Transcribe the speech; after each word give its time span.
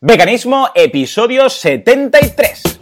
Veganismo, 0.00 0.68
episodio 0.76 1.50
73. 1.50 2.77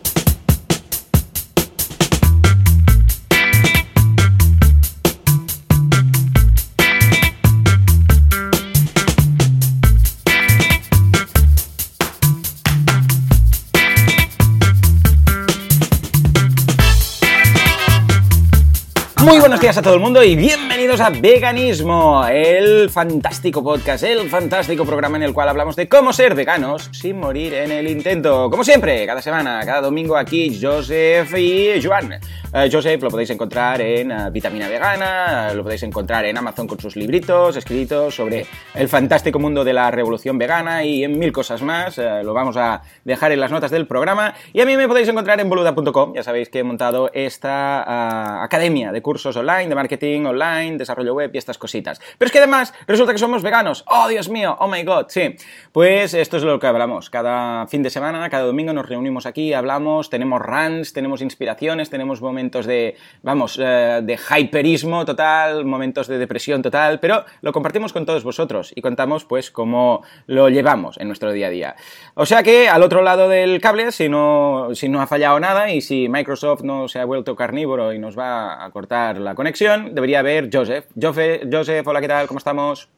Muy 19.26 19.40
buenos 19.40 19.58
días 19.58 19.76
a 19.76 19.82
todo 19.82 19.94
el 19.94 19.98
mundo 19.98 20.22
y 20.22 20.36
bienvenidos 20.36 21.00
a 21.00 21.10
Veganismo, 21.10 22.24
el 22.28 22.88
fantástico 22.88 23.60
podcast, 23.60 24.04
el 24.04 24.30
fantástico 24.30 24.84
programa 24.84 25.16
en 25.16 25.24
el 25.24 25.34
cual 25.34 25.48
hablamos 25.48 25.74
de 25.74 25.88
cómo 25.88 26.12
ser 26.12 26.36
veganos 26.36 26.88
sin 26.92 27.18
morir 27.18 27.52
en 27.54 27.72
el 27.72 27.88
intento. 27.88 28.48
Como 28.48 28.62
siempre, 28.62 29.04
cada 29.04 29.20
semana, 29.20 29.60
cada 29.66 29.80
domingo 29.80 30.16
aquí, 30.16 30.56
Joseph 30.62 31.36
y 31.36 31.82
Joan. 31.82 32.12
Eh, 32.12 32.68
Joseph 32.70 33.02
lo 33.02 33.10
podéis 33.10 33.30
encontrar 33.30 33.80
en 33.80 34.12
eh, 34.12 34.30
Vitamina 34.30 34.68
Vegana, 34.68 35.52
lo 35.52 35.64
podéis 35.64 35.82
encontrar 35.82 36.24
en 36.24 36.38
Amazon 36.38 36.68
con 36.68 36.78
sus 36.78 36.94
libritos 36.94 37.56
escritos 37.56 38.14
sobre 38.14 38.46
el 38.74 38.88
fantástico 38.88 39.40
mundo 39.40 39.64
de 39.64 39.72
la 39.72 39.90
revolución 39.90 40.38
vegana 40.38 40.84
y 40.84 41.02
en 41.02 41.18
mil 41.18 41.32
cosas 41.32 41.62
más. 41.62 41.98
Eh, 41.98 42.22
lo 42.22 42.32
vamos 42.32 42.56
a 42.56 42.82
dejar 43.04 43.32
en 43.32 43.40
las 43.40 43.50
notas 43.50 43.72
del 43.72 43.88
programa. 43.88 44.34
Y 44.52 44.60
a 44.60 44.66
mí 44.66 44.76
me 44.76 44.86
podéis 44.86 45.08
encontrar 45.08 45.40
en 45.40 45.48
boluda.com. 45.48 46.14
Ya 46.14 46.22
sabéis 46.22 46.48
que 46.48 46.60
he 46.60 46.64
montado 46.64 47.10
esta 47.12 47.82
ah, 47.82 48.44
academia 48.44 48.92
de 48.92 49.02
cursos 49.02 49.15
online, 49.24 49.68
de 49.68 49.74
marketing 49.74 50.26
online, 50.26 50.76
desarrollo 50.76 51.14
web 51.14 51.30
y 51.32 51.38
estas 51.38 51.58
cositas. 51.58 52.00
Pero 52.18 52.26
es 52.26 52.32
que 52.32 52.38
además 52.38 52.74
resulta 52.86 53.12
que 53.12 53.18
somos 53.18 53.42
veganos. 53.42 53.84
¡Oh, 53.86 54.08
Dios 54.08 54.28
mío! 54.28 54.56
¡Oh, 54.58 54.68
my 54.68 54.82
God! 54.82 55.06
Sí. 55.08 55.36
Pues 55.72 56.12
esto 56.14 56.36
es 56.36 56.42
lo 56.42 56.58
que 56.58 56.66
hablamos. 56.66 57.08
Cada 57.08 57.66
fin 57.68 57.82
de 57.82 57.90
semana, 57.90 58.28
cada 58.28 58.44
domingo 58.44 58.72
nos 58.72 58.88
reunimos 58.88 59.26
aquí, 59.26 59.52
hablamos, 59.52 60.10
tenemos 60.10 60.42
runs, 60.42 60.92
tenemos 60.92 61.22
inspiraciones, 61.22 61.88
tenemos 61.88 62.20
momentos 62.20 62.66
de, 62.66 62.96
vamos, 63.22 63.58
eh, 63.62 64.00
de 64.02 64.18
hyperismo 64.18 65.04
total, 65.04 65.64
momentos 65.64 66.08
de 66.08 66.18
depresión 66.18 66.62
total, 66.62 67.00
pero 67.00 67.24
lo 67.40 67.52
compartimos 67.52 67.92
con 67.92 68.04
todos 68.04 68.24
vosotros 68.24 68.72
y 68.74 68.82
contamos 68.82 69.24
pues 69.24 69.50
cómo 69.50 70.02
lo 70.26 70.48
llevamos 70.48 70.98
en 70.98 71.06
nuestro 71.06 71.32
día 71.32 71.46
a 71.46 71.50
día. 71.50 71.76
O 72.14 72.26
sea 72.26 72.42
que 72.42 72.68
al 72.68 72.82
otro 72.82 73.02
lado 73.02 73.28
del 73.28 73.60
cable, 73.60 73.92
si 73.92 74.08
no, 74.08 74.70
si 74.72 74.88
no 74.88 75.00
ha 75.00 75.06
fallado 75.06 75.38
nada 75.38 75.70
y 75.70 75.80
si 75.80 76.08
Microsoft 76.08 76.62
no 76.62 76.88
se 76.88 76.98
ha 76.98 77.04
vuelto 77.04 77.36
carnívoro 77.36 77.92
y 77.92 77.98
nos 77.98 78.18
va 78.18 78.64
a 78.64 78.70
cortar 78.70 79.05
la 79.14 79.34
conexión, 79.34 79.94
debería 79.94 80.20
haber 80.20 80.50
Joseph. 80.52 80.86
Joseph, 81.00 81.42
Joseph 81.50 81.86
hola, 81.86 82.00
¿qué 82.00 82.08
tal? 82.08 82.26
¿Cómo 82.26 82.38
estamos? 82.38 82.88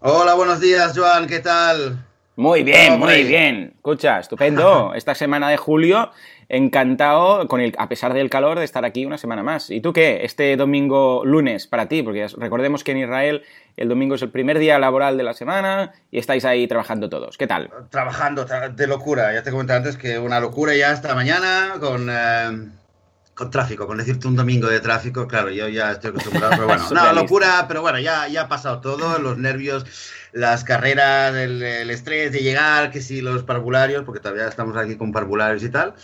Hola, 0.00 0.34
buenos 0.34 0.60
días, 0.60 0.92
Joan, 0.96 1.26
¿qué 1.26 1.40
tal? 1.40 1.98
Muy 2.36 2.64
bien, 2.64 2.98
muy 2.98 3.24
bien. 3.24 3.72
Escucha, 3.76 4.18
estupendo. 4.18 4.92
Esta 4.96 5.14
semana 5.14 5.48
de 5.48 5.56
julio, 5.56 6.10
encantado, 6.48 7.46
con 7.46 7.60
el, 7.60 7.74
a 7.78 7.88
pesar 7.88 8.12
del 8.12 8.28
calor, 8.28 8.58
de 8.58 8.64
estar 8.64 8.84
aquí 8.84 9.06
una 9.06 9.18
semana 9.18 9.42
más. 9.42 9.70
¿Y 9.70 9.80
tú 9.80 9.92
qué? 9.92 10.24
Este 10.24 10.56
domingo 10.56 11.24
lunes 11.24 11.66
para 11.66 11.86
ti, 11.86 12.02
porque 12.02 12.26
recordemos 12.36 12.82
que 12.82 12.92
en 12.92 12.98
Israel 12.98 13.44
el 13.76 13.88
domingo 13.88 14.16
es 14.16 14.22
el 14.22 14.30
primer 14.30 14.58
día 14.58 14.78
laboral 14.78 15.16
de 15.16 15.22
la 15.22 15.32
semana 15.32 15.92
y 16.10 16.18
estáis 16.18 16.44
ahí 16.44 16.66
trabajando 16.66 17.08
todos. 17.08 17.38
¿Qué 17.38 17.46
tal? 17.46 17.70
Trabajando, 17.90 18.44
de 18.44 18.86
locura. 18.86 19.32
Ya 19.32 19.42
te 19.42 19.52
comenté 19.52 19.74
antes 19.74 19.96
que 19.96 20.18
una 20.18 20.40
locura 20.40 20.74
ya 20.74 20.92
esta 20.92 21.14
mañana 21.14 21.74
con... 21.80 22.08
Eh, 22.10 22.68
con 23.34 23.50
tráfico, 23.50 23.86
con 23.86 23.98
decirte 23.98 24.28
un 24.28 24.36
domingo 24.36 24.68
de 24.68 24.80
tráfico, 24.80 25.26
claro, 25.26 25.50
yo 25.50 25.68
ya 25.68 25.92
estoy 25.92 26.10
acostumbrado, 26.10 26.52
pero 26.52 26.66
bueno, 26.66 26.84
no, 26.94 27.12
locura, 27.12 27.66
pero 27.66 27.82
bueno, 27.82 27.98
ya, 27.98 28.28
ya 28.28 28.42
ha 28.42 28.48
pasado 28.48 28.80
todo, 28.80 29.18
los 29.18 29.38
nervios, 29.38 29.84
las 30.32 30.62
carreras, 30.62 31.34
el, 31.34 31.62
estrés 31.90 32.32
de 32.32 32.40
llegar, 32.40 32.90
que 32.92 33.02
si 33.02 33.20
los 33.20 33.42
parvularios, 33.42 34.04
porque 34.04 34.20
todavía 34.20 34.48
estamos 34.48 34.76
aquí 34.76 34.96
con 34.96 35.10
parvularios 35.10 35.64
y 35.64 35.68
tal, 35.68 35.94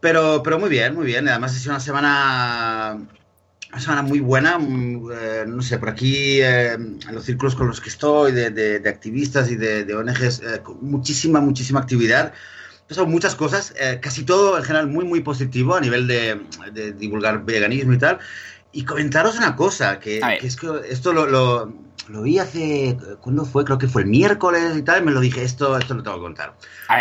pero, 0.00 0.42
pero 0.42 0.58
muy 0.58 0.68
bien, 0.68 0.94
muy 0.94 1.06
bien, 1.06 1.28
además 1.28 1.56
es 1.56 1.64
una 1.66 1.78
semana, 1.78 2.98
una 3.70 3.80
semana 3.80 4.02
muy 4.02 4.18
buena, 4.18 4.58
mm, 4.58 5.10
eh, 5.12 5.44
no 5.46 5.62
sé, 5.62 5.78
por 5.78 5.90
aquí, 5.90 6.40
eh, 6.40 6.72
en 6.72 7.14
los 7.14 7.24
círculos 7.24 7.54
con 7.54 7.68
los 7.68 7.80
que 7.80 7.88
estoy, 7.88 8.32
de, 8.32 8.50
de, 8.50 8.88
activistas 8.88 9.48
y 9.48 9.56
de, 9.56 9.84
de 9.84 9.94
ONGs, 9.94 10.40
eh, 10.40 10.60
muchísima, 10.80 11.40
muchísima 11.40 11.78
actividad, 11.80 12.32
son 12.90 13.10
muchas 13.10 13.34
cosas, 13.34 13.74
eh, 13.78 13.98
casi 14.00 14.24
todo 14.24 14.58
en 14.58 14.64
general 14.64 14.88
muy, 14.88 15.04
muy 15.04 15.20
positivo 15.20 15.74
a 15.74 15.80
nivel 15.80 16.06
de, 16.06 16.40
divulgar 16.96 17.44
veganismo 17.44 17.94
y 17.94 17.98
tal. 17.98 18.18
Y 18.72 18.84
comentaros 18.84 19.38
una 19.38 19.54
cosa, 19.54 20.00
que, 20.00 20.20
es 20.42 20.56
que 20.56 20.68
esto 20.88 21.12
lo, 21.12 21.26
lo, 21.26 22.22
vi 22.22 22.38
hace, 22.38 22.96
¿cuándo 23.20 23.44
fue? 23.44 23.64
Creo 23.64 23.78
que 23.78 23.86
fue 23.86 24.02
el 24.02 24.08
miércoles 24.08 24.76
y 24.76 24.82
tal, 24.82 25.02
y 25.02 25.04
me 25.06 25.12
lo 25.12 25.20
dije, 25.20 25.44
esto, 25.44 25.78
esto 25.78 25.94
lo 25.94 26.02
tengo 26.02 26.16
que 26.16 26.22
contar. 26.22 26.54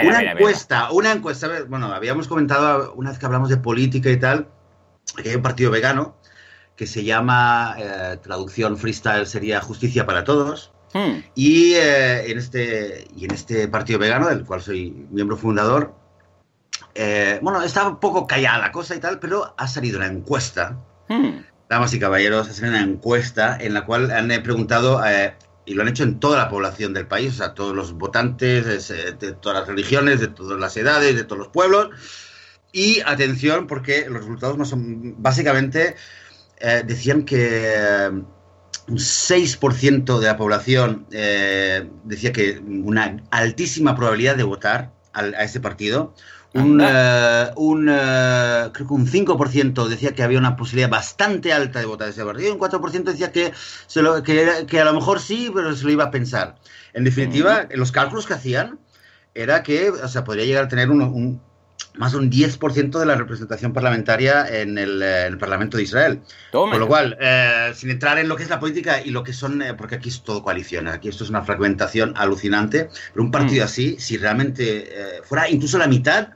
una 0.06 0.22
encuesta, 0.22 0.92
una 0.92 1.12
encuesta, 1.12 1.64
bueno, 1.68 1.88
habíamos 1.92 2.28
comentado 2.28 2.94
una 2.94 3.10
vez 3.10 3.20
que 3.20 3.26
hablamos 3.26 3.50
de 3.50 3.58
política 3.58 4.12
y 4.12 4.18
tal, 4.18 4.48
que 5.22 5.30
hay 5.30 5.36
un 5.36 5.42
partido 5.42 5.72
vegano 5.72 6.16
que 6.76 6.88
se 6.88 7.04
llama, 7.04 7.76
eh, 7.78 8.18
traducción 8.22 8.78
freestyle 8.78 9.26
sería 9.26 9.62
Justicia 9.62 10.06
para 10.06 10.24
Todos, 10.24 10.73
Hmm. 10.94 11.24
Y, 11.34 11.74
eh, 11.74 12.31
en 12.31 12.38
este, 12.38 13.08
y 13.16 13.26
en 13.26 13.31
este 13.31 13.68
partido 13.68 14.00
vegano, 14.00 14.30
del 14.30 14.46
cual 14.46 14.62
soy 14.62 14.92
miembro 15.09 15.38
fundador, 15.38 15.96
eh, 16.94 17.40
bueno, 17.42 17.64
está 17.64 17.88
un 17.88 18.00
poco 18.00 18.28
callada 18.28 18.59
la 18.59 18.72
cosa 18.72 18.96
y 18.96 19.00
tal, 19.00 19.20
pero 19.20 19.56
ha 19.58 19.68
salido 19.68 19.98
una 19.98 20.08
encuesta, 20.08 20.78
hmm. 21.09 21.40
damas 21.68 21.94
y 21.94 22.00
caballeros, 22.00 22.48
ha 22.48 22.54
salido 22.54 22.76
una 22.76 22.84
encuesta 22.84 23.58
en 23.59 23.74
la 23.74 23.86
cual 23.86 24.12
han 24.12 24.28
preguntado, 24.44 25.04
eh, 25.06 25.36
y 25.66 25.74
lo 25.74 25.81
han 25.81 25.88
hecho 25.88 26.04
en 26.04 26.20
toda 26.20 26.38
la 26.38 26.50
población 26.50 26.94
del 26.94 27.08
país, 27.08 27.34
o 27.34 27.38
sea, 27.38 27.54
todos 27.56 27.75
los 27.75 27.94
votantes 27.94 28.90
de 28.90 29.31
todas 29.34 29.60
las 29.60 29.68
religiones, 29.68 30.20
de 30.20 30.28
todas 30.28 30.60
las 30.60 30.75
edades, 30.78 31.16
de 31.16 31.24
todos 31.24 31.40
los 31.40 31.48
pueblos. 31.48 31.90
Y 32.74 33.00
atención, 33.02 33.66
porque 33.66 34.06
los 34.10 34.24
resultados 34.24 34.58
no 34.58 34.66
son, 34.66 35.22
básicamente, 35.22 35.96
decían 36.86 37.24
que 37.24 38.12
6% 38.88 40.20
de 40.20 40.28
la 40.28 40.38
población 40.38 41.06
eh, 41.12 41.90
decía 42.04 42.34
que 42.34 42.60
una 42.60 43.24
altísima 43.32 43.96
probabilidad 43.96 44.36
de 44.36 44.44
votar 44.44 44.92
a 45.14 45.44
ese 45.44 45.60
partido. 45.60 46.14
Un, 46.54 46.82
eh, 46.84 47.52
un 47.56 47.90
eh, 47.90 48.70
creo 48.74 48.88
que 48.88 48.94
un 48.94 49.08
5% 49.08 49.88
decía 49.88 50.14
que 50.14 50.22
había 50.22 50.38
una 50.38 50.56
posibilidad 50.56 50.90
bastante 50.90 51.52
alta 51.52 51.80
de 51.80 51.86
votar 51.86 52.08
a 52.08 52.12
ese 52.12 52.24
partido 52.24 52.50
y 52.50 52.52
un 52.52 52.60
4% 52.60 53.04
decía 53.04 53.32
que, 53.32 53.54
se 53.88 54.04
lo, 54.04 54.22
que, 54.22 54.66
que, 54.68 54.80
a 54.80 54.86
lo 54.86 54.94
mejor 54.94 55.20
sí, 55.20 55.50
pero 55.54 55.76
se 55.76 55.84
lo 55.84 55.92
iba 55.92 56.06
a 56.06 56.12
pensar. 56.12 56.56
En 56.94 57.04
definitiva, 57.06 57.68
los 57.72 57.92
cálculos 57.92 58.28
que 58.28 58.36
hacían 58.36 58.80
era 59.34 59.64
que, 59.64 59.90
o 59.90 60.08
sea, 60.08 60.24
podría 60.24 60.46
llegar 60.46 60.66
a 60.66 60.68
tener 60.68 60.92
un 60.92 61.42
más 61.96 62.12
de 62.14 62.18
un 62.18 62.31
10% 62.31 63.00
de 63.00 63.06
la 63.06 63.16
representación 63.16 63.74
parlamentaria 63.74 64.48
en 64.62 64.78
el, 64.78 65.02
eh, 65.04 65.36
Parlamento 65.40 65.78
de 65.78 65.84
Israel. 65.84 66.22
Con 66.52 66.80
lo 66.80 66.88
cual, 66.88 67.18
eh, 67.20 67.72
sin 67.76 67.90
entrar 67.90 68.18
en 68.18 68.28
lo 68.28 68.36
que 68.36 68.44
es 68.44 68.50
la 68.50 68.59
política 68.59 69.02
y 69.02 69.12
lo 69.12 69.24
que 69.24 69.34
son, 69.34 69.62
eh, 69.62 69.74
porque 69.74 69.96
aquí 69.96 70.09
es 70.09 70.24
todo 70.24 70.44
coalición, 70.44 70.88
aquí 70.88 71.09
esto 71.09 71.24
es 71.24 71.30
una 71.30 71.44
fragmentación 71.44 72.14
alucinante, 72.16 72.90
pero 73.14 73.24
un 73.24 73.31
partido 73.31 73.64
mm. 73.64 73.66
así, 73.66 73.96
si 74.00 74.18
realmente 74.18 75.22
fuera 75.24 75.50
incluso 75.50 75.78
la 75.78 75.88
mitad, 75.88 76.30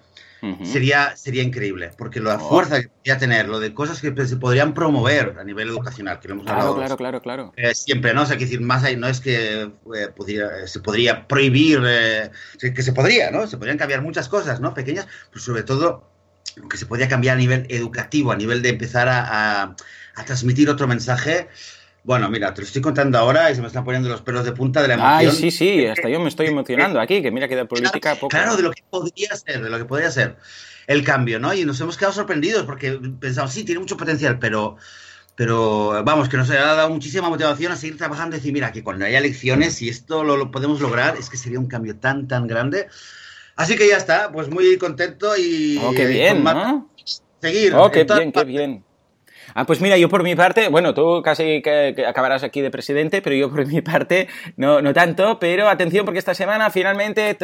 sería, 0.64 1.16
sería 1.16 1.44
increíble, 1.44 1.92
porque 1.98 2.20
la 2.20 2.36
oh. 2.36 2.50
fuerza 2.50 2.81
que 2.81 2.90
podría 2.90 3.18
tener, 3.18 3.48
lo 3.48 3.59
de 3.59 3.74
cosas 3.74 4.02
que 4.02 4.14
se 4.25 4.38
podrían 4.38 4.74
promover 4.74 5.36
a 5.40 5.44
nivel 5.44 5.70
educacional, 5.70 6.20
que 6.20 6.28
lo 6.28 6.36
hemos 6.36 6.46
claro, 6.46 6.59
hablado 6.59 6.75
claro, 6.75 6.98
claro, 6.98 7.22
claro. 7.22 7.53
Eh, 7.56 7.74
siempre, 7.74 8.14
¿no? 8.14 8.24
O 8.24 8.25
sea, 8.25 8.38
que 8.38 8.46
decir, 8.46 8.62
más 8.62 8.84
ahí 8.84 8.96
no 8.96 9.08
es 9.08 9.20
que 9.20 9.64
eh, 9.64 10.68
se 10.68 10.80
podría 10.80 11.28
prohibir, 11.28 11.81
eh, 11.86 12.31
que 12.59 12.84
se 12.84 12.94
podría, 12.94 13.31
¿no? 13.31 13.48
Se 13.48 13.58
podrían 13.58 13.78
cambiar 13.78 14.02
muchas 14.02 14.30
cosas, 14.30 14.59
¿no? 14.59 14.74
Pequeñas, 14.74 15.08
pero 15.30 15.44
sobre 15.44 15.64
todo 15.64 16.09
que 16.69 16.78
se 16.78 16.86
podría 16.86 17.08
cambiar 17.08 17.36
a 17.36 17.40
nivel 17.40 17.66
educativo, 17.69 18.31
a 18.31 18.36
nivel 18.36 18.62
de 18.62 18.69
empezar 18.69 19.08
a, 19.09 19.75
a 20.16 20.25
transmitir 20.25 20.69
otro 20.69 20.88
mensaje 20.88 21.48
bueno, 22.07 22.29
mira, 22.29 22.53
te 22.53 22.62
lo 22.62 22.68
estoy 22.68 22.81
contando 22.81 23.18
ahora 23.18 23.51
y 23.51 23.56
se 23.56 23.59
me 23.59 23.68
están 23.68 23.84
poniendo 23.84 24.07
los 24.07 24.22
pelos 24.22 24.45
de 24.45 24.53
punta 24.53 24.81
de 24.81 24.88
la 24.88 24.94
emoción. 24.94 25.13
Ay, 25.13 25.29
sí, 25.29 25.51
sí, 25.51 25.85
hasta 25.88 26.07
yo 26.07 26.22
me 26.22 26.29
estoy 26.29 26.47
emocionando 26.47 27.01
aquí, 27.01 27.22
que 27.22 27.31
mira 27.31 27.50
que 27.50 27.57
de 27.57 27.66
política 27.66 28.16
poco. 28.16 28.29
Claro, 28.29 28.56
de 28.56 28.63
lo 28.63 28.72
que 28.72 28.81
podría 28.90 29.36
ser, 29.36 29.62
de 29.62 29.69
lo 29.69 29.77
que 29.77 29.83
podría 29.83 30.09
ser 30.09 30.38
el 30.88 31.04
cambio, 31.04 31.38
¿no? 31.38 31.54
Y 31.54 31.65
nos 31.65 31.81
hemos 31.81 31.98
quedado 31.98 32.13
sorprendidos 32.13 32.63
porque 32.63 32.98
pensamos, 33.19 33.51
sí, 33.51 33.65
tiene 33.65 33.81
mucho 33.81 33.98
potencial, 33.98 34.39
pero, 34.39 34.77
pero 35.36 36.01
vamos, 36.06 36.30
que 36.30 36.38
nos 36.38 36.50
ha 36.50 36.56
dado 36.56 36.89
muchísima 36.89 37.27
motivación 37.27 37.74
a 37.74 37.75
seguir 37.75 37.98
trabajando 37.98 38.38
y 38.38 38.39
decir, 38.39 38.54
mira, 38.54 38.71
que 38.71 38.86
cuando 38.86 39.04
haya 39.04 39.18
elecciones, 39.18 39.74
si 39.74 39.89
esto 39.89 40.24
lo, 40.24 40.50
podemos 40.50 40.80
lograr, 40.80 41.18
es 41.18 41.30
que 41.30 41.36
sería 41.36 41.59
un 41.59 41.68
cambio 41.68 41.98
tan, 41.98 42.30
tan 42.30 42.48
grande. 42.48 42.88
Así 43.57 43.75
que 43.75 43.86
ya 43.86 43.98
está, 43.98 44.31
pues 44.31 44.50
muy 44.50 44.77
contento 44.77 45.36
y... 45.36 45.77
Oh, 45.83 45.92
qué 45.92 46.06
bien, 46.06 46.42
¿no? 46.42 46.89
Seguir. 47.42 47.75
Oh, 47.75 47.92
qué 47.92 48.06
bien, 48.06 48.31
qué 48.31 48.45
bien. 48.45 48.87
Ah, 49.53 49.65
pues 49.65 49.81
mira, 49.81 49.97
yo 49.97 50.09
por 50.09 50.23
mi 50.23 50.35
parte, 50.35 50.67
bueno, 50.69 50.94
tú 50.94 51.21
casi 51.23 51.61
que, 51.61 52.05
acabarás 52.07 52.44
aquí 52.44 52.61
de 52.61 52.71
presidente, 52.71 53.21
pero 53.21 53.35
yo 53.35 53.49
por 53.49 53.65
mi 53.65 53.81
parte 53.81 54.27
no, 54.55 54.81
no 54.81 54.94
tanto, 54.94 55.39
pero 55.39 55.69
atención 55.69 56.05
porque 56.05 56.19
esta 56.19 56.33
semana 56.33 56.69
finalmente 56.69 57.38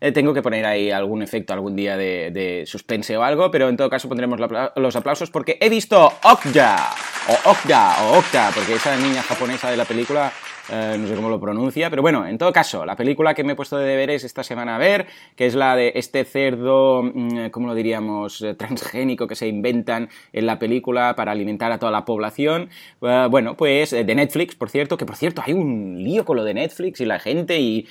eh, 0.00 0.12
tengo 0.12 0.34
que 0.34 0.42
poner 0.42 0.66
ahí 0.66 0.90
algún 0.90 1.22
efecto 1.22 1.52
algún 1.52 1.76
día 1.76 1.96
de, 1.96 2.64
suspense 2.66 3.16
o 3.16 3.22
algo, 3.22 3.50
pero 3.50 3.68
en 3.68 3.76
todo 3.76 3.90
caso 3.90 4.08
pondremos 4.08 4.40
los 4.76 4.96
aplausos 4.96 5.30
porque 5.30 5.58
he 5.60 5.68
visto 5.68 6.12
Okja, 6.22 6.90
o 7.28 7.50
Okja, 7.50 8.04
o 8.04 8.18
Okta, 8.18 8.50
porque 8.54 8.74
esa 8.74 8.96
niña 8.96 9.22
japonesa 9.22 9.70
de 9.70 9.76
la 9.76 9.84
película 9.84 10.32
eh, 10.70 10.96
no 10.98 11.06
sé 11.06 11.14
cómo 11.14 11.30
lo 11.30 11.40
pronuncia, 11.40 11.90
pero 11.90 12.02
bueno, 12.02 12.26
en 12.26 12.36
todo 12.38 12.52
caso, 12.52 12.84
la 12.84 12.96
película 12.96 13.34
que 13.34 13.44
me 13.44 13.52
he 13.52 13.56
puesto 13.56 13.78
de 13.78 13.86
deberes 13.86 14.24
esta 14.24 14.42
semana 14.42 14.76
a 14.76 14.78
ver, 14.78 15.06
que 15.36 15.46
es 15.46 15.54
la 15.54 15.76
de 15.76 15.92
este 15.94 16.24
cerdo, 16.24 17.02
mm, 17.02 17.48
¿cómo 17.50 17.68
lo 17.68 17.74
diríamos?, 17.74 18.42
eh, 18.42 18.54
transgénico 18.54 19.26
que 19.26 19.34
se 19.34 19.48
inventan 19.48 20.08
en 20.32 20.46
la 20.46 20.58
película 20.58 21.14
para 21.16 21.32
alimentar 21.32 21.72
a 21.72 21.78
toda 21.78 21.92
la 21.92 22.04
población. 22.04 22.68
Eh, 23.02 23.26
bueno, 23.30 23.56
pues 23.56 23.90
de 23.90 24.14
Netflix, 24.14 24.54
por 24.54 24.70
cierto, 24.70 24.96
que 24.96 25.06
por 25.06 25.16
cierto 25.16 25.42
hay 25.44 25.54
un 25.54 26.02
lío 26.02 26.24
con 26.24 26.36
lo 26.36 26.44
de 26.44 26.54
Netflix 26.54 27.00
y 27.00 27.04
la 27.04 27.18
gente 27.18 27.58
y, 27.60 27.86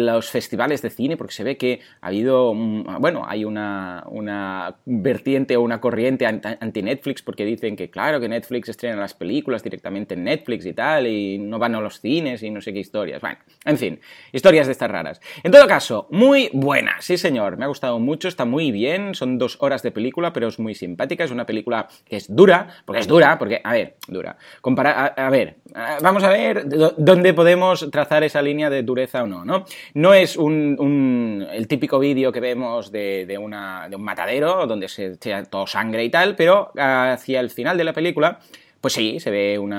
los 0.00 0.30
festivales 0.30 0.82
de 0.82 0.90
cine, 0.90 1.16
porque 1.16 1.34
se 1.34 1.44
ve 1.44 1.56
que 1.56 1.80
ha 2.00 2.08
habido, 2.08 2.54
bueno, 2.54 3.24
hay 3.26 3.44
una, 3.44 4.04
una 4.08 4.76
vertiente 4.86 5.56
o 5.56 5.62
una 5.62 5.80
corriente 5.80 6.26
anti-Netflix 6.26 7.22
porque 7.22 7.44
dicen 7.44 7.76
que 7.76 7.90
claro 7.90 8.20
que 8.20 8.28
Netflix 8.28 8.68
estrena 8.68 8.96
las 8.96 9.14
películas 9.14 9.62
directamente 9.62 10.14
en 10.14 10.24
Netflix 10.24 10.66
y 10.66 10.72
tal 10.72 11.06
y 11.06 11.38
no 11.38 11.58
van 11.58 11.74
a 11.74 11.80
los 11.80 11.99
cines 12.00 12.42
y 12.42 12.50
no 12.50 12.60
sé 12.60 12.72
qué 12.72 12.80
historias. 12.80 13.20
Bueno, 13.20 13.38
en 13.64 13.78
fin, 13.78 14.00
historias 14.32 14.66
de 14.66 14.72
estas 14.72 14.90
raras. 14.90 15.20
En 15.42 15.52
todo 15.52 15.66
caso, 15.66 16.08
muy 16.10 16.50
buena, 16.52 16.96
sí 17.00 17.16
señor, 17.16 17.56
me 17.56 17.64
ha 17.64 17.68
gustado 17.68 17.98
mucho, 17.98 18.28
está 18.28 18.44
muy 18.44 18.70
bien, 18.70 19.14
son 19.14 19.38
dos 19.38 19.56
horas 19.60 19.82
de 19.82 19.90
película, 19.90 20.32
pero 20.32 20.48
es 20.48 20.58
muy 20.58 20.74
simpática, 20.74 21.24
es 21.24 21.30
una 21.30 21.46
película 21.46 21.88
que 22.08 22.16
es 22.16 22.34
dura, 22.34 22.68
porque 22.84 23.00
es 23.00 23.06
dura, 23.06 23.38
porque, 23.38 23.60
a 23.62 23.72
ver, 23.72 23.96
dura. 24.08 24.36
Compara 24.60 25.06
a, 25.06 25.30
ver, 25.30 25.56
vamos 26.02 26.22
a 26.24 26.30
ver 26.30 26.64
dónde 26.96 27.34
podemos 27.34 27.90
trazar 27.90 28.24
esa 28.24 28.42
línea 28.42 28.70
de 28.70 28.82
dureza 28.82 29.22
o 29.22 29.26
no, 29.26 29.44
¿no? 29.44 29.64
No 29.94 30.14
es 30.14 30.36
un, 30.36 31.46
el 31.52 31.68
típico 31.68 31.98
vídeo 31.98 32.32
que 32.32 32.40
vemos 32.40 32.90
de, 32.90 33.38
una, 33.40 33.88
de 33.88 33.96
un 33.96 34.02
matadero, 34.02 34.66
donde 34.66 34.88
se 34.88 35.12
echa 35.12 35.44
todo 35.44 35.66
sangre 35.66 36.04
y 36.04 36.10
tal, 36.10 36.36
pero 36.36 36.72
hacia 36.76 37.40
el 37.40 37.50
final 37.50 37.76
de 37.76 37.84
la 37.84 37.92
película 37.92 38.40
pues 38.80 38.94
sí, 38.94 39.20
se 39.20 39.30
ve 39.30 39.58
un, 39.58 39.70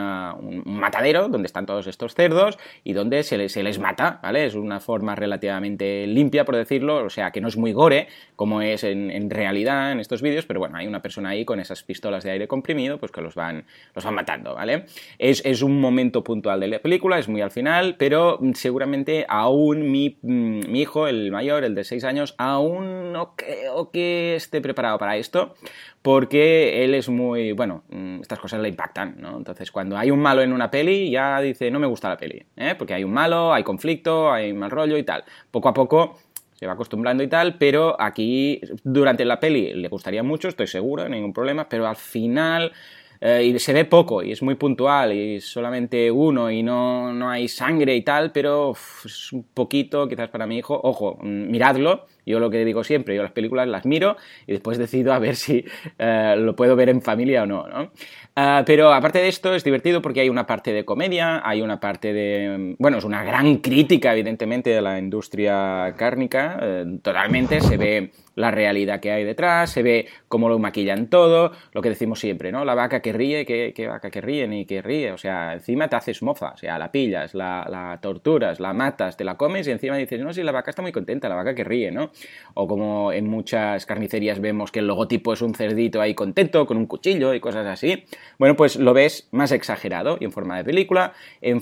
matadero 0.66 1.28
donde 1.28 1.48
están 1.48 1.66
todos 1.66 1.88
estos 1.88 2.14
cerdos 2.14 2.60
y 2.84 2.94
donde 2.94 3.24
se 3.24 3.38
les, 3.38 3.52
se 3.52 3.64
les, 3.64 3.80
mata, 3.80 4.20
¿vale? 4.22 4.46
Es 4.46 4.56
una 4.56 4.80
forma 4.80 5.16
relativamente 5.16 6.06
limpia, 6.08 6.46
por 6.46 6.56
decirlo, 6.56 7.04
o 7.04 7.10
sea, 7.10 7.32
que 7.32 7.42
no 7.42 7.48
es 7.48 7.58
muy 7.58 7.74
gore, 7.74 8.08
como 8.36 8.62
es 8.62 8.84
en, 8.84 9.30
realidad 9.30 9.92
en 9.92 10.00
estos 10.00 10.22
vídeos, 10.22 10.46
pero 10.46 10.60
bueno, 10.60 10.78
hay 10.78 10.88
una 10.88 11.02
persona 11.02 11.30
ahí 11.30 11.46
con 11.46 11.60
esas 11.60 11.84
pistolas 11.84 12.24
de 12.24 12.32
aire 12.32 12.48
comprimido, 12.48 13.00
pues 13.00 13.12
que 13.12 13.22
los 13.22 13.36
van, 13.36 13.66
los 13.96 14.04
van 14.04 14.14
matando, 14.14 14.54
¿vale? 14.56 14.86
Es, 15.18 15.62
un 15.62 15.80
momento 15.80 16.24
puntual 16.24 16.60
de 16.60 16.68
la 16.68 16.80
película, 16.80 17.20
es 17.20 17.28
muy 17.28 17.42
al 17.42 17.52
final, 17.52 17.96
pero 17.98 18.40
seguramente 18.54 19.26
aún 19.28 19.92
mi, 19.92 20.18
mi 20.22 20.82
hijo, 20.82 21.08
el 21.08 21.32
mayor, 21.32 21.64
el 21.64 21.76
de 21.76 21.84
6 21.84 22.04
años, 22.04 22.36
aún 22.38 23.12
no 23.12 23.36
creo 23.36 23.92
que 23.92 24.36
esté 24.36 24.62
preparado 24.62 24.98
para 24.98 25.18
esto, 25.18 25.56
porque 26.02 26.84
él 26.84 26.96
es 26.96 27.10
muy, 27.10 27.52
bueno, 27.52 27.84
mm, 27.90 28.22
estas 28.22 28.40
cosas 28.40 28.60
le 28.60 28.70
impactan, 28.70 29.16
¿no? 29.20 29.38
Entonces, 29.38 29.72
cuando 29.72 29.98
hay 29.98 30.10
un 30.10 30.20
malo 30.20 30.42
en 30.42 30.52
una 30.52 30.72
peli, 30.72 31.12
ya 31.12 31.40
dice, 31.42 31.70
no 31.70 31.80
me 31.80 31.88
gusta 31.88 32.10
la 32.10 32.18
peli, 32.18 32.44
¿eh? 32.56 32.76
porque 32.78 32.94
hay 32.94 33.04
un 33.04 33.14
malo, 33.14 33.54
hay 33.54 33.64
conflicto, 33.64 34.32
hay 34.32 34.54
mal 34.54 34.72
rollo 34.72 34.98
y 34.98 35.04
tal. 35.04 35.24
Poco 35.52 35.70
a 35.70 35.74
poco 35.74 36.18
se 36.54 36.66
va 36.66 36.74
acostumbrando 36.74 37.24
y 37.24 37.28
tal, 37.28 37.58
pero 37.58 38.00
aquí, 38.00 38.62
durante 38.84 39.26
la 39.26 39.40
peli, 39.40 39.74
le 39.74 39.88
gustaría 39.90 40.24
mucho, 40.24 40.48
estoy 40.48 40.68
seguro, 40.68 41.08
ningún 41.08 41.34
problema, 41.34 41.68
pero 41.70 41.88
al 41.88 41.96
final... 41.96 42.72
Eh, 43.24 43.44
y 43.46 43.60
se 43.60 43.72
ve 43.72 43.86
poco 43.86 44.24
y 44.24 44.32
es 44.32 44.42
muy 44.42 44.56
puntual 44.56 45.14
y 45.14 45.40
solamente 45.42 46.10
uno 46.10 46.50
y 46.50 46.64
no, 46.64 47.14
no 47.14 47.30
hay 47.30 47.48
sangre 47.48 47.96
y 47.96 48.02
tal, 48.02 48.32
pero 48.32 48.72
es 49.06 49.32
un 49.32 49.44
poquito 49.44 50.08
quizás 50.08 50.30
para 50.30 50.48
mi 50.48 50.58
hijo. 50.58 50.80
Ojo, 50.84 51.20
mm, 51.22 51.52
miradlo, 51.52 52.08
yo 52.26 52.40
lo 52.40 52.50
que 52.50 52.64
digo 52.66 52.84
siempre, 52.84 53.16
yo 53.16 53.24
las 53.24 53.32
películas 53.32 53.68
las 53.68 53.86
miro 53.86 54.18
y 54.48 54.54
después 54.54 54.78
decido 54.78 55.14
a 55.14 55.20
ver 55.20 55.36
si 55.36 55.66
eh, 56.00 56.36
lo 56.38 56.56
puedo 56.56 56.76
ver 56.76 56.90
en 56.90 57.02
familia 57.02 57.44
o 57.44 57.46
no, 57.46 57.68
¿no? 57.68 57.92
Ah, 58.36 58.64
pero 58.66 58.94
aparte 58.94 59.20
de 59.20 59.28
esto 59.28 59.54
es 59.54 59.64
divertido 59.64 60.02
porque 60.02 60.22
hay 60.22 60.30
una 60.30 60.48
parte 60.48 60.72
de 60.72 60.86
comedia, 60.86 61.42
hay 61.44 61.62
una 61.62 61.80
parte 61.80 62.14
de... 62.14 62.76
Bueno, 62.80 62.98
es 62.98 63.04
una 63.04 63.24
gran 63.24 63.58
crítica 63.58 64.14
evidentemente 64.14 64.70
de 64.70 64.82
la 64.82 64.98
industria 64.98 65.94
cárnica, 65.98 66.58
eh, 66.62 66.86
totalmente, 67.02 67.60
se 67.60 67.76
ve 67.76 68.12
la 68.36 68.52
realidad 68.52 69.00
que 69.00 69.12
hay 69.12 69.24
detrás, 69.24 69.72
se 69.72 69.84
ve 69.84 70.08
cómo 70.28 70.50
lo 70.50 70.60
maquillan 70.60 71.08
todo, 71.08 71.52
lo 71.74 71.82
que 71.82 71.90
decimos 71.90 72.20
siempre, 72.20 72.52
¿no? 72.52 72.66
La 72.66 72.76
vaca 72.76 73.02
que 73.02 73.14
ríe, 73.14 73.46
¿qué, 73.46 73.88
vaca 73.88 74.10
que 74.10 74.22
ríe 74.22 74.48
ni 74.48 74.66
que 74.66 74.82
ríe? 74.82 75.12
O 75.12 75.18
sea, 75.18 75.54
encima 75.54 75.88
te 75.88 75.96
haces 75.96 76.22
mofa, 76.22 76.52
o 76.52 76.58
sea, 76.58 76.80
la 76.80 76.92
pillas, 76.92 77.34
la, 77.34 77.68
la 77.70 78.00
torturas, 78.02 78.60
la 78.60 78.74
matas, 78.74 79.18
te 79.18 79.24
la 79.24 79.36
comes 79.36 79.68
y 79.68 79.72
encima 79.72 79.98
dices, 79.98 80.22
no, 80.22 80.34
si 80.34 80.44
la 80.44 80.52
vaca 80.52 80.70
está 80.70 80.82
muy 80.82 80.92
contenta, 80.92 81.30
la 81.30 81.36
vaca 81.36 81.56
que 81.56 81.64
ríe, 81.64 81.92
¿no? 81.92 82.12
O 82.54 82.68
como 82.68 83.12
en 83.12 83.28
muchas 83.28 83.86
carnicerías 83.86 84.40
vemos 84.40 84.72
que 84.72 84.80
el 84.80 84.88
logotipo 84.88 85.34
es 85.34 85.42
un 85.42 85.54
cerdito 85.54 86.02
ahí 86.02 86.14
contento, 86.14 86.66
con 86.66 86.78
un 86.78 86.86
cuchillo 86.86 87.34
y 87.34 87.40
cosas 87.40 87.68
así. 87.68 88.06
Bueno, 88.40 88.56
pues 88.56 88.76
lo 88.78 88.94
ves 88.94 89.28
más 89.32 89.52
exagerado 89.52 90.18
y 90.20 90.26
en 90.26 90.32
forma 90.32 90.58
de 90.58 90.64
película. 90.64 91.14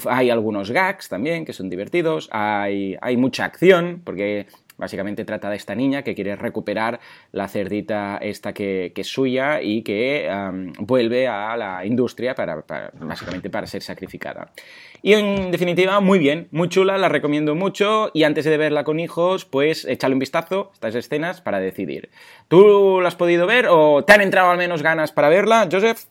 hay 0.08 0.30
algunos 0.30 0.72
gags 0.72 1.10
también 1.10 1.46
que 1.46 1.54
son 1.54 1.70
divertidos, 1.70 2.30
hay, 2.32 2.98
hay 3.02 3.18
mucha 3.18 3.46
acción, 3.46 4.02
porque 4.04 4.48
Básicamente 4.80 5.26
trata 5.26 5.50
de 5.50 5.58
esta 5.58 5.76
niña 5.76 6.02
que 6.04 6.16
quiere 6.16 6.36
recuperar 6.36 7.00
la 7.32 7.48
cerdita 7.48 8.18
esta 8.22 8.54
que, 8.54 8.94
es 8.96 9.08
suya 9.08 9.62
y 9.62 9.84
que 9.84 10.30
vuelve 10.80 11.28
a 11.28 11.56
la 11.56 11.86
industria 11.86 12.34
para, 12.34 12.64
básicamente 13.00 13.50
para 13.50 13.68
ser 13.68 13.82
sacrificada. 13.82 14.52
Y 15.02 15.14
en 15.14 15.52
definitiva, 15.52 16.00
muy 16.00 16.20
bien, 16.20 16.48
muy 16.52 16.70
chula, 16.70 16.98
la 16.98 17.10
recomiendo 17.10 17.56
mucho 17.56 18.12
y 18.14 18.24
antes 18.24 18.46
de 18.46 18.58
verla 18.58 18.84
con 18.84 19.00
hijos, 19.00 19.46
pues 19.46 19.86
échale 19.86 20.14
un 20.14 20.20
vistazo 20.20 20.70
a 20.72 20.74
estas 20.74 20.96
escenas 20.96 21.42
para 21.42 21.60
decidir. 21.60 22.10
¿Tú 22.48 23.00
la 23.02 23.08
has 23.10 23.16
podido 23.16 23.48
ver 23.48 23.68
o 23.70 24.04
te 24.04 24.14
han 24.14 24.22
entrado 24.22 24.50
al 24.50 24.58
menos 24.58 24.82
ganas 24.82 25.12
para 25.12 25.30
verla, 25.30 25.68
Joseph? 25.72 26.06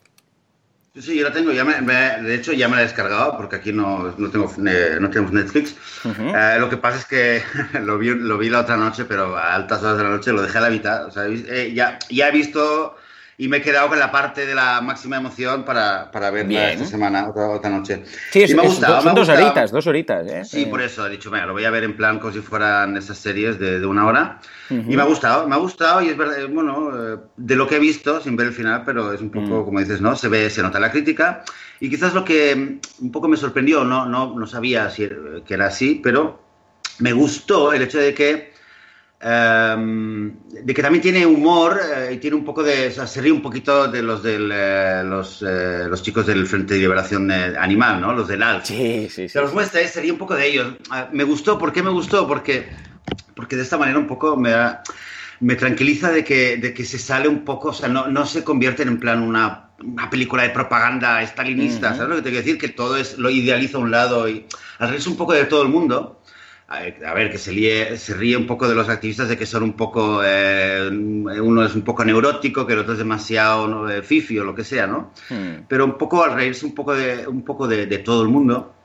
Sí, 0.95 1.15
yo 1.17 1.23
la 1.23 1.31
tengo, 1.31 1.51
ya 1.51 1.63
de 1.63 2.35
hecho 2.35 2.51
ya 2.51 2.67
me 2.67 2.75
la 2.75 2.81
he 2.81 2.85
descargado 2.85 3.37
porque 3.37 3.57
aquí 3.57 3.71
no, 3.71 4.11
no, 4.17 4.29
tengo, 4.31 4.51
no 4.57 5.09
tenemos 5.09 5.31
Netflix. 5.31 5.75
Eh, 6.03 6.57
lo 6.59 6.69
que 6.69 6.77
pasa 6.77 6.97
es 6.97 7.05
que 7.05 7.43
lo 7.83 7.97
vi, 7.97 8.09
lo 8.09 8.37
vi 8.37 8.49
la 8.49 8.61
otra 8.61 8.75
noche, 8.75 9.05
pero 9.05 9.37
a 9.37 9.53
altas 9.53 9.83
horas 9.83 9.97
de 9.97 10.03
la 10.03 10.09
noche 10.09 10.33
lo 10.33 10.41
dejé 10.41 10.57
a 10.57 10.61
la 10.61 10.69
mitad. 10.69 11.05
O 11.05 11.11
sea, 11.11 11.25
eh, 11.27 11.71
ya, 11.73 11.99
ya 12.09 12.29
he 12.29 12.31
visto 12.31 12.95
y 13.39 13.47
me 13.47 13.57
he 13.57 13.61
quedado 13.61 13.87
con 13.87 13.97
la 13.97 14.11
parte 14.11 14.45
de 14.45 14.53
la 14.53 14.81
máxima 14.81 15.15
emoción 15.15 15.63
para, 15.63 16.11
para 16.11 16.29
verla 16.29 16.73
esta 16.73 16.85
semana, 16.85 17.29
otra, 17.29 17.47
otra 17.47 17.69
noche. 17.69 18.03
Sí, 18.33 18.43
es, 18.43 18.53
me 18.53 18.63
ha 18.63 18.65
gustado, 18.65 19.01
son 19.01 19.15
dos 19.15 19.29
horitas, 19.29 19.71
dos 19.71 19.87
horitas. 19.87 20.27
¿eh? 20.27 20.43
Sí, 20.43 20.65
por 20.65 20.81
eso 20.81 21.07
he 21.07 21.09
dicho, 21.09 21.31
mira, 21.31 21.45
lo 21.45 21.53
voy 21.53 21.63
a 21.63 21.69
ver 21.69 21.85
en 21.85 21.95
plan 21.95 22.19
como 22.19 22.33
si 22.33 22.41
fueran 22.41 22.97
esas 22.97 23.17
series 23.17 23.57
de, 23.57 23.79
de 23.79 23.85
una 23.85 24.05
hora. 24.05 24.41
Y 24.69 24.97
me 24.97 25.01
ha 25.01 25.05
gustado, 25.05 25.47
me 25.47 25.55
ha 25.55 25.57
gustado 25.57 26.01
y 26.01 26.09
es 26.09 26.17
verdad, 26.17 26.35
bueno, 26.49 26.91
eh, 26.93 27.17
de 27.37 27.55
lo 27.55 27.65
que 27.65 27.77
he 27.77 27.79
visto, 27.79 28.19
sin 28.19 28.35
ver 28.35 28.47
el 28.47 28.53
final, 28.53 28.83
pero 28.85 29.13
es 29.13 29.21
un 29.21 29.29
poco, 29.29 29.61
mm. 29.61 29.65
como 29.65 29.79
dices, 29.79 30.01
¿no? 30.01 30.17
Se 30.17 30.27
ve, 30.27 30.49
se 30.49 30.61
nota 30.61 30.77
la 30.77 30.91
crítica. 30.91 31.45
Y 31.79 31.89
quizás 31.89 32.13
lo 32.13 32.25
que 32.25 32.53
mm, 32.53 33.05
un 33.05 33.11
poco 33.13 33.29
me 33.29 33.37
sorprendió, 33.37 33.85
no, 33.85 34.05
no, 34.05 34.37
no 34.37 34.47
sabía 34.47 34.89
si, 34.89 35.07
que 35.45 35.53
era 35.53 35.67
así, 35.67 36.01
pero 36.03 36.43
me 36.99 37.13
gustó 37.13 37.71
el 37.71 37.83
hecho 37.83 37.99
de 37.99 38.13
que 38.13 38.48
Em, 39.21 40.33
de 40.49 40.73
que 40.73 40.81
también 40.81 41.01
tiene 41.01 41.25
humor 41.25 41.77
eh, 41.93 42.13
y 42.13 42.17
tiene 42.19 42.37
un 42.37 42.45
poco 42.45 42.63
de. 42.63 42.87
O 42.87 42.91
sea, 42.91 43.05
se 43.05 43.19
ríe 43.19 43.33
un 43.33 43.41
poquito 43.41 43.89
de 43.89 44.01
los 44.01 44.23
del, 44.23 44.49
eh, 44.53 45.01
los, 45.03 45.43
eh, 45.45 45.87
los, 45.89 46.01
chicos 46.01 46.25
del 46.25 46.47
Frente 46.47 46.75
de 46.75 46.79
Liberación 46.79 47.29
Animal, 47.29 47.99
¿no? 47.99 48.13
Los 48.13 48.29
del 48.29 48.41
ALF. 48.41 48.65
Sí, 48.65 49.07
sí, 49.09 49.23
sí. 49.23 49.29
Se 49.29 49.41
los 49.41 49.53
muestra, 49.53 49.85
se 49.85 49.99
ríe 49.99 50.13
un 50.13 50.17
poco 50.17 50.35
de 50.35 50.47
ellos. 50.47 50.73
Ah, 50.89 51.09
me 51.11 51.25
gustó, 51.25 51.57
¿por 51.57 51.73
qué 51.73 51.83
me 51.83 51.89
gustó? 51.89 52.25
Porque, 52.29 52.69
porque 53.35 53.57
de 53.57 53.63
esta 53.63 53.77
manera 53.77 53.99
un 53.99 54.07
poco 54.07 54.37
me, 54.37 54.53
me 55.41 55.55
tranquiliza 55.55 56.11
de 56.11 56.23
que, 56.23 56.55
de 56.55 56.73
que 56.73 56.85
se 56.85 56.97
sale 56.97 57.27
un 57.27 57.43
poco, 57.43 57.69
o 57.69 57.73
sea, 57.73 57.89
no, 57.89 58.07
no 58.07 58.25
se 58.25 58.45
convierte 58.45 58.83
en 58.83 58.99
plan 58.99 59.21
una, 59.21 59.71
una 59.83 60.09
película 60.09 60.43
de 60.43 60.49
propaganda 60.51 61.21
estalinista, 61.21 61.93
¿sabes 61.93 62.09
lo 62.09 62.15
que 62.15 62.21
te 62.21 62.29
quiero 62.29 62.45
decir? 62.45 62.57
Que 62.57 62.69
todo 62.69 62.95
es, 62.95 63.17
lo 63.17 63.29
idealiza 63.29 63.77
a 63.77 63.81
un 63.81 63.91
lado 63.91 64.29
y 64.29 64.45
al 64.77 64.89
revés 64.89 65.07
un 65.07 65.17
poco 65.17 65.33
de 65.33 65.43
todo 65.43 65.61
el 65.61 65.69
mundo 65.69 66.18
a 66.69 67.13
ver, 67.15 67.31
que 67.31 67.39
se, 67.39 67.97
se 67.97 68.13
ríe 68.13 68.37
un 68.37 68.45
poco 68.45 68.67
de 68.67 68.75
los 68.75 68.87
activistas 68.89 69.27
de 69.27 69.35
que 69.35 69.47
son 69.47 69.63
un 69.63 69.73
poco, 69.73 70.21
eh, 70.23 70.87
uno 70.87 71.65
es 71.65 71.73
un 71.73 71.81
poco 71.81 72.05
neurótico, 72.05 72.67
que 72.67 72.73
el 72.73 72.79
otro 72.79 72.93
es 72.93 72.99
demasiado 72.99 73.67
¿no? 73.67 73.89
Eh, 73.89 74.03
fifi 74.03 74.37
o 74.37 74.43
lo 74.43 74.53
que 74.53 74.63
sea, 74.63 74.85
¿no? 74.85 75.11
Hmm. 75.29 75.63
Pero 75.67 75.85
un 75.85 75.97
poco 75.97 76.23
al 76.23 76.35
reírse 76.35 76.67
un 76.67 76.75
poco 76.75 76.95
de, 76.95 77.27
un 77.27 77.43
poco 77.43 77.67
de, 77.67 77.87
todo 77.97 78.21
el 78.21 78.29
mundo, 78.29 78.75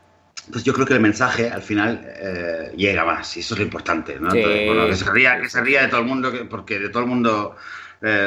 pues 0.51 0.65
yo 0.65 0.73
creo 0.73 0.87
que 0.87 0.95
el 0.95 1.01
mensaje 1.01 1.51
al 1.51 1.61
final 1.61 2.01
eh, 2.07 2.73
llega 2.75 3.05
más 3.05 3.37
y 3.37 3.41
eso 3.41 3.55
es 3.55 3.61
lo 3.61 3.67
importante, 3.67 4.19
¿no? 4.19 4.31
que, 4.31 4.95
se 4.95 5.11
ría, 5.11 5.39
que 5.43 5.51
se 5.51 5.61
ría 5.61 5.83
de 5.83 5.89
todo 5.89 6.01
el 6.01 6.07
mundo, 6.07 6.33
porque 6.49 6.79
de 6.79 6.89
todo 6.89 7.03
el 7.03 7.09
mundo, 7.11 7.57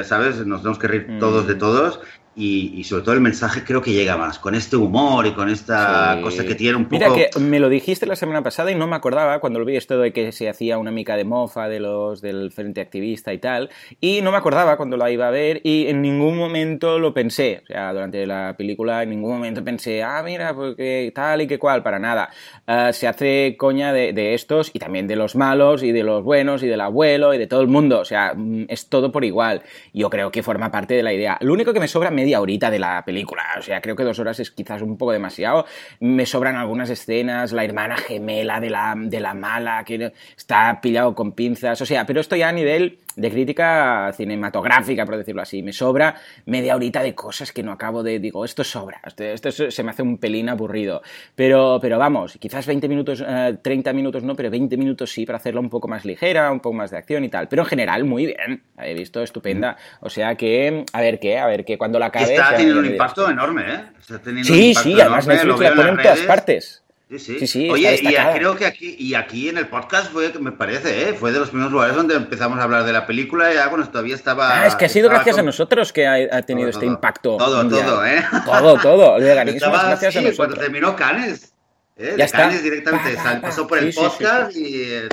¿sabes? 0.03 0.45
Nos 0.45 0.61
tenemos 0.61 0.77
que 0.77 0.87
reír 0.87 1.17
todos 1.19 1.47
de 1.47 1.55
hmm. 1.55 1.59
todos 1.59 1.99
y, 2.37 2.83
sobre 2.83 3.03
todo 3.03 3.15
el 3.15 3.21
mensaje 3.21 3.63
creo 3.63 3.81
que 3.81 3.91
llega 3.91 4.15
más, 4.15 4.37
con 4.37 4.53
este 4.53 4.75
humor 4.75 5.25
y 5.25 5.31
con 5.31 5.49
esta 5.49 6.19
cosa 6.21 6.45
que 6.45 6.53
tiene 6.53 6.77
un 6.77 6.85
poco... 6.85 6.97
Mira 6.97 7.29
que 7.31 7.39
me 7.39 7.59
lo 7.59 7.67
dijiste 7.67 8.05
la 8.05 8.15
semana 8.15 8.43
pasada 8.43 8.71
y 8.71 8.75
no 8.75 8.85
me 8.85 8.95
acordaba 8.95 9.39
cuando 9.39 9.59
lo 9.59 9.65
vi 9.65 9.75
esto 9.75 9.97
de 9.97 10.13
que 10.13 10.31
se 10.31 10.47
hacía 10.47 10.77
una 10.77 10.91
mica 10.91 11.15
de 11.15 11.23
mofa 11.23 11.67
de 11.67 11.79
los 11.79 12.21
del 12.21 12.51
frente 12.51 12.81
activista 12.81 13.33
y 13.33 13.39
tal, 13.39 13.69
y 13.99 14.21
no 14.21 14.31
me 14.31 14.37
acordaba 14.37 14.77
cuando 14.77 14.97
la 14.97 15.09
iba 15.09 15.27
a 15.27 15.31
ver 15.31 15.61
y 15.63 15.87
en 15.87 16.01
ningún 16.01 16.37
momento 16.37 16.99
lo 16.99 17.13
pensé, 17.13 17.63
o 17.63 17.67
sea, 17.67 17.91
durante 17.91 18.25
la 18.27 18.55
película 18.55 19.01
en 19.01 19.09
ningún 19.09 19.31
momento 19.31 19.63
pensé, 19.63 20.03
ah, 20.03 20.21
mira, 20.23 20.53
porque 20.53 21.11
tal 21.15 21.41
y 21.41 21.47
que 21.47 21.57
cual, 21.57 21.81
para 21.81 21.97
nada. 21.97 22.29
Ah, 22.67 22.93
se 22.93 23.07
hace 23.07 23.55
coña 23.57 23.93
de, 23.93 24.13
de 24.13 24.35
estos 24.35 24.69
y 24.73 24.79
también 24.79 25.07
de 25.07 25.15
los 25.15 25.35
malos 25.35 25.81
y 25.81 25.91
de 25.91 26.03
los 26.03 26.23
buenos 26.23 26.61
y 26.61 26.67
del 26.67 26.81
abuelo 26.81 27.33
y 27.33 27.37
de 27.37 27.47
todo 27.47 27.61
el 27.61 27.67
mundo, 27.67 27.99
o 27.99 28.05
sea, 28.05 28.33
mm, 28.35 28.65
es 28.67 28.89
todo 28.89 29.11
por 29.11 29.25
igual. 29.25 29.63
Yo 29.93 30.09
creo 30.09 30.31
que 30.31 30.43
forma 30.43 30.71
parte 30.71 30.93
de 30.93 31.03
la 31.03 31.13
idea. 31.13 31.37
Lo 31.41 31.53
único 31.53 31.73
que 31.73 31.79
me 31.79 31.87
sobra 31.87 32.11
media 32.27 32.41
horita 32.41 32.69
de 32.69 32.77
la 32.79 33.05
película. 33.05 33.43
O 33.57 33.61
sea, 33.61 33.79
creo 33.79 33.95
que 33.95 34.03
dos 34.03 34.19
horas 34.19 34.37
es 34.41 34.51
quizás 34.51 34.81
un 34.81 34.97
poco 34.97 35.13
demasiado. 35.13 35.65
Me 36.01 36.25
sobran 36.25 36.57
algunas 36.57 36.89
escenas, 36.89 37.53
la 37.53 37.63
hermana 37.63 37.95
gemela 37.95 38.59
de 38.59 38.69
la, 38.69 38.95
de 38.97 39.19
la 39.21 39.33
mala, 39.33 39.85
que 39.85 40.11
está 40.35 40.81
pillado 40.81 41.15
con 41.15 41.31
pinzas. 41.31 41.79
O 41.81 41.85
sea, 41.85 42.05
pero 42.05 42.19
esto 42.19 42.35
ya 42.35 42.49
a 42.49 42.51
nivel 42.51 42.99
de 43.17 43.31
crítica 43.31 44.11
cinematográfica, 44.15 45.05
por 45.05 45.17
decirlo 45.17 45.41
así. 45.41 45.63
Me 45.63 45.73
sobra 45.73 46.15
media 46.45 46.75
horita 46.75 47.01
de 47.01 47.15
cosas 47.15 47.51
que 47.51 47.63
no 47.63 47.71
acabo 47.71 48.03
de. 48.03 48.19
Digo, 48.19 48.45
esto 48.45 48.63
sobra. 48.63 49.01
Esto, 49.17 49.51
se 49.51 49.83
me 49.83 49.89
hace 49.89 50.03
un 50.03 50.19
pelín 50.19 50.49
aburrido. 50.49 51.01
Pero, 51.35 51.79
pero 51.81 51.97
vamos, 51.97 52.37
quizás 52.39 52.65
20 52.65 52.87
minutos, 52.87 53.23
30 53.61 53.89
eh, 53.89 53.93
minutos 53.93 54.23
no, 54.23 54.35
pero 54.35 54.51
20 54.51 54.77
minutos 54.77 55.11
sí, 55.11 55.25
para 55.25 55.37
hacerla 55.37 55.59
un 55.59 55.69
poco 55.69 55.87
más 55.87 56.05
ligera, 56.05 56.51
un 56.51 56.59
poco 56.59 56.75
más 56.75 56.91
de 56.91 56.97
acción 56.97 57.23
y 57.23 57.29
tal. 57.29 57.47
Pero 57.47 57.63
en 57.63 57.67
general, 57.67 58.03
muy 58.05 58.27
bien. 58.27 58.63
He 58.77 58.93
visto 58.93 59.23
estupenda. 59.23 59.77
O 59.99 60.09
sea 60.09 60.35
que, 60.35 60.85
a 60.93 61.01
ver 61.01 61.19
qué, 61.19 61.39
a 61.39 61.47
ver 61.47 61.65
qué, 61.65 61.77
cuando 61.77 61.97
la 61.97 62.07
acabe. 62.07 62.35
Está 62.35 62.55
teniendo 62.55 62.79
un 62.79 62.85
impacto 62.85 63.29
enorme, 63.29 63.63
¿eh? 63.67 63.81
Está 63.99 64.19
teniendo 64.19 64.47
sí, 64.47 64.75
sí, 64.75 65.01
además 65.01 65.27
Netflix 65.27 65.59
la 65.59 65.75
pone 65.75 65.89
en 65.89 65.97
todas 65.97 66.21
partes. 66.21 66.83
Sí, 67.09 67.47
sí. 67.47 67.69
Oye, 67.69 67.99
y 68.01 68.13
creo 68.37 68.57
que 68.57 68.65
aquí, 68.65 68.97
y 68.99 69.15
aquí 69.15 69.47
en 69.47 69.57
el 69.57 69.67
podcast 69.67 70.11
fue, 70.11 70.29
me 70.41 70.51
parece, 70.51 71.09
¿eh? 71.09 71.13
fue 71.13 71.31
de 71.31 71.39
los 71.39 71.49
primeros 71.49 71.71
lugares 71.71 71.95
donde 71.95 72.15
empezamos 72.15 72.59
a 72.59 72.63
hablar 72.63 72.83
de 72.83 72.91
la 72.91 73.07
película, 73.07 73.53
ya 73.53 73.69
cuando 73.69 73.87
todavía 73.87 74.13
estaba... 74.13 74.61
Ah, 74.61 74.67
es 74.67 74.75
que 74.75 74.85
ha 74.85 74.89
sido 74.89 75.09
gracias 75.09 75.37
a 75.37 75.41
nosotros 75.41 75.93
que 75.93 76.05
ha, 76.05 76.41
tenido 76.41 76.67
este 76.67 76.85
impacto. 76.85 77.37
Todo, 77.37 77.67
todo, 77.69 78.05
¿eh? 78.05 78.25
Todo, 78.45 78.77
todo. 78.77 79.17
El 79.17 79.23
veganismo 79.23 79.73
es 79.73 79.83
gracias 79.83 80.15
a 80.17 80.19
nosotros. 80.19 80.35
cuando 80.37 80.55
terminó 80.57 80.95
Canes. 80.97 81.53
¿eh? 81.95 82.15
Ya 82.17 82.25
está. 82.25 82.39
Canes 82.39 82.61
directamente, 82.61 83.17
pasó 83.41 83.65
por 83.65 83.77
el 83.77 83.93
podcast 83.93 84.55
y... 84.55 84.83
Eh, 84.83 85.09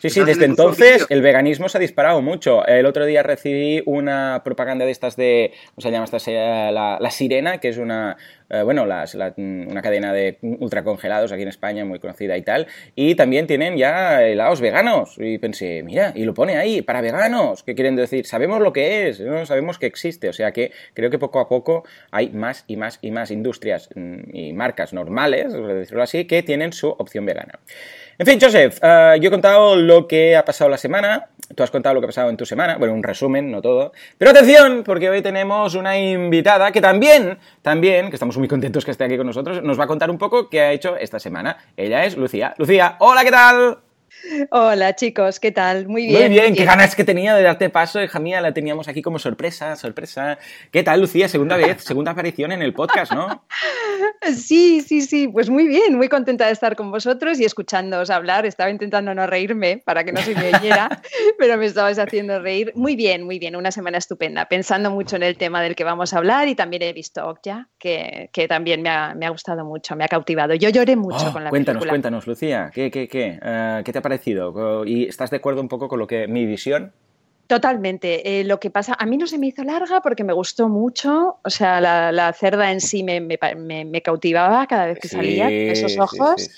Sí, 0.00 0.10
sí, 0.10 0.20
desde 0.24 0.44
entonces 0.44 1.06
el 1.08 1.22
veganismo 1.22 1.68
se 1.68 1.78
ha 1.78 1.80
disparado 1.80 2.20
mucho. 2.20 2.66
El 2.66 2.86
otro 2.86 3.06
día 3.06 3.22
recibí 3.22 3.82
una 3.86 4.42
propaganda 4.44 4.84
de 4.84 4.90
estas 4.90 5.16
de, 5.16 5.52
¿cómo 5.74 5.80
se 5.80 5.90
llama 5.90 6.04
esta? 6.04 6.18
La, 6.70 6.98
la 7.00 7.10
Sirena, 7.10 7.58
que 7.58 7.70
es 7.70 7.78
una, 7.78 8.16
eh, 8.50 8.62
bueno, 8.62 8.84
una 8.84 9.82
cadena 9.82 10.12
de 10.12 10.38
ultracongelados 10.40 11.32
aquí 11.32 11.42
en 11.42 11.48
España 11.48 11.84
muy 11.84 11.98
conocida 11.98 12.36
y 12.36 12.42
tal, 12.42 12.66
y 12.94 13.14
también 13.14 13.46
tienen 13.46 13.76
ya 13.76 14.22
helados 14.22 14.60
veganos. 14.60 15.16
Y 15.18 15.38
pensé, 15.38 15.82
mira, 15.82 16.12
y 16.14 16.24
lo 16.24 16.34
pone 16.34 16.56
ahí, 16.56 16.82
para 16.82 17.00
veganos, 17.00 17.62
¿qué 17.62 17.74
quieren 17.74 17.96
decir? 17.96 18.26
Sabemos 18.26 18.60
lo 18.60 18.72
que 18.72 19.08
es, 19.08 19.20
¿no? 19.20 19.46
sabemos 19.46 19.78
que 19.78 19.86
existe, 19.86 20.28
o 20.28 20.32
sea 20.32 20.52
que 20.52 20.72
creo 20.94 21.10
que 21.10 21.18
poco 21.18 21.40
a 21.40 21.48
poco 21.48 21.84
hay 22.10 22.30
más 22.30 22.64
y 22.66 22.76
más 22.76 22.98
y 23.02 23.10
más 23.10 23.30
industrias 23.30 23.88
mm, 23.94 24.34
y 24.34 24.52
marcas 24.52 24.92
normales, 24.92 25.52
por 25.52 25.72
decirlo 25.74 26.02
así, 26.02 26.24
que 26.26 26.42
tienen 26.42 26.72
su 26.72 26.88
opción 26.88 27.26
vegana. 27.26 27.58
En 28.18 28.26
fin, 28.26 28.38
Joseph, 28.40 28.78
eh, 28.82 29.18
yo 29.20 29.28
he 29.28 29.30
contado 29.30 29.76
lo 29.76 30.08
que 30.08 30.36
ha 30.36 30.44
pasado 30.44 30.70
la 30.70 30.78
semana, 30.78 31.28
tú 31.54 31.62
has 31.62 31.70
contado 31.70 31.94
lo 31.94 32.00
que 32.00 32.06
ha 32.06 32.08
pasado 32.08 32.30
en 32.30 32.38
tu 32.38 32.46
semana, 32.46 32.78
bueno, 32.78 32.94
un 32.94 33.02
resumen, 33.02 33.50
no 33.50 33.60
todo. 33.60 33.92
Pero 34.16 34.30
atención, 34.30 34.84
porque 34.84 35.10
hoy 35.10 35.20
tenemos 35.20 35.74
una 35.74 35.98
invitada 35.98 36.72
que 36.72 36.80
también, 36.80 37.38
también, 37.60 38.08
que 38.08 38.16
estamos 38.16 38.38
muy 38.38 38.48
contentos 38.48 38.86
que 38.86 38.90
esté 38.90 39.04
aquí 39.04 39.18
con 39.18 39.26
nosotros, 39.26 39.62
nos 39.62 39.78
va 39.78 39.84
a 39.84 39.86
contar 39.86 40.10
un 40.10 40.16
poco 40.16 40.48
qué 40.48 40.62
ha 40.62 40.72
hecho 40.72 40.96
esta 40.96 41.18
semana. 41.18 41.58
Ella 41.76 42.06
es 42.06 42.16
Lucía. 42.16 42.54
Lucía, 42.56 42.96
hola, 43.00 43.22
¿qué 43.22 43.30
tal? 43.30 43.85
Hola 44.50 44.94
chicos, 44.94 45.40
¿qué 45.40 45.52
tal? 45.52 45.86
Muy 45.88 46.06
bien. 46.06 46.30
Muy 46.30 46.40
bien, 46.40 46.54
qué 46.54 46.64
ganas 46.64 46.94
que 46.94 47.04
tenía 47.04 47.34
de 47.34 47.42
darte 47.42 47.70
paso, 47.70 48.02
hija 48.02 48.18
mía, 48.18 48.40
la 48.40 48.52
teníamos 48.52 48.88
aquí 48.88 49.02
como 49.02 49.18
sorpresa, 49.18 49.76
sorpresa. 49.76 50.38
¿Qué 50.70 50.82
tal, 50.82 51.00
Lucía? 51.00 51.28
Segunda 51.28 51.56
vez, 51.56 51.82
segunda 51.82 52.12
aparición 52.12 52.52
en 52.52 52.62
el 52.62 52.72
podcast, 52.72 53.12
¿no? 53.12 53.44
Sí, 54.34 54.80
sí, 54.80 55.02
sí, 55.02 55.28
pues 55.28 55.50
muy 55.50 55.68
bien, 55.68 55.96
muy 55.96 56.08
contenta 56.08 56.46
de 56.46 56.52
estar 56.52 56.74
con 56.74 56.90
vosotros 56.90 57.38
y 57.38 57.44
escuchándoos 57.44 58.10
hablar. 58.10 58.44
Estaba 58.44 58.70
intentando 58.70 59.14
no 59.14 59.26
reírme 59.26 59.82
para 59.84 60.04
que 60.04 60.12
no 60.12 60.20
se 60.20 60.34
me 60.34 60.54
oyera, 60.54 61.00
pero 61.38 61.56
me 61.56 61.66
estabais 61.66 61.98
haciendo 61.98 62.40
reír. 62.40 62.72
Muy 62.74 62.96
bien, 62.96 63.22
muy 63.22 63.38
bien, 63.38 63.54
una 63.54 63.70
semana 63.70 63.98
estupenda, 63.98 64.46
pensando 64.46 64.90
mucho 64.90 65.16
en 65.16 65.22
el 65.22 65.36
tema 65.36 65.62
del 65.62 65.76
que 65.76 65.84
vamos 65.84 66.12
a 66.12 66.18
hablar 66.18 66.48
y 66.48 66.54
también 66.54 66.82
he 66.82 66.92
visto 66.92 67.26
Okja, 67.26 67.68
que, 67.78 68.30
que 68.32 68.48
también 68.48 68.82
me 68.82 68.88
ha, 68.90 69.14
me 69.14 69.26
ha, 69.26 69.30
gustado 69.30 69.64
mucho, 69.64 69.94
me 69.94 70.04
ha 70.04 70.08
cautivado. 70.08 70.54
Yo 70.54 70.70
lloré 70.70 70.96
mucho 70.96 71.26
oh, 71.28 71.32
con 71.32 71.44
la 71.44 71.50
cuéntanos, 71.50 71.82
película. 71.82 71.92
Cuéntanos, 71.92 72.24
cuéntanos, 72.24 72.26
Lucía, 72.26 72.70
¿qué, 72.74 72.90
qué, 72.90 73.06
qué, 73.06 73.38
uh, 73.40 73.84
¿qué 73.84 73.92
te 73.92 73.98
ha 73.98 74.02
parecido? 74.06 74.84
¿Y 74.84 75.04
estás 75.04 75.30
de 75.30 75.38
acuerdo 75.38 75.60
un 75.60 75.68
poco 75.68 75.88
con 75.88 75.98
lo 75.98 76.06
que 76.06 76.28
mi 76.28 76.46
visión? 76.46 76.92
Totalmente. 77.48 78.40
Eh, 78.40 78.44
lo 78.44 78.60
que 78.60 78.70
pasa, 78.70 78.96
a 78.98 79.04
mí 79.06 79.16
no 79.16 79.26
se 79.26 79.36
me 79.38 79.48
hizo 79.48 79.64
larga 79.64 80.00
porque 80.00 80.22
me 80.22 80.32
gustó 80.32 80.68
mucho. 80.68 81.38
O 81.42 81.50
sea, 81.50 81.80
la, 81.80 82.32
cerda 82.32 82.70
en 82.70 82.80
sí 82.80 83.02
me, 83.02 83.20
me, 83.20 84.02
cautivaba 84.02 84.66
cada 84.66 84.86
vez 84.86 84.98
que 85.00 85.08
salía, 85.08 85.50
esos 85.50 85.98
ojos. 85.98 86.50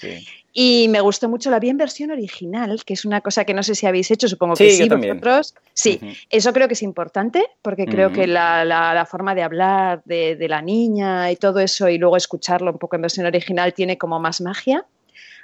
y 0.52 0.88
me 0.88 1.00
gustó 1.00 1.28
mucho, 1.28 1.50
la 1.50 1.59
vi 1.59 1.71
en 1.71 1.78
versión 1.78 2.11
original, 2.11 2.83
que 2.85 2.95
es 2.95 3.07
una 3.07 3.23
cosa 3.23 3.45
que 3.45 3.55
no 3.55 3.62
sé 3.62 3.75
si 3.75 3.87
habéis 3.87 4.11
hecho, 4.11 4.28
supongo 4.28 4.55
que 4.55 4.71
sí, 4.71 4.88
vosotros. 4.88 5.55
Sí, 5.73 6.00
eso 6.28 6.52
creo 6.52 6.69
que 6.69 6.75
es 6.75 6.83
importante, 6.83 7.47
porque 7.62 7.87
creo 7.87 8.12
que 8.12 8.26
la, 8.26 8.64
la, 8.64 9.07
forma 9.07 9.35
de 9.35 9.43
hablar 9.43 10.02
de, 10.05 10.37
de, 10.37 10.49
la 10.49 10.61
niña 10.61 11.31
y 11.31 11.37
todo 11.37 11.61
eso, 11.61 11.88
y 11.88 11.97
luego 11.97 12.17
escucharlo 12.17 12.73
un 12.73 12.78
poco 12.78 12.97
en 12.97 13.02
versión 13.02 13.25
original, 13.25 13.73
tiene 13.73 13.97
como 13.97 14.21
más 14.21 14.43
magia. 14.43 14.85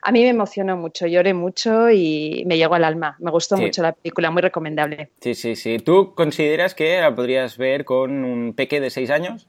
A 0.07 0.13
mí 0.13 0.23
me 0.23 0.29
emocionó 0.29 0.77
mucho, 0.77 1.07
lloré 1.07 1.33
mucho 1.33 1.91
y 1.91 2.45
me 2.47 2.59
llegó 2.59 2.75
al 2.75 2.85
alma. 2.85 3.17
Me 3.21 3.31
gustó 3.31 3.57
mucho 3.57 3.81
la 3.81 3.93
película, 3.93 4.31
muy 4.31 4.43
recomendable. 4.43 5.09
Sí, 5.21 5.35
sí, 5.35 5.57
sí. 5.57 5.79
¿Tú 5.79 6.15
consideras 6.15 6.75
que 6.75 7.01
la 7.01 7.15
podrías 7.15 7.57
ver 7.57 7.87
con 7.87 8.23
un 8.23 8.53
peque 8.53 8.81
de 8.81 8.91
seis 8.91 9.09
años? 9.09 9.49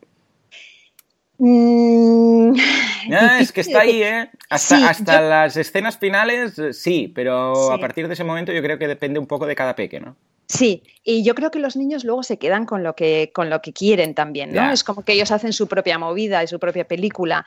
Mm, 1.40 2.54
ah, 3.12 3.40
es 3.42 3.52
que 3.52 3.60
está 3.60 3.82
ahí, 3.82 4.02
¿eh? 4.02 4.30
Hasta, 4.50 4.90
hasta 4.90 5.20
las 5.20 5.58
escenas 5.58 5.98
finales, 5.98 6.56
sí, 6.72 7.12
pero 7.14 7.74
a 7.74 7.78
partir 7.78 8.08
de 8.08 8.14
ese 8.14 8.24
momento 8.24 8.54
yo 8.54 8.62
creo 8.62 8.80
que 8.80 8.88
depende 8.88 9.20
un 9.20 9.28
poco 9.28 9.46
de 9.46 9.56
cada 9.56 9.76
peque, 9.76 10.00
¿no? 10.00 10.16
Sí, 10.48 10.84
y 11.04 11.24
yo 11.24 11.34
creo 11.36 11.52
que 11.52 11.60
los 11.60 11.76
niños 11.76 12.04
luego 12.04 12.24
se 12.24 12.38
quedan 12.38 12.66
con 12.66 12.84
lo 12.84 12.96
que, 12.96 13.32
con 13.34 13.50
lo 13.50 13.62
que 13.62 13.74
quieren 13.74 14.14
también, 14.14 14.54
¿no? 14.54 14.72
Es 14.72 14.84
como 14.84 15.04
que 15.04 15.14
ellos 15.14 15.32
hacen 15.32 15.54
su 15.54 15.68
propia 15.68 15.98
movida 15.98 16.44
y 16.44 16.48
su 16.48 16.60
propia 16.60 16.88
película. 16.88 17.46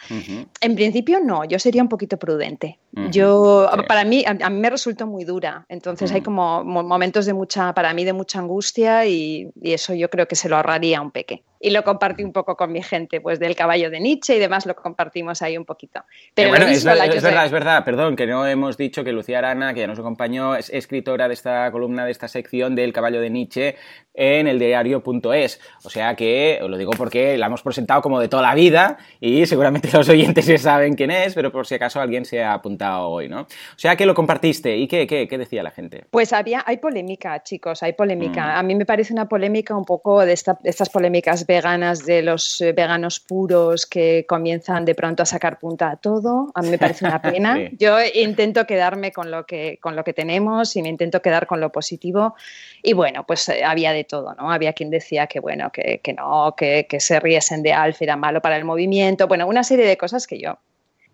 En 0.60 0.74
principio 0.74 1.20
no, 1.20 1.44
yo 1.44 1.58
sería 1.58 1.82
un 1.82 1.88
poquito 1.88 2.16
prudente. 2.16 2.78
Yo, 3.10 3.70
para 3.86 4.04
mí, 4.04 4.24
a, 4.26 4.50
mí 4.50 4.60
me 4.60 4.70
resultó 4.70 5.06
muy 5.06 5.24
dura, 5.24 5.64
entonces 5.68 6.10
hay 6.12 6.22
como 6.22 6.64
momentos 6.64 7.26
de 7.26 7.34
mucha, 7.34 7.72
para 7.74 7.94
mí, 7.94 8.04
de 8.04 8.12
mucha 8.12 8.38
angustia 8.40 9.06
y, 9.06 9.50
y, 9.60 9.72
eso 9.72 9.94
yo 9.94 10.10
creo 10.10 10.26
que 10.26 10.34
se 10.34 10.48
lo 10.48 10.56
ahorraría 10.56 11.00
un 11.00 11.10
peque. 11.10 11.42
Y 11.60 11.70
lo 11.70 11.82
compartí 11.82 12.24
un 12.24 12.32
poco 12.32 12.56
con 12.56 12.72
mi 12.72 12.82
gente, 12.82 13.20
pues 13.20 13.38
del 13.38 13.56
caballo 13.56 13.90
de 13.90 14.00
Nietzsche 14.00 14.36
y 14.36 14.38
demás 14.38 14.66
lo 14.66 14.74
compartimos 14.74 15.42
ahí 15.42 15.56
un 15.56 15.64
poquito. 15.64 16.04
Pero 16.34 16.50
bueno, 16.50 16.66
es, 16.66 16.84
verdad, 16.84 17.46
es 17.46 17.52
verdad, 17.52 17.84
perdón, 17.84 18.16
que 18.16 18.26
no 18.26 18.46
hemos 18.46 18.76
dicho 18.76 19.04
que 19.04 19.12
Lucía 19.12 19.38
Arana, 19.38 19.74
que 19.74 19.80
ya 19.80 19.86
nos 19.86 19.98
acompañó, 19.98 20.54
es 20.54 20.70
escritora 20.70 21.28
de 21.28 21.34
esta 21.34 21.70
columna, 21.70 22.04
de 22.04 22.12
esta 22.12 22.28
sección 22.28 22.74
del 22.74 22.92
caballo 22.92 23.20
de 23.20 23.30
Nietzsche, 23.30 23.76
en 24.14 24.46
el 24.46 24.58
diario.es. 24.58 25.60
O 25.84 25.90
sea 25.90 26.14
que, 26.14 26.58
os 26.62 26.68
lo 26.68 26.76
digo 26.76 26.92
porque 26.96 27.38
la 27.38 27.46
hemos 27.46 27.62
presentado 27.62 28.02
como 28.02 28.20
de 28.20 28.28
toda 28.28 28.42
la 28.42 28.54
vida 28.54 28.98
y 29.20 29.46
seguramente 29.46 29.88
los 29.92 30.08
oyentes 30.08 30.46
ya 30.46 30.58
saben 30.58 30.94
quién 30.94 31.10
es, 31.10 31.34
pero 31.34 31.50
por 31.52 31.66
si 31.66 31.74
acaso 31.74 32.00
alguien 32.00 32.24
se 32.24 32.42
ha 32.42 32.52
apuntado 32.52 33.08
hoy, 33.08 33.28
¿no? 33.28 33.42
O 33.42 33.46
sea 33.76 33.96
que 33.96 34.06
lo 34.06 34.14
compartiste. 34.14 34.76
¿Y 34.76 34.88
qué, 34.88 35.06
qué, 35.06 35.28
qué 35.28 35.38
decía 35.38 35.62
la 35.62 35.70
gente? 35.70 36.04
Pues 36.10 36.32
había, 36.32 36.62
hay 36.66 36.78
polémica, 36.78 37.42
chicos, 37.42 37.82
hay 37.82 37.92
polémica. 37.92 38.46
Mm. 38.46 38.58
A 38.58 38.62
mí 38.62 38.74
me 38.74 38.86
parece 38.86 39.12
una 39.12 39.28
polémica 39.28 39.76
un 39.76 39.84
poco 39.84 40.24
de 40.24 40.32
estas 40.32 40.88
polémicas 40.90 41.46
veganas 41.48 42.04
de 42.04 42.22
los 42.22 42.60
eh, 42.60 42.72
veganos 42.72 43.18
puros 43.18 43.86
que 43.86 44.26
comienzan 44.28 44.84
de 44.84 44.94
pronto 44.94 45.22
a 45.22 45.26
sacar 45.26 45.58
punta 45.58 45.90
a 45.90 45.96
todo. 45.96 46.52
A 46.54 46.60
mí 46.60 46.68
me 46.68 46.78
parece 46.78 47.06
una 47.06 47.22
pena. 47.22 47.58
Yo 47.78 47.96
intento 48.14 48.66
quedarme 48.66 49.10
con 49.12 49.30
lo, 49.30 49.46
que, 49.46 49.78
con 49.80 49.96
lo 49.96 50.04
que 50.04 50.12
tenemos 50.12 50.76
y 50.76 50.82
me 50.82 50.90
intento 50.90 51.22
quedar 51.22 51.46
con 51.46 51.58
lo 51.60 51.72
positivo. 51.72 52.36
Y 52.82 52.92
bueno, 52.92 53.24
pues 53.26 53.48
eh, 53.48 53.64
había 53.64 53.92
de 53.92 54.04
todo, 54.04 54.34
¿no? 54.34 54.52
Había 54.52 54.74
quien 54.74 54.90
decía 54.90 55.26
que, 55.26 55.40
bueno, 55.40 55.72
que, 55.72 56.14
no, 56.14 56.54
que, 56.54 56.86
se 57.00 57.18
riesen 57.18 57.62
de 57.62 57.72
Alf 57.72 58.02
era 58.02 58.16
malo 58.16 58.42
para 58.42 58.56
el 58.56 58.64
movimiento, 58.64 59.26
bueno, 59.26 59.46
una 59.46 59.64
serie 59.64 59.86
de 59.86 59.96
cosas 59.96 60.26
que 60.26 60.38
yo 60.38 60.58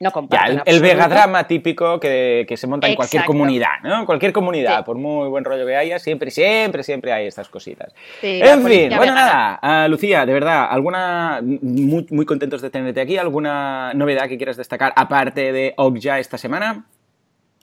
no 0.01 0.11
comparto. 0.11 0.57
Ya, 0.57 0.63
el, 0.67 0.81
vegadrama 0.81 1.47
típico 1.47 2.01
que, 2.01 2.53
se 2.57 2.67
monta 2.67 2.89
en 2.89 2.97
cualquier 2.97 3.25
comunidad, 3.25 3.81
¿no? 3.83 4.01
En 4.01 4.07
cualquier 4.07 4.33
comunidad, 4.33 4.85
por 4.85 4.97
muy 4.97 5.29
buen 5.29 5.45
rollo 5.45 5.65
que 5.67 5.77
haya, 5.77 5.99
siempre, 5.99 6.31
siempre, 6.31 6.83
siempre 6.83 7.13
hay 7.13 7.27
estas 7.27 7.49
cositas. 7.49 7.95
en 8.23 8.65
fin, 8.67 8.93
bueno, 8.97 9.15
nada, 9.15 9.59
ah, 9.63 9.87
Lucía, 9.89 10.27
de 10.27 10.33
verdad, 10.33 10.67
alguna, 10.71 11.41
muy, 11.43 12.07
muy 12.11 12.27
contentos 12.27 12.61
de 12.61 12.71
tenerte 12.71 13.01
aquí, 13.01 13.17
¿alguna 13.17 13.93
novedad 13.95 14.29
que 14.29 14.37
quieras 14.37 14.57
destacar 14.57 14.93
aparte 14.97 15.53
de 15.53 15.75
Okja 15.77 16.19
esta 16.19 16.39
semana? 16.39 16.87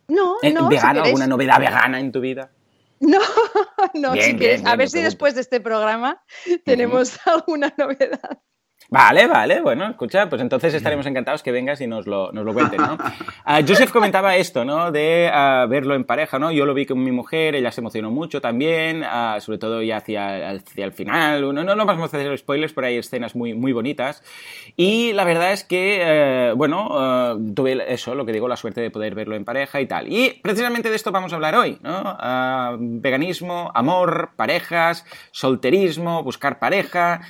No, 0.08 0.38
no. 0.54 0.68
¿Vegana, 0.68 1.04
alguna 1.04 1.28
novedad 1.28 1.60
vegana 1.60 2.00
en 2.00 2.12
tu 2.12 2.20
vida? 2.20 2.52
No, 3.00 3.20
no, 3.94 4.14
si 4.14 4.36
quieres. 4.38 4.66
a 4.66 4.76
ver 4.76 4.90
si 4.90 5.02
después 5.02 5.36
de 5.36 5.42
este 5.42 5.60
programa 5.60 6.22
tenemos 6.66 7.18
alguna 7.26 7.74
novedad. 7.78 8.40
Vale, 8.94 9.26
vale, 9.26 9.62
bueno, 9.62 9.90
escucha, 9.90 10.28
pues 10.28 10.42
entonces 10.42 10.74
estaremos 10.74 11.06
encantados 11.06 11.42
que 11.44 11.54
vengas 11.54 11.80
y 11.80 11.88
nos 11.88 12.08
lo, 12.08 12.34
nos 12.34 12.44
lo 12.44 12.54
cuentes, 12.54 12.78
¿no? 12.78 12.96
Uh, 12.96 13.64
Joseph 13.66 13.90
comentaba 13.90 14.36
esto, 14.36 14.66
¿no? 14.66 14.92
De 14.92 15.32
uh, 15.34 15.66
verlo 15.70 15.96
en 15.96 16.04
pareja, 16.04 16.40
¿no? 16.40 16.52
Yo 16.52 16.66
lo 16.66 16.74
vi 16.74 16.86
con 16.86 17.02
mi 17.02 17.14
mujer, 17.14 17.56
ella 17.56 17.72
se 17.72 17.80
emocionó 17.80 18.12
mucho 18.12 18.42
también, 18.42 19.04
uh, 19.04 19.40
sobre 19.40 19.60
todo 19.60 19.82
ya 19.82 19.96
hacia, 19.96 20.50
hacia 20.50 20.84
el 20.84 20.92
final. 20.92 21.42
No, 21.56 21.64
no, 21.64 21.74
no 21.74 21.86
vamos 21.86 22.14
a 22.14 22.18
hacer 22.18 22.38
spoilers, 22.38 22.74
pero 22.74 22.88
hay 22.88 22.98
escenas 22.98 23.34
muy, 23.34 23.54
muy 23.54 23.72
bonitas. 23.72 24.24
Y 24.76 25.14
la 25.14 25.24
verdad 25.24 25.54
es 25.54 25.64
que, 25.64 26.00
eh, 26.02 26.54
bueno, 26.58 27.38
tuve 27.56 27.94
eso, 27.94 28.14
lo 28.14 28.26
que 28.26 28.34
digo, 28.34 28.50
la 28.50 28.58
suerte 28.58 28.82
de 28.82 28.92
poder 28.92 29.16
verlo 29.16 29.38
en 29.38 29.46
pareja 29.46 29.80
y 29.80 29.86
tal. 29.86 30.12
Y 30.12 30.42
precisamente 30.44 30.90
de 30.90 30.98
esto 30.98 31.14
vamos 31.14 31.32
a 31.32 31.36
hablar 31.36 31.56
hoy, 31.56 31.78
¿no? 31.82 32.18
veganismo, 32.78 33.72
amor, 33.74 34.32
parejas, 34.36 35.06
solterismo, 35.32 36.24
buscar 36.24 36.60
pareja. 36.60 37.22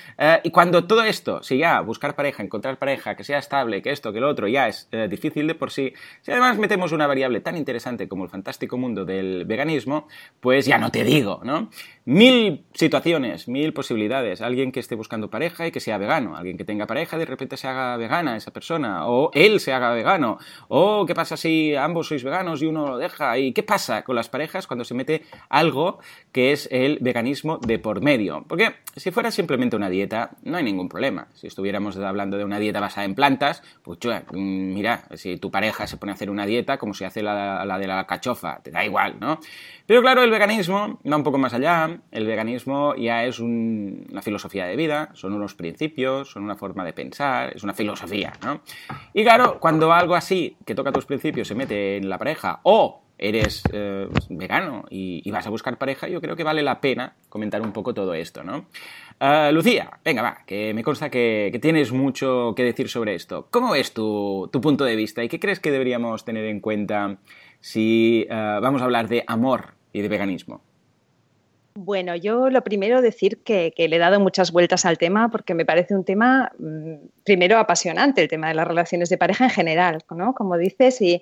y 0.43 0.49
cuando 0.49 0.85
todo 0.85 1.03
esto 1.03 1.43
ya 1.57 1.81
buscar 1.81 2.15
pareja, 2.15 2.43
encontrar 2.43 2.77
pareja, 2.77 3.15
que 3.15 3.23
sea 3.23 3.39
estable, 3.39 3.81
que 3.81 3.91
esto, 3.91 4.13
que 4.13 4.19
lo 4.19 4.29
otro, 4.29 4.47
ya 4.47 4.67
es 4.67 4.87
eh, 4.91 5.07
difícil 5.09 5.47
de 5.47 5.55
por 5.55 5.71
sí, 5.71 5.93
si 6.21 6.31
además 6.31 6.57
metemos 6.57 6.91
una 6.91 7.07
variable 7.07 7.41
tan 7.41 7.57
interesante 7.57 8.07
como 8.07 8.23
el 8.23 8.29
fantástico 8.29 8.77
mundo 8.77 9.05
del 9.05 9.45
veganismo, 9.45 10.07
pues 10.39 10.65
ya 10.65 10.77
no 10.77 10.91
te 10.91 11.03
digo, 11.03 11.41
¿no? 11.43 11.69
Mil 12.03 12.65
situaciones, 12.73 13.47
mil 13.47 13.73
posibilidades. 13.73 14.41
Alguien 14.41 14.71
que 14.71 14.79
esté 14.79 14.95
buscando 14.95 15.29
pareja 15.29 15.67
y 15.67 15.71
que 15.71 15.79
sea 15.79 15.99
vegano, 15.99 16.35
alguien 16.35 16.57
que 16.57 16.65
tenga 16.65 16.87
pareja 16.87 17.17
de 17.17 17.25
repente 17.25 17.57
se 17.57 17.67
haga 17.67 17.95
vegana 17.97 18.35
esa 18.35 18.51
persona, 18.51 19.07
o 19.07 19.29
él 19.33 19.59
se 19.59 19.71
haga 19.71 19.93
vegano, 19.93 20.39
o 20.67 21.05
qué 21.05 21.13
pasa 21.13 21.37
si 21.37 21.75
ambos 21.75 22.07
sois 22.07 22.23
veganos 22.23 22.61
y 22.61 22.65
uno 22.65 22.87
lo 22.87 22.97
deja, 22.97 23.37
y 23.37 23.53
qué 23.53 23.63
pasa 23.63 24.03
con 24.03 24.15
las 24.15 24.29
parejas 24.29 24.65
cuando 24.65 24.83
se 24.83 24.93
mete 24.93 25.23
algo 25.49 25.99
que 26.31 26.51
es 26.51 26.67
el 26.71 26.97
veganismo 27.01 27.57
de 27.59 27.77
por 27.77 28.01
medio. 28.01 28.45
Porque 28.47 28.75
si 28.95 29.11
fuera 29.11 29.31
simplemente 29.31 29.75
una 29.75 29.89
dieta, 29.89 30.31
no 30.43 30.57
hay 30.57 30.63
ningún 30.63 30.89
problema 30.89 31.27
si 31.41 31.47
estuviéramos 31.47 31.97
hablando 31.97 32.37
de 32.37 32.45
una 32.45 32.59
dieta 32.59 32.79
basada 32.79 33.03
en 33.03 33.15
plantas, 33.15 33.63
pues 33.81 33.97
mm, 34.31 34.73
mira, 34.73 35.05
si 35.15 35.37
tu 35.37 35.49
pareja 35.49 35.87
se 35.87 35.97
pone 35.97 36.11
a 36.11 36.15
hacer 36.15 36.29
una 36.29 36.45
dieta 36.45 36.77
como 36.77 36.93
si 36.93 37.03
hace 37.03 37.23
la, 37.23 37.65
de 37.79 37.87
la 37.87 38.05
cachofa, 38.05 38.61
te 38.61 38.69
da 38.69 38.85
igual, 38.85 39.15
¿no? 39.19 39.39
Pero 39.87 40.01
claro, 40.03 40.21
el 40.21 40.29
veganismo 40.29 40.99
va 41.11 41.17
un 41.17 41.23
poco 41.23 41.39
más 41.39 41.55
allá, 41.55 41.99
el 42.11 42.27
veganismo 42.27 42.93
ya 42.95 43.25
es 43.25 43.39
una 43.39 44.21
filosofía 44.21 44.67
de 44.67 44.75
vida, 44.75 45.09
son 45.13 45.33
unos 45.33 45.55
principios, 45.55 46.29
son 46.29 46.43
una 46.43 46.55
forma 46.55 46.85
de 46.85 46.93
pensar, 46.93 47.53
es 47.55 47.63
una 47.63 47.73
filosofía, 47.73 48.33
¿no? 48.43 48.61
Y 49.11 49.23
claro, 49.23 49.59
cuando 49.59 49.91
algo 49.93 50.13
así, 50.13 50.57
que 50.63 50.75
toca 50.75 50.91
tus 50.91 51.07
principios, 51.07 51.47
se 51.47 51.55
mete 51.55 51.97
en 51.97 52.07
la 52.07 52.19
pareja, 52.19 52.59
o 52.61 53.01
eres 53.21 53.63
eh, 53.71 54.09
vegano 54.29 54.83
y, 54.89 55.29
vas 55.31 55.45
a 55.45 55.51
buscar 55.51 55.77
pareja, 55.77 56.09
yo 56.09 56.19
creo 56.19 56.35
que 56.35 56.43
vale 56.43 56.63
la 56.63 56.81
pena 56.81 57.15
comentar 57.29 57.61
un 57.61 57.71
poco 57.71 57.93
todo 57.93 58.13
esto, 58.15 58.43
¿no? 58.43 58.65
Ah, 59.23 59.51
Lucía, 59.51 59.99
venga, 60.03 60.23
va, 60.23 60.39
que 60.47 60.73
me 60.73 60.83
consta 60.83 61.11
que, 61.11 61.55
tienes 61.61 61.91
mucho 61.91 62.55
que 62.55 62.63
decir 62.63 62.89
sobre 62.89 63.13
esto. 63.13 63.47
¿Cómo 63.51 63.75
es 63.75 63.93
tu, 63.93 64.49
punto 64.51 64.83
de 64.83 64.95
vista 64.95 65.23
y 65.23 65.29
qué 65.29 65.39
crees 65.39 65.59
que 65.59 65.69
deberíamos 65.69 66.25
tener 66.25 66.45
en 66.45 66.59
cuenta 66.59 67.19
si 67.59 68.25
ah, 68.31 68.57
vamos 68.63 68.81
a 68.81 68.85
hablar 68.85 69.09
de 69.09 69.23
amor 69.27 69.75
y 69.93 70.01
de 70.01 70.07
veganismo? 70.07 70.63
Bueno, 71.75 72.15
yo 72.15 72.49
lo 72.49 72.63
primero 72.63 73.01
decir 73.01 73.43
que, 73.43 73.73
le 73.77 73.95
he 73.95 73.99
dado 73.99 74.19
muchas 74.19 74.51
vueltas 74.51 74.85
al 74.85 74.97
tema 74.97 75.29
porque 75.29 75.53
me 75.53 75.65
parece 75.65 75.95
un 75.95 76.03
tema, 76.03 76.51
mm, 76.57 76.95
primero, 77.23 77.59
apasionante, 77.59 78.23
el 78.23 78.27
tema 78.27 78.47
de 78.47 78.55
las 78.55 78.67
relaciones 78.67 79.09
de 79.09 79.19
pareja 79.19 79.45
en 79.45 79.51
general, 79.51 80.03
¿no? 80.09 80.33
Como 80.33 80.57
dices, 80.57 80.99
y 80.99 81.13
eh, 81.13 81.21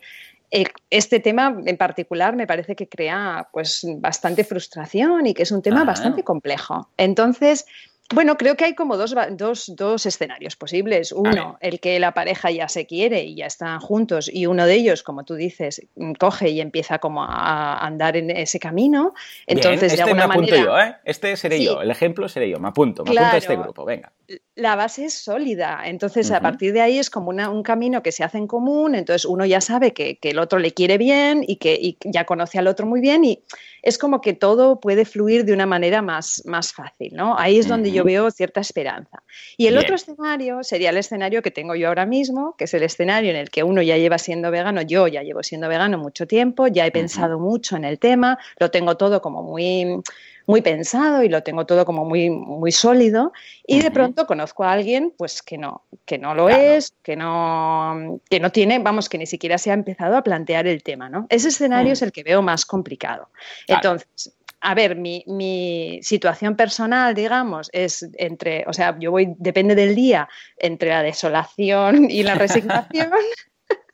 este 0.52 1.20
tema 1.20 1.56
en 1.66 1.78
particular 1.78 2.36
me 2.36 2.48
parece 2.48 2.76
que 2.76 2.90
crea 2.90 3.48
pues 3.52 3.86
bastante 3.98 4.44
frustración 4.44 5.28
y 5.28 5.34
que 5.34 5.44
es 5.44 5.52
un 5.52 5.62
tema 5.62 5.84
bastante 5.84 6.24
complejo. 6.24 6.90
Entonces, 6.98 7.66
bueno, 8.14 8.38
creo 8.38 8.56
que 8.56 8.66
hay 8.66 8.74
como 8.74 8.98
dos, 8.98 9.16
dos, 9.32 9.76
dos 9.76 10.06
escenarios 10.06 10.56
posibles. 10.56 11.12
Uno, 11.12 11.58
el 11.62 11.80
que 11.80 12.00
la 12.00 12.14
pareja 12.14 12.50
ya 12.50 12.68
se 12.68 12.88
quiere 12.88 13.24
y 13.24 13.36
ya 13.36 13.46
están 13.46 13.80
juntos 13.80 14.30
y 14.34 14.48
uno 14.48 14.66
de 14.66 14.74
ellos, 14.74 15.04
como 15.04 15.24
tú 15.26 15.36
dices, 15.36 15.86
mm, 15.96 16.14
coge 16.14 16.50
y 16.50 16.60
empieza 16.60 16.98
como 16.98 17.24
a 17.24 17.78
andar 17.86 18.18
en 18.18 18.32
ese 18.32 18.60
camino. 18.60 19.14
Entonces, 19.46 19.94
este 19.94 19.98
de 19.98 20.02
alguna 20.04 20.28
me 20.28 20.34
apunto 20.34 20.56
yo, 20.56 20.80
¿eh? 20.80 20.96
Este 21.06 21.38
seré 21.38 21.64
yo, 21.64 21.82
el 21.82 21.92
ejemplo 21.92 22.28
seré 22.28 22.50
yo, 22.50 22.60
me 22.60 22.70
apunto, 22.70 23.04
me 23.04 23.12
apunto 23.12 23.36
a 23.36 23.38
este 23.38 23.56
grupo, 23.56 23.86
venga. 23.86 24.12
La 24.56 24.76
base 24.76 25.06
es 25.06 25.14
sólida, 25.14 25.82
entonces 25.86 26.32
a 26.32 26.42
partir 26.42 26.74
de 26.74 26.82
ahí 26.82 26.98
es 26.98 27.10
como 27.10 27.30
un 27.30 27.64
camino 27.64 28.04
que 28.04 28.12
se 28.12 28.24
hace 28.24 28.38
en 28.38 28.48
común, 28.48 28.96
entonces 28.96 29.26
uno 29.26 29.46
ya 29.46 29.62
sabe 29.62 29.94
que, 29.94 30.18
que 30.18 30.32
el 30.32 30.40
otro 30.40 30.60
le 30.60 30.74
quiere 30.74 30.98
bien 30.98 31.44
y 31.48 31.58
que 31.58 31.78
y 31.80 31.98
ya 32.04 32.26
conoce 32.26 32.60
al 32.60 32.68
otro 32.68 32.86
muy 32.86 33.02
bien 33.02 33.24
y 33.24 33.44
es 33.82 33.98
como 33.98 34.22
que 34.22 34.34
todo 34.34 34.80
puede 34.80 35.06
fluir 35.06 35.46
de 35.46 35.54
una 35.54 35.66
manera 35.66 36.02
más, 36.02 36.44
más 36.46 36.74
fácil, 36.74 37.14
¿no? 37.16 37.38
Ahí 37.38 37.60
es 37.60 37.68
donde 37.68 37.92
yo 37.92 38.04
veo 38.04 38.30
cierta 38.32 38.62
esperanza. 38.62 39.24
Y 39.58 39.68
el 39.68 39.78
otro 39.78 39.96
escenario 39.96 40.64
sería 40.64 40.90
el 40.90 40.98
escenario 40.98 41.42
que 41.42 41.52
tengo 41.52 41.76
yo 41.76 41.88
ahora 41.88 42.06
mismo, 42.06 42.56
que 42.58 42.66
es 42.66 42.74
el 42.74 42.84
escenario 42.84 43.30
en 43.32 43.38
el 43.38 43.50
que 43.50 43.64
uno 43.64 43.82
ya 43.82 43.98
lleva 43.98 44.18
siendo 44.18 44.52
vegano, 44.52 44.82
yo 44.82 45.08
ya 45.08 45.24
llevo 45.24 45.44
siendo 45.44 45.68
vegano 45.70 45.98
mucho 45.98 46.28
tiempo, 46.28 46.68
ya 46.68 46.86
he 46.86 46.92
pensado 46.92 47.40
mucho 47.40 47.76
en 47.76 47.86
el 47.86 48.00
tema, 48.00 48.38
lo 48.60 48.72
tengo 48.72 48.98
todo 48.98 49.22
como 49.22 49.44
muy 49.44 50.02
muy 50.50 50.64
pensado 50.64 51.22
y 51.22 51.30
lo 51.30 51.44
tengo 51.44 51.68
todo 51.68 51.86
como 51.86 52.06
muy, 52.06 52.32
muy 52.32 52.72
sólido 52.72 53.34
y 53.68 53.84
de 53.84 53.92
pronto 53.92 54.26
conozco 54.26 54.64
a 54.64 54.72
alguien 54.72 55.14
pues 55.16 55.44
que 55.44 55.60
no, 55.60 55.84
que 56.06 56.18
no 56.18 56.34
lo 56.34 56.50
es, 56.50 56.96
que 57.04 57.16
no, 57.16 58.20
que 58.28 58.40
no 58.40 58.52
tiene, 58.52 58.80
vamos, 58.80 59.10
que 59.10 59.20
ni 59.20 59.28
siquiera 59.28 59.60
se 59.60 59.70
ha 59.70 59.76
empezado 59.76 60.18
a 60.18 60.24
plantear 60.24 60.66
el 60.66 60.82
tema, 60.82 61.08
¿no? 61.08 61.28
Ese 61.30 61.50
escenario 61.50 61.92
mm. 61.92 61.94
es 61.94 62.02
el 62.02 62.12
que 62.12 62.24
veo 62.24 62.42
más 62.42 62.66
complicado. 62.66 63.30
Entonces, 63.68 64.34
a 64.62 64.74
ver, 64.74 64.96
mi, 64.96 65.24
mi, 65.28 66.00
situación 66.02 66.56
personal, 66.56 67.14
digamos, 67.14 67.70
es 67.72 68.10
entre, 68.16 68.66
o 68.66 68.74
sea, 68.74 68.98
yo 69.00 69.12
voy, 69.12 69.36
depende 69.38 69.76
del 69.76 69.94
día, 69.94 70.28
entre 70.58 70.90
la 70.90 71.04
desolación 71.04 72.10
y 72.10 72.24
la 72.24 72.34
resignación. 72.44 73.12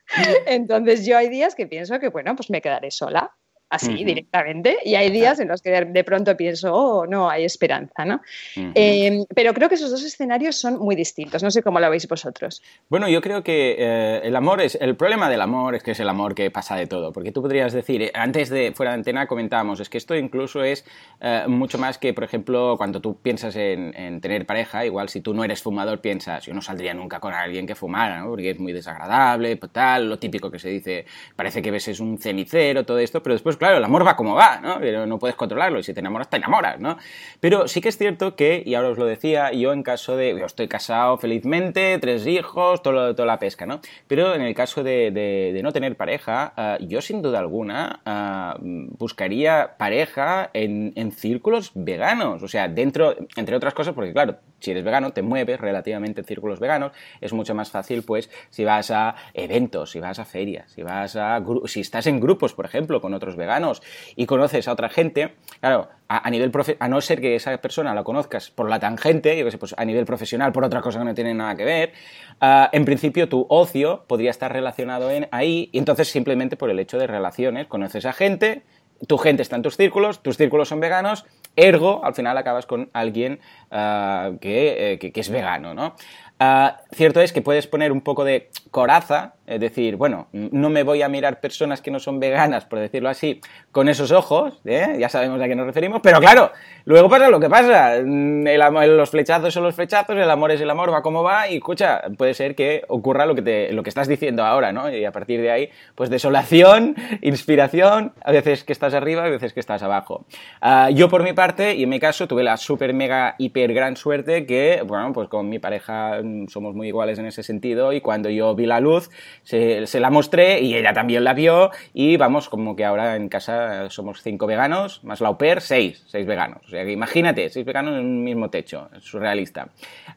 Entonces 0.46 1.04
yo 1.04 1.18
hay 1.18 1.28
días 1.28 1.54
que 1.54 1.66
pienso 1.66 2.00
que, 2.00 2.08
bueno, 2.08 2.34
pues 2.34 2.48
me 2.48 2.62
quedaré 2.62 2.90
sola 2.90 3.30
así 3.68 4.04
directamente 4.04 4.78
y 4.84 4.94
hay 4.94 5.10
días 5.10 5.40
en 5.40 5.48
los 5.48 5.60
que 5.60 5.70
de 5.70 6.04
pronto 6.04 6.36
pienso, 6.36 6.72
oh, 6.72 7.06
no, 7.06 7.28
hay 7.28 7.44
esperanza, 7.44 8.04
¿no? 8.04 8.20
Em, 8.54 9.24
pero 9.34 9.52
creo 9.52 9.68
que 9.68 9.74
esos 9.74 9.90
dos 9.90 10.04
escenarios 10.04 10.56
son 10.56 10.78
muy 10.78 10.94
distintos, 10.94 11.42
no 11.42 11.50
sé 11.50 11.62
cómo 11.62 11.80
lo 11.80 11.90
veis 11.90 12.06
vosotros. 12.06 12.62
Bueno, 12.88 13.08
yo 13.08 13.20
creo 13.20 13.42
que 13.42 13.76
eh, 13.78 14.20
el 14.22 14.36
amor 14.36 14.60
es, 14.60 14.78
el 14.80 14.96
problema 14.96 15.28
del 15.28 15.40
amor 15.40 15.74
es 15.74 15.82
que 15.82 15.92
es 15.92 16.00
el 16.00 16.08
amor 16.08 16.34
que 16.34 16.50
pasa 16.50 16.76
de 16.76 16.86
todo, 16.86 17.12
porque 17.12 17.32
tú 17.32 17.42
podrías 17.42 17.72
decir, 17.72 18.02
eh, 18.02 18.12
antes 18.14 18.50
de 18.50 18.72
fuera 18.72 18.92
de 18.92 18.98
antena 18.98 19.26
comentábamos, 19.26 19.80
es 19.80 19.88
que 19.88 19.98
esto 19.98 20.14
incluso 20.14 20.62
es 20.62 20.84
eh, 21.20 21.44
mucho 21.48 21.78
más 21.78 21.98
que, 21.98 22.14
por 22.14 22.24
ejemplo, 22.24 22.76
cuando 22.76 23.00
tú 23.00 23.20
piensas 23.20 23.56
en, 23.56 24.20
tener 24.20 24.46
pareja, 24.46 24.86
igual 24.86 25.08
si 25.08 25.20
tú 25.20 25.34
no 25.34 25.44
eres 25.44 25.62
fumador 25.62 26.00
piensas, 26.00 26.44
yo 26.44 26.54
no 26.54 26.62
saldría 26.62 26.94
nunca 26.94 27.18
con 27.18 27.34
alguien 27.34 27.66
que 27.66 27.74
fumara, 27.74 28.20
¿no? 28.20 28.30
porque 28.30 28.50
es 28.50 28.58
muy 28.58 28.72
desagradable, 28.72 29.56
pues 29.56 29.72
tal, 29.72 30.08
lo 30.08 30.18
típico 30.18 30.50
que 30.50 30.58
se 30.58 30.68
dice, 30.68 31.04
parece 31.34 31.60
que 31.60 31.70
ves 31.70 31.88
es 31.88 32.00
un 32.00 32.18
cenicero, 32.18 32.84
todo 32.84 32.98
esto, 32.98 33.22
pero 33.22 33.34
después 33.34 33.55
claro, 33.58 33.78
el 33.78 33.84
amor 33.84 34.06
va 34.06 34.16
como 34.16 34.34
va, 34.34 34.60
¿no? 34.60 34.78
Pero 34.80 35.06
no 35.06 35.18
puedes 35.18 35.36
controlarlo 35.36 35.78
y 35.78 35.82
si 35.82 35.94
te 35.94 36.00
enamoras, 36.00 36.30
te 36.30 36.36
enamoras, 36.36 36.80
¿no? 36.80 36.96
Pero 37.40 37.68
sí 37.68 37.80
que 37.80 37.88
es 37.88 37.98
cierto 37.98 38.36
que, 38.36 38.62
y 38.64 38.74
ahora 38.74 38.90
os 38.90 38.98
lo 38.98 39.06
decía, 39.06 39.52
yo 39.52 39.72
en 39.72 39.82
caso 39.82 40.16
de, 40.16 40.38
yo 40.38 40.46
estoy 40.46 40.68
casado 40.68 41.18
felizmente, 41.18 41.98
tres 41.98 42.26
hijos, 42.26 42.82
todo 42.82 43.14
toda 43.14 43.26
la 43.26 43.38
pesca, 43.38 43.66
¿no? 43.66 43.80
Pero 44.06 44.34
en 44.34 44.42
el 44.42 44.54
caso 44.54 44.82
de, 44.82 45.60
no 45.62 45.72
tener 45.72 45.96
pareja, 45.96 46.52
ah, 46.56 46.78
yo 46.80 47.00
sin 47.00 47.22
duda 47.22 47.38
alguna 47.38 48.00
ah, 48.04 48.56
buscaría 48.60 49.76
pareja 49.78 50.50
en, 50.52 50.92
en 50.96 51.12
círculos 51.12 51.72
veganos, 51.74 52.42
o 52.42 52.48
sea, 52.48 52.68
dentro, 52.68 53.14
entre 53.36 53.56
otras 53.56 53.74
cosas, 53.74 53.94
porque 53.94 54.12
claro, 54.12 54.38
si 54.60 54.70
eres 54.70 54.84
vegano, 54.84 55.12
te 55.12 55.22
mueves 55.22 55.60
relativamente 55.60 56.20
en 56.20 56.26
círculos 56.26 56.60
veganos, 56.60 56.92
es 57.20 57.32
mucho 57.32 57.54
más 57.54 57.70
fácil, 57.70 58.02
pues, 58.02 58.30
si 58.50 58.64
vas 58.64 58.90
a 58.90 59.16
eventos, 59.34 59.90
si 59.90 60.00
vas 60.00 60.18
a 60.18 60.24
ferias, 60.24 60.70
si 60.72 60.82
vas 60.82 61.16
a 61.16 61.42
si 61.66 61.80
estás 61.80 62.06
en 62.06 62.20
grupos, 62.20 62.54
por 62.54 62.64
ejemplo, 62.64 63.00
con 63.00 63.14
otros 63.14 63.36
veganos 63.36 63.82
y 64.14 64.26
conoces 64.26 64.68
a 64.68 64.72
otra 64.72 64.88
gente, 64.88 65.34
claro, 65.60 65.88
a, 66.08 66.30
nivel 66.30 66.52
a 66.78 66.88
no 66.88 67.00
ser 67.00 67.20
que 67.20 67.34
esa 67.34 67.56
persona 67.58 67.94
la 67.94 68.04
conozcas 68.04 68.50
por 68.50 68.68
la 68.68 68.78
tangente, 68.78 69.44
pues 69.58 69.74
a 69.76 69.84
nivel 69.84 70.04
profesional, 70.04 70.52
por 70.52 70.64
otra 70.64 70.80
cosa 70.80 71.00
que 71.00 71.04
no 71.04 71.14
tiene 71.14 71.34
nada 71.34 71.56
que 71.56 71.64
ver, 71.64 71.92
ah, 72.40 72.70
en 72.72 72.84
principio 72.84 73.28
tu 73.28 73.46
ocio 73.48 74.04
podría 74.06 74.30
estar 74.30 74.52
relacionado 74.52 75.10
en 75.10 75.28
ahí 75.32 75.68
y 75.72 75.78
entonces 75.78 76.08
simplemente 76.08 76.56
por 76.56 76.70
el 76.70 76.78
hecho 76.78 76.98
de 76.98 77.06
relaciones 77.06 77.66
conoces 77.66 78.06
a 78.06 78.12
gente, 78.12 78.62
tu 79.06 79.18
gente 79.18 79.42
está 79.42 79.56
en 79.56 79.62
tus 79.62 79.76
círculos, 79.76 80.22
tus 80.22 80.36
círculos 80.36 80.68
son 80.68 80.80
veganos, 80.80 81.24
ergo, 81.56 82.04
al 82.04 82.14
final 82.14 82.36
acabas 82.36 82.66
con 82.66 82.90
alguien 82.92 83.40
uh, 83.70 84.38
que, 84.38 84.98
que, 85.00 85.20
es 85.20 85.30
vegano, 85.30 85.74
¿no? 85.74 85.96
Uh, 86.38 86.68
cierto 86.92 87.20
es 87.22 87.32
que 87.32 87.40
puedes 87.40 87.66
poner 87.66 87.92
un 87.92 88.02
poco 88.02 88.24
de 88.24 88.50
coraza 88.70 89.35
Es 89.46 89.60
decir, 89.60 89.96
bueno, 89.96 90.26
no 90.32 90.70
me 90.70 90.82
voy 90.82 91.02
a 91.02 91.08
mirar 91.08 91.40
personas 91.40 91.80
que 91.80 91.90
no 91.92 92.00
son 92.00 92.18
veganas, 92.18 92.64
por 92.64 92.80
decirlo 92.80 93.08
así, 93.08 93.40
con 93.70 93.88
esos 93.88 94.10
ojos, 94.10 94.60
¿eh? 94.64 94.96
ya 94.98 95.08
sabemos 95.08 95.40
a 95.40 95.46
qué 95.46 95.54
nos 95.54 95.66
referimos, 95.66 96.00
pero 96.02 96.18
claro, 96.18 96.50
luego 96.84 97.08
pasa 97.08 97.28
lo 97.28 97.38
que 97.38 97.48
pasa. 97.48 98.00
Mm, 98.04 98.44
los 98.88 99.10
flechazos 99.10 99.54
son 99.54 99.62
los 99.62 99.74
flechazos, 99.74 100.16
el 100.16 100.30
amor 100.30 100.50
es 100.50 100.60
el 100.60 100.70
amor, 100.70 100.92
va 100.92 101.02
como 101.02 101.22
va, 101.22 101.48
y 101.48 101.56
escucha, 101.56 102.02
puede 102.18 102.34
ser 102.34 102.56
que 102.56 102.82
ocurra 102.88 103.24
lo 103.24 103.36
que, 103.36 103.42
te, 103.42 103.72
lo 103.72 103.82
que 103.84 103.88
estás 103.88 104.08
diciendo 104.08 104.44
ahora, 104.44 104.72
¿no? 104.72 104.90
Y 104.90 105.04
a 105.04 105.12
partir 105.12 105.40
de 105.40 105.50
ahí, 105.50 105.70
pues 105.94 106.10
desolación, 106.10 106.96
inspiración, 107.22 108.14
a 108.24 108.32
veces 108.32 108.64
que 108.64 108.72
estás 108.72 108.94
arriba, 108.94 109.24
a 109.24 109.28
veces 109.28 109.52
que 109.52 109.60
estás 109.60 109.82
abajo. 109.82 110.26
Ah, 110.60 110.90
yo 110.90 111.08
por 111.08 111.22
mi 111.22 111.32
parte, 111.32 111.74
y 111.74 111.84
en 111.84 111.88
mi 111.88 112.00
caso, 112.00 112.26
tuve 112.26 112.42
la 112.42 112.56
súper 112.56 112.94
mega 112.94 113.36
hiper 113.38 113.72
gran 113.72 113.96
suerte 113.96 114.44
que, 114.44 114.82
bueno, 114.84 115.12
pues 115.12 115.28
con 115.28 115.48
mi 115.48 115.60
pareja 115.60 116.20
mm, 116.22 116.48
somos 116.48 116.74
muy 116.74 116.88
iguales 116.88 117.18
en 117.20 117.26
ese 117.26 117.44
sentido, 117.44 117.92
y 117.92 118.00
cuando 118.00 118.28
yo 118.28 118.54
vi 118.56 118.66
la 118.66 118.80
luz, 118.80 119.10
se, 119.46 120.00
la 120.00 120.10
mostré 120.10 120.60
y 120.60 120.74
ella 120.74 120.92
también 120.92 121.22
la 121.22 121.32
vio, 121.32 121.70
y 121.94 122.16
vamos, 122.16 122.48
como 122.48 122.74
que 122.74 122.84
ahora 122.84 123.14
en 123.14 123.28
casa 123.28 123.88
somos 123.90 124.20
cinco 124.20 124.46
veganos, 124.46 125.04
más 125.04 125.20
la 125.20 125.28
au 125.28 125.38
pair, 125.38 125.60
seis, 125.60 126.02
seis 126.08 126.26
veganos. 126.26 126.66
O 126.66 126.68
sea 126.68 126.84
que 126.84 126.90
imagínate, 126.90 127.48
seis 127.48 127.64
veganos 127.64 127.94
en 127.94 128.00
un 128.00 128.24
mismo 128.24 128.50
techo, 128.50 128.90
es 128.96 129.04
surrealista. 129.04 129.68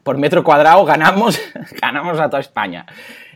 Por 0.02 0.18
metro 0.18 0.42
cuadrado 0.42 0.84
ganamos, 0.84 1.40
ganamos 1.80 2.18
a 2.18 2.28
toda 2.28 2.40
España. 2.40 2.86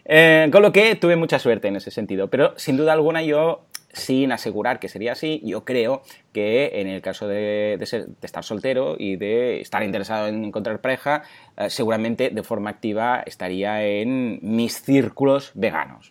Eh, 0.05 0.49
con 0.51 0.63
lo 0.63 0.73
que 0.73 0.97
tuve 0.97 1.15
mucha 1.15 1.39
suerte 1.39 1.69
en 1.69 1.77
ese 1.77 1.93
sentido, 1.93 2.29
pero 2.29 2.55
sin 2.57 2.77
duda 2.77 2.93
alguna 2.93 3.23
yo 3.23 3.67
sin 3.95 4.33
asegurar 4.33 4.79
que 4.79 4.89
sería 4.89 5.13
así, 5.13 5.41
yo 5.45 5.65
creo 5.65 6.03
que 6.33 6.81
en 6.81 6.89
el 6.89 7.01
caso 7.01 7.27
de, 7.29 7.79
estar 8.23 8.45
soltero 8.45 8.97
y 8.99 9.17
de 9.17 9.61
estar 9.61 9.83
interesado 9.83 10.27
en 10.29 10.45
encontrar 10.45 10.81
pareja, 10.81 11.23
eh, 11.57 11.71
seguramente 11.71 12.31
de 12.31 12.43
forma 12.43 12.71
activa 12.71 13.23
estaría 13.25 13.85
en 13.85 14.41
mis 14.43 14.83
círculos 14.83 15.53
veganos. 15.55 16.11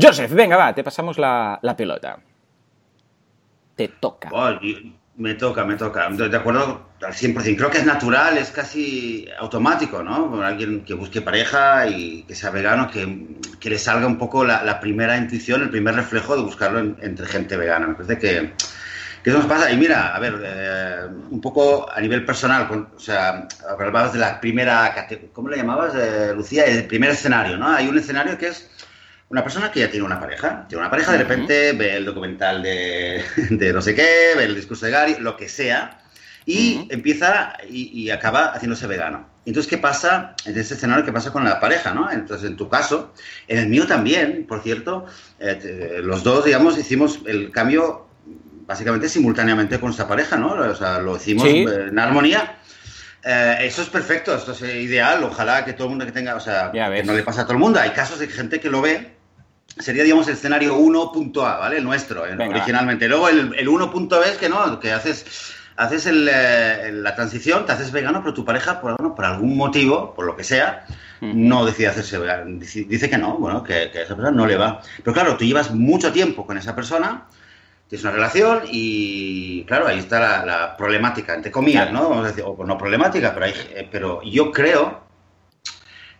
Joseph, 0.00 0.32
venga, 0.32 0.56
va, 0.56 0.74
te 0.74 0.84
pasamos 0.84 1.18
la, 1.18 1.58
pelota. 1.76 2.20
Te 3.74 3.88
toca. 3.88 4.30
Me 5.20 5.34
toca, 5.34 5.66
me 5.66 5.76
toca. 5.76 6.08
De 6.08 6.34
acuerdo 6.34 6.92
al 7.02 7.12
100%. 7.12 7.54
Creo 7.54 7.70
que 7.70 7.76
es 7.76 7.84
natural, 7.84 8.38
es 8.38 8.50
casi 8.50 9.28
automático, 9.38 10.02
¿no? 10.02 10.42
Alguien 10.42 10.82
que 10.82 10.94
busque 10.94 11.20
pareja 11.20 11.86
y 11.88 12.22
que 12.22 12.34
sea 12.34 12.48
vegano, 12.48 12.90
que, 12.90 13.36
que 13.60 13.68
le 13.68 13.78
salga 13.78 14.06
un 14.06 14.16
poco 14.16 14.46
la, 14.46 14.80
primera 14.80 15.18
intuición, 15.18 15.60
el 15.60 15.68
primer 15.68 15.94
reflejo 15.94 16.36
de 16.36 16.42
buscarlo 16.42 16.78
entre 17.02 17.26
gente 17.26 17.58
vegana. 17.58 17.88
Me 17.88 17.94
parece 17.96 18.18
que, 18.18 18.52
que, 19.22 19.28
eso 19.28 19.40
nos 19.40 19.46
pasa. 19.46 19.70
Y 19.70 19.76
mira, 19.76 20.16
a 20.16 20.18
ver, 20.20 20.40
eh, 20.42 21.06
un 21.28 21.40
poco 21.42 21.86
a 21.92 22.00
nivel 22.00 22.24
personal, 22.24 22.66
o 22.96 22.98
sea, 22.98 23.46
hablabas 23.68 24.14
de 24.14 24.20
la 24.20 24.40
primera, 24.40 25.06
¿cómo 25.34 25.50
le 25.50 25.58
llamabas, 25.58 25.94
eh, 25.96 26.32
Lucía? 26.34 26.64
El 26.64 26.86
primer 26.86 27.10
escenario, 27.10 27.58
¿no? 27.58 27.68
Hay 27.68 27.88
un 27.88 27.98
escenario 27.98 28.38
que 28.38 28.46
es 28.46 28.70
una 29.30 29.44
persona 29.44 29.70
que 29.70 29.80
ya 29.80 29.90
tiene 29.90 30.04
una 30.04 30.18
pareja, 30.18 30.66
tiene 30.68 30.82
una 30.82 30.90
pareja, 30.90 31.12
de 31.12 31.18
repente 31.18 31.72
ve 31.72 31.96
el 31.96 32.04
documental 32.04 32.62
de, 32.62 33.24
de, 33.50 33.72
no 33.72 33.80
sé 33.80 33.94
qué, 33.94 34.32
ve 34.36 34.44
el 34.44 34.56
discurso 34.56 34.86
de 34.86 34.92
Gary, 34.92 35.16
lo 35.20 35.36
que 35.36 35.48
sea, 35.48 35.98
y 36.44 36.88
empieza 36.90 37.56
y, 37.68 38.10
acaba 38.10 38.52
haciéndose 38.52 38.88
vegano. 38.88 39.28
Entonces, 39.46 39.70
¿qué 39.70 39.78
pasa 39.78 40.34
en 40.44 40.58
ese 40.58 40.74
escenario? 40.74 41.04
¿Qué 41.04 41.12
pasa 41.12 41.32
con 41.32 41.44
la 41.44 41.60
pareja? 41.60 41.94
¿no? 41.94 42.10
Entonces, 42.10 42.50
en 42.50 42.56
tu 42.56 42.68
caso, 42.68 43.14
en 43.46 43.58
el 43.58 43.68
mío 43.68 43.86
también, 43.86 44.46
por 44.48 44.62
cierto, 44.62 45.06
eh, 45.38 46.00
los 46.02 46.24
dos, 46.24 46.44
digamos, 46.44 46.76
hicimos 46.76 47.20
el 47.26 47.50
cambio 47.52 48.08
básicamente 48.66 49.08
simultáneamente 49.08 49.78
con 49.78 49.90
esa 49.90 50.08
pareja, 50.08 50.36
¿no? 50.36 50.54
O 50.54 50.74
sea, 50.74 50.98
lo 50.98 51.16
hicimos 51.16 51.46
en 51.46 51.98
armonía. 51.98 52.58
Eh, 53.22 53.58
eso 53.60 53.82
es 53.82 53.88
perfecto, 53.88 54.34
esto 54.34 54.52
es 54.52 54.62
ideal. 54.62 55.22
Ojalá 55.22 55.64
que 55.64 55.72
todo 55.72 55.84
el 55.84 55.90
mundo 55.90 56.06
que 56.06 56.12
tenga, 56.12 56.34
o 56.34 56.40
sea, 56.40 56.72
que 56.72 57.02
no 57.04 57.12
le 57.12 57.22
pasa 57.22 57.42
a 57.42 57.44
todo 57.44 57.54
el 57.54 57.60
mundo. 57.60 57.78
Hay 57.78 57.90
casos 57.90 58.18
de 58.18 58.26
gente 58.26 58.60
que 58.60 58.70
lo 58.70 58.80
ve 58.80 59.19
sería, 59.78 60.04
digamos, 60.04 60.26
el 60.28 60.34
escenario 60.34 60.76
1.a, 60.78 61.56
¿vale? 61.56 61.78
El 61.78 61.84
nuestro, 61.84 62.26
eh, 62.26 62.36
originalmente. 62.36 63.08
Luego 63.08 63.28
el, 63.28 63.54
el 63.56 63.68
1.b 63.68 64.28
es 64.28 64.36
que 64.36 64.48
no, 64.48 64.78
que 64.80 64.92
haces, 64.92 65.52
haces 65.76 66.06
eh, 66.06 66.90
la 66.92 67.14
transición, 67.14 67.66
te 67.66 67.72
haces 67.72 67.92
vegano, 67.92 68.20
pero 68.20 68.34
tu 68.34 68.44
pareja, 68.44 68.80
por, 68.80 68.96
bueno, 68.96 69.14
por 69.14 69.24
algún 69.24 69.56
motivo, 69.56 70.14
por 70.14 70.26
lo 70.26 70.36
que 70.36 70.44
sea, 70.44 70.86
no 71.20 71.66
decide 71.66 71.88
hacerse 71.88 72.18
vegano. 72.18 72.58
Dice 72.58 73.10
que 73.10 73.18
no, 73.18 73.36
bueno, 73.38 73.62
que, 73.62 73.90
que, 73.90 73.98
a 73.98 74.02
esa 74.02 74.16
persona 74.16 74.30
no 74.30 74.46
le 74.46 74.56
va. 74.56 74.80
Pero 74.98 75.12
claro, 75.12 75.36
tú 75.36 75.44
llevas 75.44 75.72
mucho 75.72 76.12
tiempo 76.12 76.46
con 76.46 76.56
esa 76.56 76.74
persona, 76.74 77.26
tienes 77.88 78.04
una 78.04 78.12
relación 78.12 78.62
y, 78.70 79.64
claro, 79.64 79.86
ahí 79.86 79.98
está 79.98 80.44
la, 80.46 80.76
problemática, 80.76 81.34
entre 81.34 81.50
comillas, 81.50 81.92
¿no? 81.92 82.08
Vamos 82.08 82.24
a 82.24 82.28
decir, 82.28 82.44
o 82.46 82.64
no 82.64 82.78
problemática, 82.78 83.34
pero, 83.34 83.46
hay, 83.46 83.54
eh, 83.74 83.88
pero 83.90 84.22
yo 84.22 84.52
creo 84.52 85.09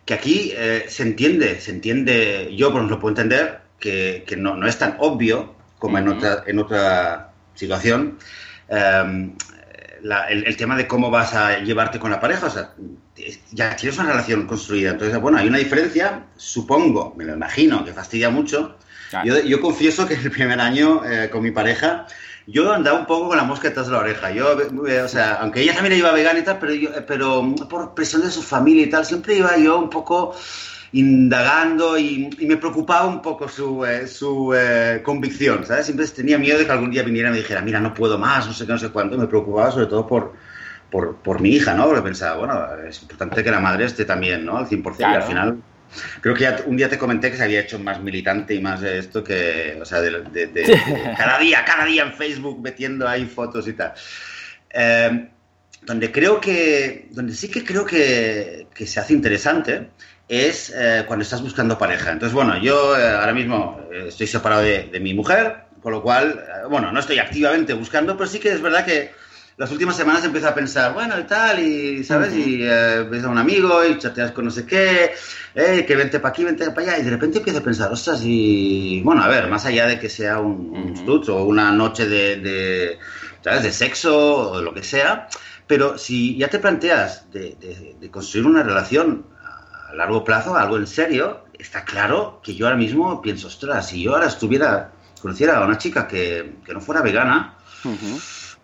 que 0.05 0.13
aquí 0.13 0.51
eh, 0.55 0.85
se 0.87 1.03
entiende, 1.03 1.59
se 1.59 1.71
entiende, 1.71 2.53
yo 2.55 2.71
por 2.71 2.83
lo 2.83 2.99
puedo 2.99 3.11
entender, 3.11 3.61
que, 3.79 4.23
no, 4.37 4.55
no, 4.55 4.67
es 4.67 4.77
tan 4.77 4.95
obvio 4.99 5.55
como 5.79 5.97
en, 5.97 6.07
otra, 6.07 6.43
en 6.45 6.59
otra 6.59 7.31
situación. 7.55 8.19
Em, 8.69 9.33
el, 10.29 10.57
tema 10.57 10.75
de 10.75 10.87
cómo 10.87 11.09
vas 11.09 11.33
a 11.33 11.59
llevarte 11.59 11.99
con 11.99 12.11
la 12.11 12.19
pareja, 12.19 12.47
o 12.47 12.49
sea, 12.49 12.73
ya 13.51 13.75
tienes 13.75 13.97
una 13.99 14.09
relación 14.09 14.47
construida, 14.47 14.91
entonces, 14.91 15.19
bueno, 15.19 15.37
hay 15.37 15.47
una 15.47 15.57
diferencia, 15.57 16.23
supongo, 16.35 17.13
me 17.17 17.25
lo 17.25 17.33
imagino, 17.33 17.83
que 17.85 17.93
fastidia 17.93 18.29
mucho. 18.29 18.77
Yo, 19.25 19.41
yo, 19.41 19.59
confieso 19.59 20.07
que 20.07 20.13
el 20.13 20.31
primer 20.31 20.61
año 20.61 21.03
eh, 21.03 21.29
con 21.29 21.43
mi 21.43 21.51
pareja 21.51 22.07
yo 22.47 22.71
andaba 22.71 22.99
un 22.99 23.05
poco 23.05 23.29
con 23.29 23.37
la 23.37 23.43
mosca 23.43 23.69
detrás 23.69 23.87
de 23.87 23.93
la 23.93 23.99
oreja. 23.99 24.31
Yo, 24.31 24.57
o 24.57 25.07
sea, 25.07 25.35
aunque 25.35 25.61
ella 25.61 25.73
también 25.73 25.97
iba 25.97 26.11
vegana 26.11 26.39
y 26.39 26.43
tal, 26.43 26.59
pero, 26.59 26.73
pero 27.05 27.55
por 27.69 27.93
presión 27.93 28.21
de 28.21 28.31
su 28.31 28.41
familia 28.41 28.85
y 28.85 28.89
tal, 28.89 29.05
siempre 29.05 29.35
iba 29.35 29.55
yo 29.57 29.79
un 29.79 29.89
poco 29.89 30.35
indagando 30.93 31.97
y, 31.97 32.29
me 32.41 32.57
preocupaba 32.57 33.07
un 33.07 33.21
poco 33.21 33.47
su, 33.47 33.85
eh, 33.85 34.07
su 34.07 34.53
eh, 34.53 35.01
convicción, 35.03 35.65
¿sabes? 35.65 35.85
Siempre 35.85 36.05
tenía 36.07 36.37
miedo 36.37 36.59
de 36.59 36.65
que 36.65 36.71
algún 36.71 36.91
día 36.91 37.03
viniera 37.03 37.29
y 37.29 37.31
me 37.31 37.37
dijera, 37.37 37.61
mira, 37.61 37.79
no 37.79 37.93
puedo 37.93 38.17
más, 38.17 38.47
no 38.47 38.53
sé 38.53 38.65
qué, 38.65 38.71
no 38.73 38.79
sé 38.79 38.89
cuánto. 38.89 39.17
Me 39.17 39.27
preocupaba 39.27 39.71
sobre 39.71 39.85
todo 39.85 40.05
por, 40.07 40.33
por, 40.89 41.15
por 41.17 41.39
mi 41.39 41.49
hija, 41.49 41.73
¿no? 41.73 41.85
Porque 41.85 42.01
pensaba, 42.01 42.37
bueno, 42.37 42.67
es 42.87 43.01
importante 43.01 43.43
que 43.43 43.51
la 43.51 43.59
madre 43.59 43.85
esté 43.85 44.03
también, 44.03 44.45
¿no? 44.45 44.57
Al 44.57 44.67
100%. 44.67 44.95
Y 44.99 45.03
al 45.03 45.23
final 45.23 45.57
Creo 46.21 46.35
que 46.35 46.47
un 46.65 46.77
día 46.77 46.89
te 46.89 46.97
comenté 46.97 47.31
que 47.31 47.37
se 47.37 47.43
había 47.43 47.61
hecho 47.61 47.79
más 47.79 48.01
militante 48.01 48.53
y 48.53 48.61
más 48.61 48.81
de 48.81 48.99
esto 48.99 49.23
que, 49.23 49.77
o 49.81 49.85
sea, 49.85 50.01
de, 50.01 51.13
cada 51.17 51.39
día, 51.39 51.63
cada 51.65 51.85
día 51.85 52.03
en 52.03 52.13
Facebook 52.13 52.61
metiendo 52.61 53.07
ahí 53.07 53.25
fotos 53.25 53.67
y 53.67 53.73
tal. 53.73 53.93
Em, 54.69 55.29
donde 55.83 56.11
creo 56.11 56.39
que, 56.39 57.07
donde 57.11 57.33
sí 57.33 57.49
que 57.49 57.63
creo 57.63 57.85
que, 57.85 58.67
que 58.73 58.85
se 58.85 58.99
hace 58.99 59.13
interesante 59.13 59.89
es 60.27 60.71
eh, 60.75 61.03
cuando 61.07 61.23
estás 61.23 61.41
buscando 61.41 61.77
pareja. 61.77 62.11
Entonces, 62.11 62.33
bueno, 62.33 62.57
yo 62.57 62.97
eh, 62.97 63.09
ahora 63.09 63.33
mismo 63.33 63.81
eh, 63.91 64.05
estoy 64.07 64.27
separado 64.27 64.61
de, 64.61 64.83
de, 64.83 64.99
mi 64.99 65.13
mujer, 65.13 65.63
con 65.81 65.91
lo 65.91 66.01
cual, 66.01 66.45
bueno, 66.69 66.91
no 66.91 66.99
estoy 66.99 67.19
activamente 67.19 67.73
buscando, 67.73 68.15
pero 68.15 68.29
sí 68.29 68.39
que 68.39 68.49
es 68.49 68.61
verdad 68.61 68.85
que 68.85 69.11
las 69.57 69.71
últimas 69.71 69.95
semanas 69.95 70.23
empiezo 70.23 70.47
a 70.47 70.55
pensar, 70.55 70.93
bueno, 70.93 71.19
y 71.19 71.23
tal, 71.23 71.59
y, 71.59 72.03
¿sabes? 72.03 72.33
Y 72.33 72.63
eh, 72.63 73.05
ves 73.09 73.23
a 73.23 73.29
un 73.29 73.37
amigo 73.37 73.85
y 73.85 73.97
chateas 73.97 74.31
con 74.31 74.45
no 74.45 74.51
sé 74.51 74.65
qué, 74.65 75.11
eh, 75.53 75.85
que 75.85 75.95
vente 75.95 76.19
para 76.19 76.31
aquí, 76.31 76.43
vente 76.43 76.69
para 76.71 76.93
allá, 76.93 76.99
y 76.99 77.03
de 77.03 77.09
repente 77.11 77.39
empiezo 77.39 77.59
a 77.59 77.63
pensar, 77.63 77.91
ostras, 77.91 78.21
y 78.23 79.01
bueno, 79.01 79.21
a 79.21 79.27
ver, 79.27 79.47
más 79.49 79.65
allá 79.65 79.87
de 79.87 79.99
que 79.99 80.09
sea 80.09 80.39
un, 80.39 80.95
uh 81.05 81.31
o 81.31 81.43
una 81.43 81.71
noche 81.71 82.07
de, 82.07 82.37
de, 82.37 82.99
¿sabes? 83.43 83.63
De 83.63 83.71
sexo 83.71 84.51
o 84.51 84.61
lo 84.61 84.73
que 84.73 84.83
sea, 84.83 85.27
pero 85.67 85.97
si 85.97 86.37
ya 86.37 86.49
te 86.49 86.59
planteas 86.59 87.31
de, 87.31 87.55
de, 87.99 88.09
construir 88.09 88.45
una 88.45 88.63
relación 88.63 89.25
a 89.89 89.93
largo 89.93 90.23
plazo, 90.23 90.55
algo 90.55 90.77
en 90.77 90.87
serio, 90.87 91.45
está 91.57 91.85
claro 91.85 92.41
que 92.43 92.55
yo 92.55 92.65
ahora 92.65 92.77
mismo 92.77 93.21
pienso, 93.21 93.47
ostras, 93.47 93.89
si 93.89 94.01
yo 94.01 94.13
ahora 94.13 94.27
estuviera, 94.27 94.91
conociera 95.21 95.57
a 95.57 95.65
una 95.65 95.77
chica 95.77 96.07
que, 96.07 96.55
que 96.65 96.73
no 96.73 96.81
fuera 96.81 97.01
vegana, 97.01 97.55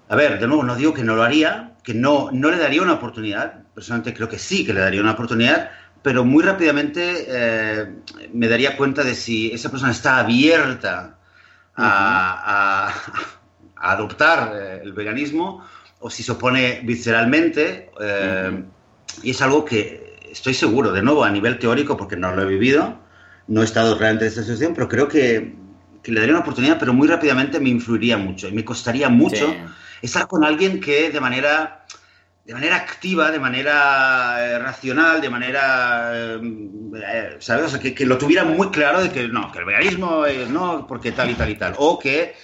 a 0.10 0.16
ver, 0.16 0.40
de 0.40 0.48
nuevo, 0.48 0.64
no 0.64 0.76
digo 0.76 0.94
que 0.94 1.04
no 1.04 1.16
lo 1.16 1.24
haría, 1.24 1.74
que 1.84 1.94
no, 1.94 2.30
no 2.32 2.50
le 2.50 2.58
daría 2.58 2.82
una 2.82 2.94
oportunidad. 2.94 3.64
Personalmente 3.74 4.14
creo 4.14 4.30
que 4.30 4.40
sí 4.40 4.66
que 4.66 4.74
le 4.74 4.82
daría 4.82 5.02
una 5.02 5.12
oportunidad, 5.12 5.70
pero 6.02 6.24
muy 6.24 6.44
rápidamente 6.44 7.26
eh, 7.28 7.96
me 8.34 8.48
daría 8.48 8.78
cuenta 8.78 9.04
de 9.04 9.16
si 9.16 9.52
esa 9.52 9.70
persona 9.70 9.92
está 9.92 10.20
abierta 10.20 11.18
a, 11.76 12.94
adoptar 13.76 14.54
eh, 14.56 14.82
el 14.84 14.94
veganismo 14.94 15.64
o 16.00 16.10
si 16.10 16.24
se 16.24 16.32
opone 16.32 16.82
visceralmente. 16.84 17.92
Eh, 18.00 18.64
y 19.24 19.32
es 19.32 19.42
algo 19.42 19.66
que 19.66 20.20
estoy 20.32 20.54
seguro, 20.54 20.92
de 20.92 21.02
nuevo, 21.02 21.24
a 21.24 21.30
nivel 21.30 21.60
teórico, 21.60 21.98
porque 21.98 22.16
no 22.16 22.34
lo 22.34 22.44
he 22.44 22.46
vivido, 22.46 23.00
no 23.48 23.62
he 23.62 23.66
estado 23.66 23.98
realmente 23.98 24.26
en 24.26 24.30
esta 24.30 24.42
situación, 24.42 24.74
pero 24.74 24.88
creo 24.88 25.08
que, 25.08 25.56
le 26.04 26.20
daría 26.22 26.36
una 26.36 26.42
oportunidad, 26.42 26.80
pero 26.80 26.94
muy 26.94 27.06
rápidamente 27.06 27.60
me 27.60 27.68
influiría 27.68 28.18
mucho 28.18 28.48
y 28.48 28.54
me 28.54 28.64
costaría 28.64 29.10
mucho 29.10 29.54
estar 30.02 30.28
con 30.28 30.44
alguien 30.44 30.80
que 30.80 31.12
de 31.12 31.20
manera, 31.20 31.86
de 32.46 32.54
manera 32.54 32.76
activa, 32.76 33.32
de 33.32 33.40
manera 33.40 34.38
eh, 34.40 34.60
racional, 34.60 35.22
de 35.22 35.30
manera, 35.30 36.12
eh, 36.14 37.38
¿sabes? 37.40 37.78
que, 37.78 38.06
lo 38.06 38.18
tuviera 38.18 38.44
muy 38.44 38.70
claro 38.70 39.02
de 39.02 39.12
que 39.12 39.28
no, 39.28 39.52
que 39.52 39.60
el 39.60 39.66
veganismo 39.66 40.26
es 40.26 40.50
no, 40.50 40.88
porque 40.88 41.12
tal 41.12 41.30
y 41.30 41.34
tal 41.36 41.50
y 41.50 41.56
tal. 41.56 41.74
O 41.78 42.00
que 42.00 42.36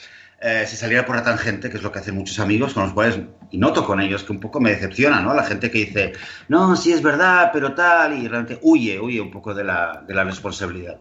eh, 0.45 0.65
se 0.67 0.75
saliera 0.75 1.05
por 1.05 1.15
la 1.15 1.23
tangente, 1.23 1.69
que 1.69 1.77
es 1.77 1.83
lo 1.83 1.89
que 1.89 1.99
hacen 1.99 2.15
muchos 2.15 2.37
amigos 2.37 2.73
con 2.73 2.83
los 2.83 2.91
cuales, 2.91 3.17
y 3.49 3.57
noto 3.57 3.85
con 3.85 4.01
ellos, 4.01 4.25
que 4.25 4.33
un 4.33 4.41
poco 4.41 4.59
me 4.59 4.71
decepciona, 4.71 5.21
¿no? 5.21 5.33
La 5.33 5.45
gente 5.45 5.71
que 5.71 5.85
dice, 5.85 6.11
no, 6.49 6.75
sí 6.75 6.91
es 6.91 7.01
verdad, 7.01 7.49
pero 7.53 7.73
tal, 7.73 8.17
y 8.17 8.27
realmente 8.27 8.59
huye, 8.61 8.99
huye 8.99 9.21
un 9.21 9.31
poco 9.31 9.53
de 9.53 9.63
la, 9.63 10.03
de 10.05 10.13
la 10.13 10.25
responsabilidad. 10.25 10.99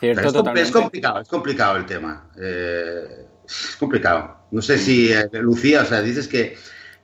es, 0.00 0.72
complicado, 0.72 1.20
es 1.20 1.28
complicado 1.28 1.76
el 1.76 1.86
tema. 1.86 2.26
Eh, 2.36 3.24
es 3.46 3.76
complicado. 3.78 4.46
No 4.50 4.62
sé 4.62 4.78
si, 4.78 5.12
eh, 5.12 5.28
Lucía, 5.32 5.82
o 5.82 5.84
sea, 5.84 6.02
dices 6.02 6.28
que, 6.28 6.56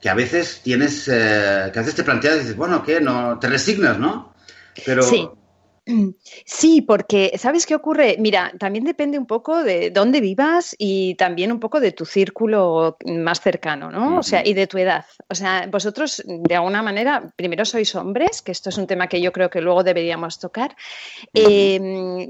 a 0.09 0.15
veces 0.15 0.61
tienes, 0.63 1.09
eh, 1.09 1.71
que 1.73 1.79
a 1.79 1.83
veces 1.83 1.95
te 1.95 2.05
planteas 2.05 2.37
y 2.37 2.41
dices, 2.41 2.57
bueno, 2.57 2.83
¿qué? 2.83 3.01
No, 3.01 3.39
te 3.39 3.49
resignas, 3.49 3.99
¿no? 3.99 4.35
Pero, 4.85 5.03
sí. 5.03 5.29
Sí, 6.45 6.83
porque 6.83 7.33
¿sabes 7.37 7.67
qué 7.67 7.75
ocurre? 7.75 8.17
Mira, 8.19 8.53
también 8.59 8.85
depende 8.85 9.19
un 9.19 9.27
poco 9.27 9.63
de 9.63 9.91
dónde 9.91 10.21
vivas 10.21 10.75
y 10.79 11.15
también 11.15 11.53
un 11.53 11.61
poco 11.61 11.81
de 11.81 11.93
tu 11.93 12.05
círculo 12.05 12.97
más 13.07 13.41
cercano, 13.41 13.91
¿no? 13.91 14.19
O 14.19 14.23
sea, 14.23 14.47
y 14.47 14.55
de 14.55 14.67
tu 14.67 14.79
edad. 14.79 15.05
O 15.29 15.35
sea, 15.35 15.67
vosotros 15.71 16.23
de 16.27 16.55
alguna 16.55 16.83
manera, 16.83 17.33
primero 17.37 17.65
sois 17.65 17.95
hombres, 17.95 18.43
que 18.43 18.53
esto 18.53 18.71
es 18.71 18.79
un 18.79 18.87
tema 18.87 19.09
que 19.09 19.21
yo 19.21 19.33
creo 19.33 19.51
que 19.51 19.61
luego 19.61 19.83
deberíamos 19.83 20.39
tocar. 20.39 20.77
Em, 21.35 22.27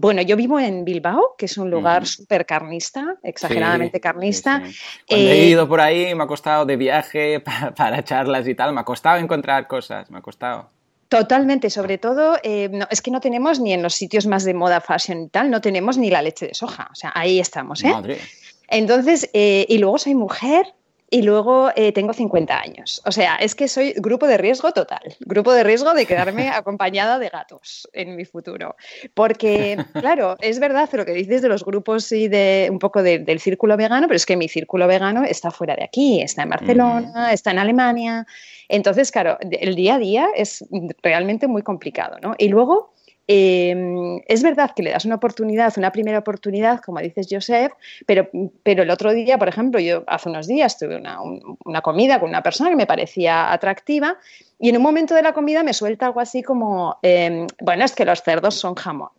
bueno, 0.00 0.22
yo 0.22 0.36
vivo 0.36 0.58
en 0.58 0.84
Bilbao, 0.84 1.34
que 1.36 1.46
es 1.46 1.56
un 1.58 1.70
lugar 1.70 2.06
súper 2.06 2.46
carnista, 2.46 3.16
exageradamente 3.22 4.00
carnista. 4.00 4.62
he 5.08 5.16
eh, 5.16 5.46
ido 5.46 5.68
por 5.68 5.80
ahí, 5.80 6.14
me 6.14 6.24
ha 6.24 6.26
costado 6.26 6.66
de 6.66 6.76
viaje 6.76 7.40
para 7.76 8.04
charlas 8.04 8.46
y 8.48 8.54
tal, 8.54 8.72
me 8.72 8.80
ha 8.80 8.84
costado 8.84 9.18
encontrar 9.18 9.66
cosas, 9.66 10.10
me 10.10 10.18
ha 10.18 10.22
costado. 10.22 10.81
Totalmente, 11.12 11.68
sobre 11.68 11.98
todo, 11.98 12.38
eh, 12.42 12.70
es 12.88 13.02
que 13.02 13.10
no 13.10 13.20
tenemos 13.20 13.60
ni 13.60 13.74
en 13.74 13.82
los 13.82 13.92
sitios 13.92 14.26
más 14.26 14.44
de 14.44 14.54
moda, 14.54 14.80
fashion 14.80 15.24
y 15.24 15.28
tal, 15.28 15.50
no 15.50 15.60
tenemos 15.60 15.98
ni 15.98 16.08
la 16.08 16.22
leche 16.22 16.46
de 16.46 16.54
soja. 16.54 16.88
O 16.90 16.94
sea, 16.94 17.12
ahí 17.14 17.38
estamos, 17.38 17.84
¿eh? 17.84 17.90
Madre. 17.90 18.18
Entonces, 18.66 19.28
eh, 19.34 19.66
y 19.68 19.76
luego 19.76 19.98
soy 19.98 20.14
mujer 20.14 20.64
y 21.12 21.20
luego 21.20 21.68
eh, 21.76 21.92
tengo 21.92 22.14
50 22.14 22.58
años. 22.58 23.02
O 23.04 23.12
sea, 23.12 23.36
es 23.36 23.54
que 23.54 23.68
soy 23.68 23.92
grupo 23.98 24.26
de 24.26 24.38
riesgo 24.38 24.72
total, 24.72 25.14
grupo 25.20 25.52
de 25.52 25.62
riesgo 25.62 25.92
de 25.92 26.06
quedarme 26.06 26.48
acompañada 26.54 27.18
de 27.18 27.28
gatos 27.28 27.86
en 27.92 28.16
mi 28.16 28.24
futuro. 28.24 28.76
Porque, 29.12 29.76
claro, 29.92 30.38
es 30.40 30.58
verdad 30.58 30.88
lo 30.90 31.04
que 31.04 31.12
dices 31.12 31.42
de 31.42 31.50
los 31.50 31.66
grupos 31.66 32.10
y 32.12 32.28
de 32.28 32.68
un 32.70 32.78
poco 32.78 33.02
del 33.02 33.40
círculo 33.40 33.76
vegano, 33.76 34.06
pero 34.06 34.16
es 34.16 34.24
que 34.24 34.38
mi 34.38 34.48
círculo 34.48 34.86
vegano 34.86 35.22
está 35.22 35.50
fuera 35.50 35.76
de 35.76 35.84
aquí, 35.84 36.22
está 36.22 36.44
en 36.44 36.48
Barcelona, 36.48 37.30
está 37.30 37.50
en 37.50 37.58
Alemania. 37.58 38.26
Entonces, 38.70 39.12
claro, 39.12 39.36
el 39.42 39.74
día 39.74 39.96
a 39.96 39.98
día 39.98 40.28
es 40.34 40.64
realmente 41.02 41.46
muy 41.46 41.60
complicado, 41.60 42.16
¿no? 42.22 42.34
Y 42.38 42.48
luego 42.48 42.94
Em, 43.28 44.20
es 44.26 44.42
verdad 44.42 44.72
que 44.74 44.82
le 44.82 44.90
das 44.90 45.04
una 45.04 45.14
oportunidad, 45.14 45.72
una 45.76 45.92
primera 45.92 46.18
oportunidad, 46.18 46.80
como 46.80 46.98
dices 47.00 47.28
Joseph, 47.30 47.72
pero, 48.04 48.28
pero 48.62 48.82
el 48.82 48.90
otro 48.90 49.12
día, 49.12 49.38
por 49.38 49.48
ejemplo, 49.48 49.78
yo 49.78 50.02
hace 50.08 50.28
unos 50.28 50.48
días 50.48 50.76
tuve 50.76 50.96
una, 50.96 51.80
comida 51.82 52.18
con 52.18 52.30
una 52.30 52.42
persona 52.42 52.70
que 52.70 52.76
me 52.76 52.86
parecía 52.86 53.52
atractiva 53.52 54.16
y 54.58 54.70
en 54.70 54.76
un 54.76 54.82
momento 54.82 55.14
de 55.14 55.22
la 55.22 55.32
comida 55.32 55.62
me 55.62 55.72
suelta 55.72 56.06
algo 56.06 56.20
así 56.20 56.42
como, 56.42 56.98
em, 57.02 57.46
bueno, 57.60 57.84
es 57.84 57.94
que 57.94 58.04
los 58.04 58.22
cerdos 58.22 58.54
son 58.54 58.74
jamón. 58.74 59.10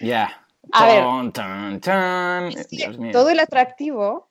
Ya. 0.00 0.44
todo 3.12 3.30
el 3.30 3.40
atractivo 3.40 4.28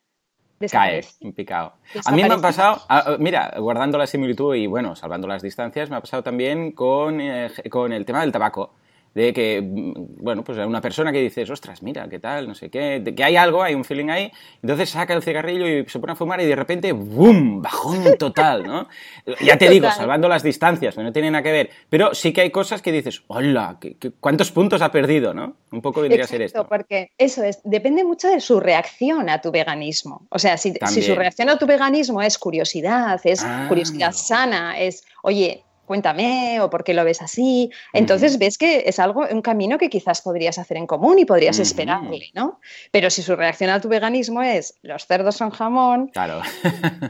cae 0.70 1.06
un 1.22 1.32
picado. 1.32 1.74
A 2.06 2.12
mí 2.12 2.22
me 2.24 2.34
ha 2.34 2.38
pasado, 2.38 2.82
mira, 3.18 3.54
guardando 3.60 3.98
la 3.98 4.08
similitud 4.08 4.56
y 4.56 4.68
bueno, 4.68 4.96
salvando 4.96 5.26
las 5.28 5.42
distancias, 5.42 5.90
me 5.90 5.96
ha 5.96 6.02
pasado 6.02 6.22
también 6.22 6.74
con, 6.74 7.22
eh, 7.22 7.50
con 7.70 7.94
el 7.94 8.06
tema 8.06 8.22
del 8.22 8.34
tabaco 8.34 8.74
de 9.14 9.34
que, 9.34 9.62
mm, 9.62 10.24
bueno, 10.24 10.44
pues 10.44 10.58
una 10.58 10.82
persona 10.82 11.12
que 11.12 11.22
dices, 11.22 11.50
ostras, 11.50 11.82
mira, 11.82 12.08
qué 12.10 12.20
tal, 12.20 12.48
no 12.48 12.56
sé 12.56 12.70
qué, 12.70 13.00
de 13.00 13.16
que 13.16 13.24
hay 13.24 13.36
algo, 13.36 13.64
hay 13.64 13.76
un 13.76 13.84
feeling 13.84 14.10
ahí, 14.10 14.32
entonces 14.62 14.90
saca 14.90 15.14
el 15.14 15.24
cigarrillo 15.24 15.68
y 15.68 15.86
se 15.88 16.00
pone 16.00 16.14
a 16.14 16.16
fumar 16.16 16.40
y 16.42 16.46
de 16.46 16.56
repente, 16.56 16.92
¡boom! 16.92 17.62
Bajón 17.62 18.18
total, 18.18 18.64
¿no? 18.64 18.88
ya 19.42 19.58
te 19.58 19.70
digo, 19.70 19.90
salvando 19.92 20.28
las 20.28 20.44
distancias, 20.44 20.98
no 20.98 21.12
tiene 21.12 21.32
nada 21.32 21.44
que 21.44 21.52
ver, 21.52 21.70
pero 21.90 22.14
sí 22.14 22.34
que 22.34 22.42
hay 22.42 22.52
cosas 22.52 22.82
que 22.82 22.92
dices, 22.92 23.24
hola, 23.28 23.80
cuántos 24.20 24.52
puntos 24.52 24.82
ha 24.82 24.92
perdido, 24.92 25.34
no? 25.34 25.56
Un 25.72 25.82
poco 25.82 26.02
vendría 26.02 26.24
a 26.24 26.28
ser 26.28 26.42
esto. 26.42 26.68
porque 26.68 27.12
eso 27.18 27.44
es, 27.44 27.60
depende 27.64 28.04
mucho 28.04 28.28
de 28.28 28.40
su 28.40 28.60
reacción 28.60 29.30
a 29.30 29.40
tu 29.42 29.52
veganismo. 29.52 30.28
O 30.30 30.40
sea, 30.40 30.58
si, 30.58 30.74
su 30.74 31.16
reacción 31.16 31.50
a 31.50 31.58
tu 31.58 31.66
veganismo 31.66 32.22
es 32.22 32.38
curiosidad, 32.38 33.20
es 33.24 33.44
ah. 33.44 33.66
curiosidad 33.68 34.12
sana, 34.12 34.80
es, 34.80 35.04
oye, 35.22 35.64
cuéntame 35.90 36.62
o 36.62 36.70
por 36.70 36.84
qué 36.84 36.94
lo 36.94 37.04
ves 37.04 37.20
así. 37.20 37.72
Entonces 37.94 38.38
ves 38.38 38.60
que 38.60 38.84
es 38.86 39.00
algo, 39.00 39.26
un 39.32 39.42
camino 39.42 39.80
que 39.80 39.90
quizás 39.90 40.22
podrías 40.22 40.60
hacer 40.60 40.78
en 40.78 40.86
común 40.86 41.18
y 41.18 41.26
podrías 41.26 41.58
esperarle, 41.58 42.30
¿no? 42.36 42.60
Pero 42.92 43.10
si 43.10 43.24
su 43.24 43.36
reacción 43.36 43.72
a 43.72 43.82
tu 43.82 43.90
veganismo 43.90 44.44
es 44.44 44.76
los 44.84 45.08
cerdos 45.08 45.38
son 45.38 45.50
jamón, 45.50 46.10
claro. 46.10 46.44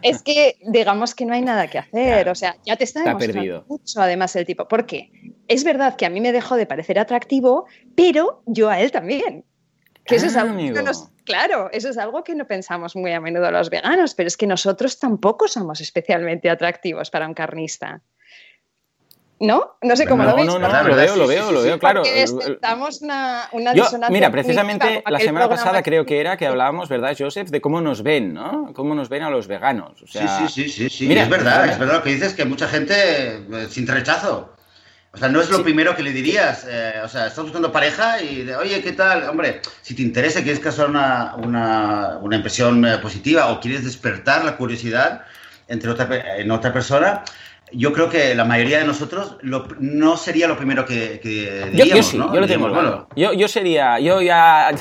es 0.01 0.23
que 0.23 0.55
digamos 0.65 1.13
que 1.13 1.25
no 1.25 1.33
hay 1.33 1.41
nada 1.41 1.67
que 1.67 1.79
hacer. 1.79 2.29
O 2.29 2.35
sea, 2.35 2.55
ya 2.65 2.77
te 2.77 2.85
está, 2.85 3.03
demostrando 3.03 3.65
mucho 3.67 4.01
además 4.01 4.33
el 4.37 4.45
tipo. 4.45 4.65
¿Por 4.65 4.85
qué? 4.85 5.11
Es 5.49 5.65
verdad 5.65 5.97
que 5.97 6.05
a 6.05 6.09
mí 6.09 6.21
me 6.21 6.31
dejó 6.31 6.55
de 6.55 6.65
parecer 6.65 6.99
atractivo, 6.99 7.65
pero 7.97 8.43
yo 8.45 8.69
a 8.69 8.79
él 8.79 8.93
también. 8.93 9.43
Que 10.05 10.15
eso 10.15 10.27
es 10.27 10.37
algo 10.37 10.57
que 10.57 10.81
nos, 10.81 11.09
claro, 11.25 11.69
eso 11.73 11.89
es 11.89 11.97
algo 11.97 12.23
que 12.23 12.33
no 12.33 12.47
pensamos 12.47 12.95
muy 12.95 13.11
a 13.11 13.19
menudo 13.19 13.51
los 13.51 13.69
veganos, 13.69 14.15
pero 14.15 14.27
es 14.27 14.37
que 14.37 14.47
nosotros 14.47 14.99
tampoco 14.99 15.49
somos 15.49 15.81
especialmente 15.81 16.49
atractivos 16.49 17.09
para 17.11 17.27
un 17.27 17.33
carnista. 17.33 18.01
¿No? 19.39 19.77
No 19.81 19.95
sé 19.95 20.05
cómo 20.05 20.23
lo 20.23 20.35
veis. 20.35 20.47
No, 20.47 20.59
no, 20.59 20.67
no, 20.67 20.83
lo 20.83 20.95
veo, 20.95 21.15
lo 21.15 21.27
veo, 21.27 21.51
lo 21.51 21.61
veo, 21.61 21.79
claro. 21.79 22.03
Estamos 22.03 23.01
una, 23.01 23.47
una 23.53 23.73
Yo, 23.73 23.85
Mira, 24.09 24.31
precisamente 24.31 25.03
la 25.07 25.19
semana 25.19 25.47
pasada 25.47 25.81
creo 25.81 26.05
que 26.05 26.19
era 26.19 26.37
que 26.37 26.45
hablábamos, 26.47 26.89
¿verdad, 26.89 27.15
Joseph? 27.17 27.49
De 27.49 27.61
cómo 27.61 27.81
nos 27.81 28.03
ven, 28.03 28.33
¿no? 28.33 28.71
Cómo 28.73 28.95
nos 28.95 29.09
ven 29.09 29.23
a 29.23 29.29
los 29.29 29.47
veganos. 29.47 30.01
O 30.01 30.07
sea, 30.07 30.39
sí, 30.39 30.47
sí, 30.47 30.69
sí, 30.69 30.89
sí, 30.89 31.07
Mira, 31.07 31.23
es 31.23 31.29
verdad, 31.29 31.67
es 31.67 31.79
verdad 31.79 31.95
lo 31.95 32.03
que 32.03 32.11
dices, 32.11 32.33
que 32.33 32.45
mucha 32.45 32.67
gente 32.67 32.93
eh, 32.95 33.67
sin 33.69 33.87
rechazo. 33.87 34.53
O 35.11 35.17
sea, 35.17 35.27
no 35.27 35.41
es 35.41 35.49
lo 35.49 35.63
primero 35.63 35.95
que 35.95 36.03
le 36.03 36.11
dirías. 36.11 36.67
Eh, 36.69 36.93
o 37.03 37.07
sea, 37.07 37.27
estás 37.27 37.43
buscando 37.43 37.71
pareja 37.71 38.21
y 38.21 38.43
de, 38.43 38.55
oye, 38.55 38.81
¿qué 38.81 38.91
tal? 38.91 39.27
Hombre, 39.27 39.61
si 39.81 39.95
te 39.95 40.03
interesa, 40.03 40.43
quieres 40.43 40.59
causar 40.59 40.89
una, 40.89 41.35
una, 41.35 42.19
una 42.21 42.35
impresión 42.35 42.85
eh, 42.85 42.97
positiva 42.99 43.51
o 43.51 43.59
quieres 43.59 43.83
despertar 43.83 44.45
la 44.45 44.55
curiosidad 44.55 45.23
entre 45.67 45.89
otra, 45.89 46.37
en 46.37 46.51
otra 46.51 46.73
persona, 46.73 47.23
yo 47.71 47.93
creo 47.93 48.09
que 48.09 48.35
la 48.35 48.45
mayoría 48.45 48.79
de 48.79 48.85
nosotros 48.85 49.37
no 49.79 50.17
sería 50.17 50.47
lo 50.47 50.57
primero 50.57 50.85
que, 50.85 51.19
diríamos, 51.71 51.95
yo, 51.95 52.03
sí, 52.03 52.17
yo 52.17 52.39
lo 52.39 52.47
tengo 52.47 52.71
claro. 52.71 53.07
Yo, 53.15 53.47
sería, 53.47 53.99
yo 53.99 54.21
ya, 54.21 54.71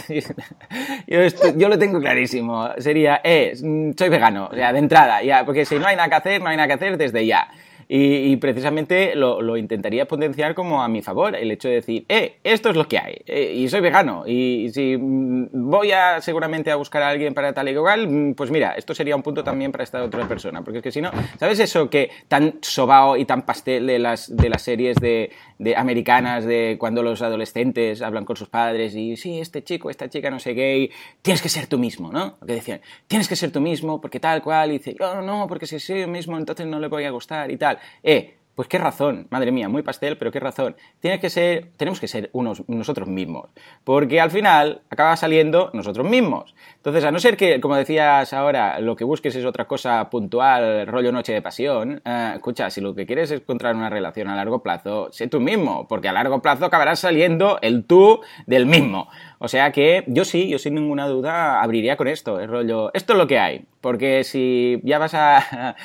yo, 1.07 1.69
lo 1.69 1.79
tengo 1.79 2.01
clarísimo. 2.01 2.71
Sería, 2.79 3.21
eh, 3.23 3.55
soy 3.55 4.09
vegano, 4.09 4.51
ya, 4.57 4.73
de 4.73 4.79
entrada, 4.79 5.23
ya, 5.23 5.45
porque 5.45 5.65
si 5.65 5.79
no 5.79 5.87
hay 5.87 5.97
nada 5.97 6.09
que 6.09 6.15
hacer, 6.15 6.43
no 6.43 6.49
hay 6.49 6.57
nada 6.57 6.69
que 6.69 6.75
hacer 6.75 6.97
desde 6.97 7.27
ya. 7.27 7.49
Y, 7.91 8.37
precisamente 8.37 9.15
lo, 9.15 9.57
intentaría 9.57 10.07
potenciar 10.07 10.55
como 10.55 10.83
a 10.83 10.89
mi 10.89 11.01
favor, 11.01 11.35
el 11.35 11.51
hecho 11.51 11.69
de 11.69 11.75
decir, 11.75 12.05
eh, 12.11 12.37
esto 12.45 12.69
es 12.69 12.77
lo 12.77 12.87
que 12.87 12.99
hay, 12.99 13.23
eh, 13.27 13.55
y 13.57 13.67
soy 13.71 13.81
vegano, 13.81 14.25
y, 14.27 14.69
si 14.75 14.99
mm, 14.99 15.49
voy 15.53 15.93
a 15.93 16.21
seguramente 16.21 16.71
a 16.71 16.77
buscar 16.77 17.03
a 17.03 17.09
alguien 17.09 17.33
para 17.33 17.55
tal 17.55 17.67
y 17.69 17.71
igual, 17.71 18.07
mm, 18.07 18.35
pues 18.35 18.51
mira, 18.51 18.73
esto 18.73 18.95
sería 18.95 19.17
un 19.17 19.23
punto 19.23 19.43
también 19.43 19.73
para 19.73 19.85
esta 19.85 20.03
otra 20.03 20.29
persona, 20.29 20.63
porque 20.63 20.79
es 20.79 20.83
que 20.83 20.93
si 20.93 21.01
no, 21.01 21.11
¿sabes 21.41 21.61
eso 21.61 21.89
que 21.89 22.11
tan 22.29 22.59
sobao 22.61 23.17
y 23.17 23.25
tan 23.25 23.47
pastel 23.47 23.87
de 23.87 23.99
las, 23.99 24.37
de 24.37 24.51
las 24.51 24.61
series 24.61 24.97
de, 24.97 25.31
de 25.59 25.75
americanas 25.75 26.45
de 26.45 26.77
cuando 26.79 27.03
los 27.03 27.23
adolescentes 27.23 28.03
hablan 28.03 28.25
con 28.25 28.37
sus 28.37 28.49
padres 28.49 28.95
y 28.95 29.17
sí, 29.17 29.41
este 29.41 29.65
chico, 29.65 29.89
esta 29.89 30.09
chica 30.09 30.31
no 30.31 30.39
sé 30.39 30.53
gay, 30.53 30.91
tienes 31.23 31.41
que 31.41 31.49
ser 31.49 31.67
tú 31.67 31.79
mismo, 31.79 32.13
¿no? 32.13 32.37
Lo 32.41 32.47
que 32.47 32.55
decían, 32.55 32.81
tienes 33.07 33.29
que 33.29 33.37
ser 33.37 33.51
tú 33.51 33.61
mismo 33.61 34.01
porque 34.01 34.21
tal 34.21 34.43
cual, 34.43 34.71
y 34.71 34.79
dice, 34.79 34.95
yo 34.99 35.23
no, 35.23 35.47
porque 35.49 35.67
si 35.67 35.81
soy 35.81 36.01
yo 36.03 36.09
mismo 36.09 36.37
entonces 36.37 36.67
no 36.67 36.79
le 36.79 36.89
voy 36.89 37.05
a 37.05 37.11
gustar 37.11 37.51
y 37.51 37.57
tal. 37.57 37.78
Eh, 38.03 38.39
pues 38.59 38.67
qué 38.67 38.77
razón, 38.77 39.29
madre 39.31 39.53
mía, 39.53 39.69
muy 39.69 39.83
pastel, 39.83 40.19
pero 40.19 40.33
qué 40.33 40.41
razón. 40.41 40.75
Tiene 40.99 41.21
que 41.21 41.31
ser, 41.31 41.71
tenemos 41.77 42.01
que 42.01 42.09
ser 42.09 42.29
unos, 42.33 42.69
nosotros 42.69 43.07
mismos, 43.07 43.51
porque 43.85 44.21
al 44.21 44.33
final 44.33 44.83
acaba 44.91 45.17
saliendo 45.17 45.71
nosotros 45.75 46.11
mismos. 46.11 46.57
Entonces, 46.75 47.05
a 47.05 47.13
no 47.13 47.21
ser 47.21 47.37
que, 47.37 47.61
como 47.61 47.77
decías 47.77 48.33
ahora, 48.33 48.81
lo 48.81 48.97
que 48.97 49.05
busques 49.05 49.37
es 49.37 49.45
otra 49.45 49.67
cosa 49.67 50.11
puntual, 50.11 50.89
rollo 50.89 51.13
noche 51.13 51.33
de 51.33 51.41
pasión, 51.41 52.03
eh, 52.05 52.33
escucha, 52.35 52.69
si 52.69 52.81
lo 52.81 52.97
que 52.97 53.07
quieres 53.07 53.31
es 53.31 53.43
encontrar 53.43 53.77
una 53.77 53.91
relación 53.91 54.27
a 54.27 54.35
largo 54.35 54.61
plazo, 54.61 55.09
sé 55.13 55.29
tú 55.29 55.39
mismo, 55.39 55.87
porque 55.87 56.09
a 56.09 56.13
largo 56.13 56.43
plazo 56.43 56.65
acabarás 56.65 56.99
saliendo 56.99 57.61
el 57.63 57.85
tú 57.85 58.23
del 58.49 58.67
mismo. 58.67 59.07
O 59.41 59.47
sea 59.47 59.71
que 59.71 60.03
yo 60.09 60.25
sí, 60.25 60.49
yo 60.49 60.59
sin 60.59 60.75
ninguna 60.75 61.07
duda 61.07 61.63
abriría 61.63 61.97
con 61.97 62.09
esto, 62.09 62.41
el 62.41 62.49
rollo, 62.49 62.91
esto 62.93 63.13
es 63.13 63.19
lo 63.19 63.29
que 63.29 63.39
hay, 63.39 63.65
porque 63.81 64.25
si 64.25 64.81
ya 64.83 64.99
vas 64.99 65.13
a, 65.15 65.77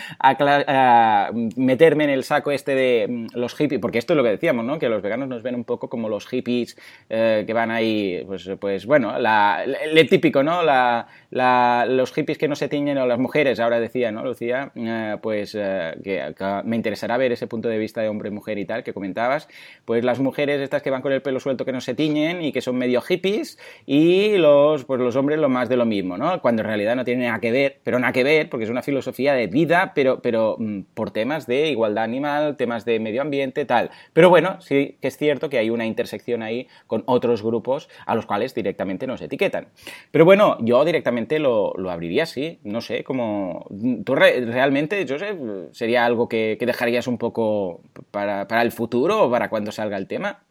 meterme 1.56 2.06
en 2.06 2.10
el 2.10 2.24
saco 2.24 2.52
este 2.52 2.74
de 2.74 3.08
mm, 3.08 3.28
los 3.36 3.54
hippies, 3.54 3.80
porque 3.80 4.00
esto 4.00 4.13
es 4.13 4.18
lo 4.18 4.24
que 4.24 4.30
decíamos, 4.30 4.66
¿no? 4.66 4.80
Que 4.80 4.89
los 4.89 5.04
veganos 5.04 5.28
nos 5.28 5.44
ven 5.44 5.54
un 5.54 5.66
poco 5.66 5.88
como 5.88 6.10
los 6.10 6.26
hippies 6.28 6.78
eh, 7.10 7.44
que 7.46 7.54
van 7.54 7.70
ahí, 7.70 8.24
pues, 8.26 8.50
pues 8.60 8.88
bueno, 8.88 9.20
la, 9.20 9.63
el 9.63 10.10
típico, 10.10 10.42
¿no? 10.42 10.63
La, 10.63 11.08
los 11.34 12.13
hippies 12.13 12.38
que 12.38 12.48
no 12.48 12.56
se 12.56 12.67
tiñen 12.67 12.98
o 12.98 13.08
las 13.08 13.17
mujeres, 13.17 13.60
ahora 13.60 13.80
decía, 13.80 14.12
¿no, 14.12 14.24
Lucía? 14.24 14.72
Eh, 14.76 15.17
pues 15.22 15.56
eh, 15.58 15.96
que, 16.04 16.22
me 16.63 16.76
interesará 16.76 17.17
ver 17.17 17.32
ese 17.32 17.48
punto 17.48 17.69
de 17.69 17.78
vista 17.78 18.02
de 18.02 18.10
hombre 18.10 18.30
mujer 18.30 18.58
y 18.60 18.65
tal 18.65 18.84
que 18.84 18.93
comentabas. 18.93 19.48
Pues 19.86 20.04
las 20.04 20.19
mujeres 20.19 20.62
estas 20.62 20.82
que 20.84 20.91
van 20.91 21.02
con 21.02 21.12
el 21.12 21.22
pelo 21.22 21.39
suelto 21.39 21.65
que 21.65 21.72
no 21.72 21.82
se 21.82 21.96
tiñen 21.96 22.41
y 22.43 22.52
que 22.52 22.62
son 22.62 22.78
medio 22.78 23.02
hippies 23.02 23.58
y 23.86 24.38
los, 24.38 24.86
pues 24.86 25.00
los 25.02 25.15
hombres 25.15 25.39
lo 25.39 25.50
más 25.50 25.69
de 25.69 25.78
lo 25.78 25.86
mismo, 25.86 26.17
¿no? 26.17 26.41
Cuando 26.41 26.62
en 26.62 26.67
realidad 26.67 26.96
no 26.96 27.04
tiene 27.04 27.26
nada 27.26 27.39
que 27.39 27.52
ver, 27.52 27.80
pero 27.84 27.98
nada 27.98 28.13
que 28.13 28.24
ver 28.24 28.50
porque 28.50 28.65
es 28.65 28.69
una 28.69 28.84
filosofía 28.84 29.34
de 29.34 29.48
vida, 29.48 29.93
pero, 29.96 30.22
pero 30.22 30.58
mm, 30.60 30.82
por 30.93 31.12
temas 31.12 31.48
de 31.48 31.69
igualdad 31.69 32.04
animal, 32.04 32.58
temas 32.58 32.86
de 32.86 33.00
medio 33.00 33.22
ambiente, 33.22 33.65
tal. 33.65 33.89
Pero 34.13 34.30
bueno, 34.30 34.62
sí 34.62 34.98
que 35.02 35.08
es 35.08 35.17
cierto 35.17 35.50
que 35.50 35.58
hay 35.58 35.69
una 35.69 35.86
intersección 35.86 36.43
ahí 36.43 36.67
con 36.86 37.04
otros 37.08 37.41
grupos 37.41 37.89
a 38.06 38.13
los 38.13 38.26
cuales 38.26 38.54
directamente 38.54 39.08
nos 39.08 39.22
etiquetan. 39.22 39.67
Pero 40.12 40.26
bueno, 40.26 40.58
yo 40.62 40.86
directamente 40.86 41.23
lo, 41.40 41.74
abriría 41.90 42.24
así, 42.24 42.60
no 42.64 42.82
sé, 42.82 43.04
como... 43.04 43.66
¿Tú 44.06 44.16
realmente, 44.16 45.06
Joseph, 45.08 45.38
sería 45.72 46.06
algo 46.06 46.28
que, 46.28 46.58
dejarías 46.60 47.08
un 47.08 47.18
poco 47.18 47.82
para, 48.12 48.48
para 48.48 48.62
el 48.62 48.72
futuro 48.72 49.24
o 49.24 49.32
para 49.32 49.50
cuando 49.50 49.72
salga 49.72 49.98
el 49.98 50.08
tema? 50.08 50.44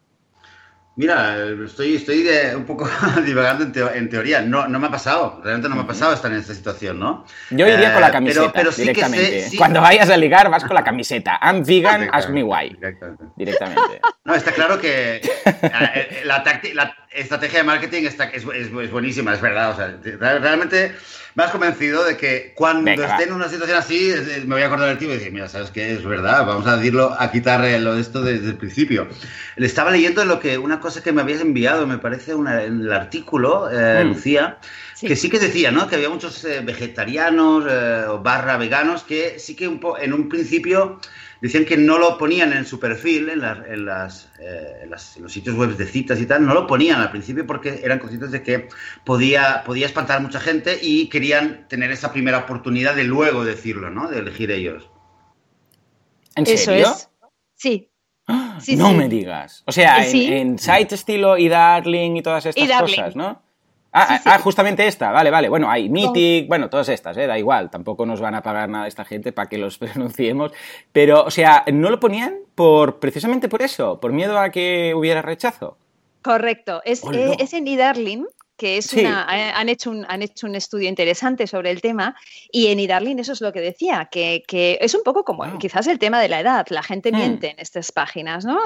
Mira, 0.95 1.37
estoy, 1.65 1.95
estoy 1.95 2.27
un 2.55 2.65
poco 2.65 2.87
divagando 3.25 3.63
en, 3.93 4.09
teoría. 4.09 4.41
No, 4.41 4.67
no 4.67 4.79
me 4.79 4.87
ha 4.87 4.91
pasado, 4.91 5.41
realmente 5.43 5.67
no 5.67 5.75
me 5.75 5.81
ha 5.81 5.87
pasado 5.87 6.13
estar 6.13 6.31
en 6.31 6.37
esta 6.37 6.53
situación, 6.53 6.99
¿no? 6.99 7.25
Yo 7.49 7.67
iría 7.67 7.93
con 7.93 8.01
la 8.01 8.09
eh, 8.09 8.11
camiseta 8.11 8.51
pero, 8.53 8.69
directamente. 8.71 9.47
Cuando 9.57 9.81
vayas 9.81 10.09
a 10.11 10.17
ligar 10.17 10.51
vas 10.51 10.63
con 10.63 10.75
la 10.75 10.83
camiseta. 10.83 11.39
I'm 11.41 11.63
vegan, 11.65 12.09
ask 12.11 12.29
me 12.29 12.43
why. 12.43 12.77
Directamente. 13.35 14.01
No, 14.25 14.33
está 14.35 14.53
claro 14.53 14.79
que 14.79 15.15
eh, 15.17 15.21
eh, 15.45 16.21
la, 16.23 16.45
la, 16.75 16.95
estrategia 17.11 17.59
de 17.59 17.65
marketing 17.65 18.03
está, 18.03 18.23
es, 18.29 18.45
es, 18.45 18.71
es, 18.71 18.91
buenísima, 18.91 19.33
es 19.33 19.41
verdad. 19.41 19.71
O 19.71 19.75
sea, 19.75 20.39
realmente 20.39 20.95
me 21.35 21.43
has 21.43 21.51
convencido 21.51 22.03
de 22.03 22.17
que 22.17 22.53
cuando 22.55 22.91
esté 22.91 23.23
en 23.23 23.33
una 23.33 23.49
situación 23.49 23.77
así, 23.77 24.13
me 24.45 24.55
voy 24.55 24.63
a 24.63 24.67
acordar 24.67 24.89
del 24.89 24.97
tío 24.97 25.09
y 25.09 25.17
decir, 25.17 25.31
mira, 25.31 25.49
¿sabes 25.49 25.71
qué? 25.71 25.93
Es 25.93 26.03
verdad, 26.03 26.45
vamos 26.45 26.67
a 26.67 26.77
decirlo, 26.77 27.15
a 27.17 27.31
quitar 27.31 27.61
lo 27.81 27.95
de 27.95 28.01
esto 28.01 28.21
desde 28.21 28.49
el 28.49 28.57
principio. 28.57 29.07
Le 29.55 29.65
estaba 29.65 29.91
leyendo 29.91 30.23
lo 30.25 30.39
que, 30.39 30.57
una 30.57 30.79
cosa 30.79 31.01
que 31.01 31.11
me 31.11 31.21
habías 31.21 31.41
enviado, 31.41 31.87
me 31.87 31.97
parece 31.97 32.33
en 32.33 32.47
el 32.47 32.91
artículo, 32.91 33.69
eh, 33.71 34.03
mm. 34.03 34.07
Lucía, 34.09 34.57
que 34.99 35.15
sí 35.15 35.29
que 35.29 35.39
decía, 35.39 35.71
¿no? 35.71 35.87
Que 35.87 35.95
había 35.95 36.09
muchos 36.09 36.43
eh, 36.45 36.61
vegetarianos 36.63 37.65
eh, 37.69 38.05
o 38.07 38.19
barra 38.19 38.57
veganos 38.57 39.03
que 39.03 39.37
sí 39.39 39.55
que 39.55 39.67
un 39.67 39.81
en 39.99 40.13
un 40.13 40.29
principio 40.29 40.99
Decían 41.43 41.65
que 41.65 41.75
no 41.75 41.97
lo 41.97 42.17
ponían 42.17 42.53
en 42.53 42.65
su 42.65 42.79
perfil, 42.79 43.27
en, 43.27 43.39
eh, 43.43 43.75
las, 43.75 44.29
en, 44.39 44.89
los 44.89 45.33
sitios 45.33 45.57
web 45.57 45.75
de 45.75 45.85
citas 45.85 46.21
y 46.21 46.25
tal, 46.25 46.45
no 46.45 46.53
lo 46.53 46.65
ponían 46.65 47.01
al 47.01 47.11
principio 47.11 47.45
porque 47.45 47.81
eran 47.83 47.99
conscientes 47.99 48.31
de 48.31 48.41
que 48.43 48.69
podía, 49.03 49.61
podía 49.65 49.85
espantar 49.85 50.19
a 50.19 50.19
mucha 50.21 50.39
gente 50.39 50.79
y 50.81 51.09
querían 51.09 51.67
tener 51.67 51.91
esa 51.91 52.13
primera 52.13 52.37
oportunidad 52.37 52.95
de 52.95 53.03
luego 53.03 53.43
decirlo, 53.43 53.89
¿no? 53.89 54.07
De 54.07 54.19
elegir 54.19 54.51
ellos. 54.51 54.89
¿En 56.37 56.45
serio? 56.45 56.85
Eso 56.85 56.95
es. 56.95 57.09
Sí. 57.55 57.89
no 58.77 58.93
me 58.93 59.09
digas. 59.09 59.63
O 59.65 59.73
sea, 59.73 60.07
en, 60.07 60.57
site 60.57 60.95
estilo 60.95 61.37
y 61.37 61.49
Darling 61.49 62.15
y 62.15 62.21
todas 62.21 62.45
estas 62.45 62.81
cosas, 62.83 63.17
¿no? 63.17 63.41
Ah, 63.95 64.19
ah, 64.25 64.39
justamente 64.39 64.87
esta, 64.87 65.11
vale, 65.11 65.29
vale. 65.29 65.49
Bueno, 65.49 65.69
hay 65.69 65.87
Mythic, 65.87 66.47
bueno, 66.47 66.67
todas 66.67 66.89
estas, 66.89 67.15
¿eh? 67.17 67.27
da 67.27 67.37
igual, 67.37 67.69
tampoco 67.69 68.07
nos 68.07 68.19
van 68.19 68.33
a 68.33 68.41
pagar 68.41 68.67
nada 68.67 68.87
esta 68.87 69.05
gente 69.05 69.31
para 69.31 69.47
que 69.47 69.59
los 69.59 69.77
pronunciemos. 69.79 70.51
Pero, 70.91 71.23
o 71.23 71.31
sea, 71.31 71.63
¿no 71.71 71.91
lo 71.91 71.99
ponían 71.99 72.37
por 72.55 72.99
precisamente 72.99 73.49
por 73.49 73.61
eso? 73.61 73.99
¿Por 73.99 74.11
miedo 74.11 74.39
a 74.39 74.49
que 74.49 74.93
hubiera 74.95 75.21
rechazo? 75.21 75.77
Correcto, 76.23 76.81
es, 76.85 77.03
eh, 77.03 77.35
es 77.37 77.53
en 77.53 77.67
eDarling 77.67 78.25
que 78.57 78.77
es 78.77 78.93
una, 78.93 79.25
han, 79.27 79.69
hecho 79.69 79.89
un, 79.89 80.05
han 80.07 80.21
hecho 80.21 80.47
un 80.47 80.55
estudio 80.55 80.87
interesante 80.87 81.47
sobre 81.47 81.71
el 81.71 81.81
tema 81.81 82.15
y 82.51 82.67
en 82.67 82.79
Idarlin 82.79 83.19
eso 83.19 83.33
es 83.33 83.41
lo 83.41 83.51
que 83.51 83.61
decía, 83.61 84.09
que, 84.11 84.43
es 84.79 84.93
un 84.93 85.03
poco 85.03 85.23
como 85.23 85.57
quizás 85.57 85.87
el 85.87 85.99
tema 85.99 86.21
de 86.21 86.29
la 86.29 86.39
edad, 86.39 86.65
la 86.69 86.83
gente 86.83 87.11
hmm. 87.11 87.15
miente 87.15 87.51
en 87.51 87.59
estas 87.59 87.91
páginas, 87.91 88.45
¿no? 88.45 88.59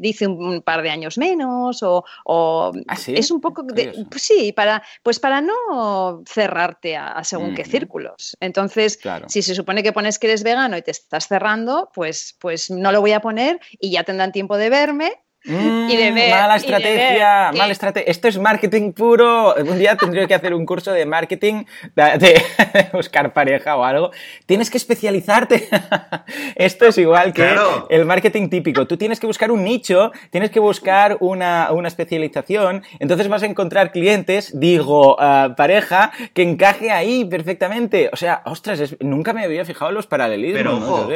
dice 0.00 0.26
un, 0.26 0.62
par 0.62 0.82
de 0.82 0.90
años 0.90 1.18
menos 1.18 1.82
o, 1.82 2.04
¿Ah, 2.26 2.96
es 3.06 3.30
un 3.30 3.40
poco, 3.40 3.62
de, 3.62 4.06
pues 4.10 4.22
sí, 4.22 4.52
para, 4.52 4.82
pues 5.02 5.20
para 5.20 5.40
no 5.40 6.22
cerrarte 6.26 6.96
a, 6.96 7.22
según 7.24 7.54
qué 7.54 7.64
círculos. 7.64 8.36
Entonces, 8.40 8.98
si 9.28 9.42
se 9.42 9.54
supone 9.54 9.82
que 9.82 9.92
pones 9.92 10.18
que 10.18 10.26
eres 10.26 10.42
vegano 10.42 10.76
y 10.76 10.82
te 10.82 10.90
estás 10.90 11.28
cerrando, 11.28 11.90
pues, 11.94 12.36
pues 12.40 12.70
no 12.70 12.92
lo 12.92 13.00
voy 13.00 13.12
a 13.12 13.20
poner 13.20 13.60
y 13.78 13.90
ya 13.90 14.04
tendrán 14.04 14.32
tiempo 14.32 14.56
de 14.56 14.70
verme 14.70 15.12
Mm, 15.48 16.30
mala 16.30 16.56
estrategia, 16.56 17.52
mala 17.52 17.72
estrategia. 17.72 18.10
Esto 18.10 18.28
es 18.28 18.38
marketing 18.38 18.92
puro. 18.92 19.54
Un 19.54 19.78
día 19.78 19.96
tendría 19.96 20.26
que 20.26 20.34
hacer 20.34 20.52
un 20.52 20.66
curso 20.66 20.92
de 20.92 21.06
marketing, 21.06 21.64
de, 21.94 22.42
buscar 22.92 23.32
pareja 23.32 23.76
o 23.76 23.84
algo. 23.84 24.10
Tienes 24.44 24.70
que 24.70 24.76
especializarte. 24.76 25.68
Esto 26.54 26.86
es 26.86 26.98
igual 26.98 27.32
que 27.32 27.48
el 27.88 28.04
marketing 28.04 28.50
típico. 28.50 28.86
Tú 28.86 28.98
tienes 28.98 29.18
que 29.18 29.26
buscar 29.26 29.50
un 29.50 29.64
nicho, 29.64 30.12
tienes 30.30 30.50
que 30.50 30.60
buscar 30.60 31.16
una, 31.20 31.70
especialización. 31.86 32.82
Entonces 32.98 33.28
vas 33.28 33.42
a 33.42 33.46
encontrar 33.46 33.90
clientes, 33.90 34.58
digo, 34.58 35.16
uh, 35.16 35.54
pareja, 35.56 36.12
que 36.34 36.42
encaje 36.42 36.90
ahí 36.90 37.24
perfectamente. 37.24 38.10
O 38.12 38.16
sea, 38.16 38.42
ostras, 38.44 38.96
nunca 39.00 39.32
me 39.32 39.44
había 39.44 39.64
fijado 39.64 39.88
en 39.90 39.94
los 39.94 40.06
paralelismos. 40.06 40.58
Pero 40.58 40.76
ojo, 40.76 41.08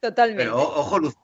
Totalmente. 0.00 0.44
Pero 0.44 0.58
ojo, 0.58 0.98
Luz 0.98 1.14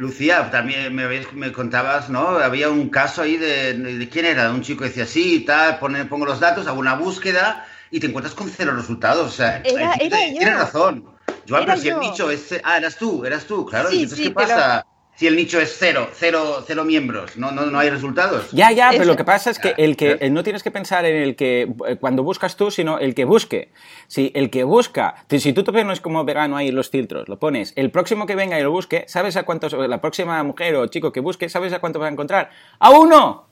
Lucía, 0.00 0.50
también 0.50 0.94
me, 0.94 1.06
me 1.34 1.52
contabas, 1.52 2.08
¿no? 2.08 2.38
Había 2.38 2.70
un 2.70 2.88
caso 2.88 3.20
ahí 3.20 3.36
de, 3.36 4.08
quién 4.10 4.24
era, 4.24 4.50
un 4.50 4.62
chico 4.62 4.80
que 4.80 4.88
decía, 4.88 5.04
sí, 5.04 5.40
tal, 5.40 5.78
pongo 5.78 6.24
los 6.24 6.40
datos, 6.40 6.66
hago 6.66 6.80
una 6.80 6.94
búsqueda 6.94 7.66
y 7.90 8.00
te 8.00 8.06
encuentras 8.06 8.34
con 8.34 8.48
cero 8.48 8.72
resultados. 8.74 9.28
O 9.28 9.30
sea, 9.30 9.62
tienes 9.62 10.54
razón. 10.54 11.04
Joan, 11.46 11.66
pero 11.66 11.76
si 11.76 11.88
el 11.90 11.98
nicho 11.98 12.30
es... 12.30 12.58
Ah, 12.64 12.78
eras 12.78 12.96
tú, 12.96 13.26
eras 13.26 13.44
tú, 13.44 13.66
claro. 13.66 13.90
Sí, 13.90 14.04
entonces, 14.04 14.26
¿qué 14.26 14.32
pasa? 14.32 14.86
Si 15.20 15.26
el 15.26 15.36
nicho 15.36 15.60
es 15.60 15.76
cero, 15.78 16.08
cero, 16.14 16.64
cero 16.66 16.82
miembros, 16.82 17.36
no, 17.36 17.50
no, 17.50 17.66
no 17.66 17.78
hay 17.78 17.90
resultados. 17.90 18.50
Ya, 18.52 18.72
ya, 18.72 18.88
pero 18.90 19.04
lo 19.04 19.16
que 19.16 19.24
pasa 19.24 19.50
es 19.50 19.58
que 19.58 19.74
el 19.76 19.94
que 19.94 20.30
no 20.30 20.42
tienes 20.42 20.62
que 20.62 20.70
pensar 20.70 21.04
en 21.04 21.14
el 21.22 21.36
que 21.36 21.70
eh, 21.86 21.96
cuando 21.96 22.22
buscas 22.22 22.56
tú, 22.56 22.70
sino 22.70 22.98
el 22.98 23.14
que 23.14 23.26
busque. 23.26 23.70
Si 24.06 24.32
el 24.34 24.48
que 24.48 24.64
busca, 24.64 25.26
si 25.28 25.52
tú 25.52 25.62
te 25.62 25.72
pones 25.72 26.00
como 26.00 26.24
vegano 26.24 26.56
ahí 26.56 26.70
los 26.70 26.88
filtros, 26.88 27.28
lo 27.28 27.38
pones, 27.38 27.74
el 27.76 27.90
próximo 27.90 28.24
que 28.24 28.34
venga 28.34 28.58
y 28.58 28.62
lo 28.62 28.70
busque, 28.70 29.04
¿sabes 29.08 29.36
a 29.36 29.42
cuántos, 29.42 29.74
la 29.74 30.00
próxima 30.00 30.42
mujer 30.42 30.74
o 30.76 30.86
chico 30.86 31.12
que 31.12 31.20
busque, 31.20 31.50
¿sabes 31.50 31.74
a 31.74 31.80
cuánto 31.80 32.00
va 32.00 32.06
a 32.06 32.10
encontrar? 32.10 32.48
¡A 32.78 32.88
uno! 32.88 33.49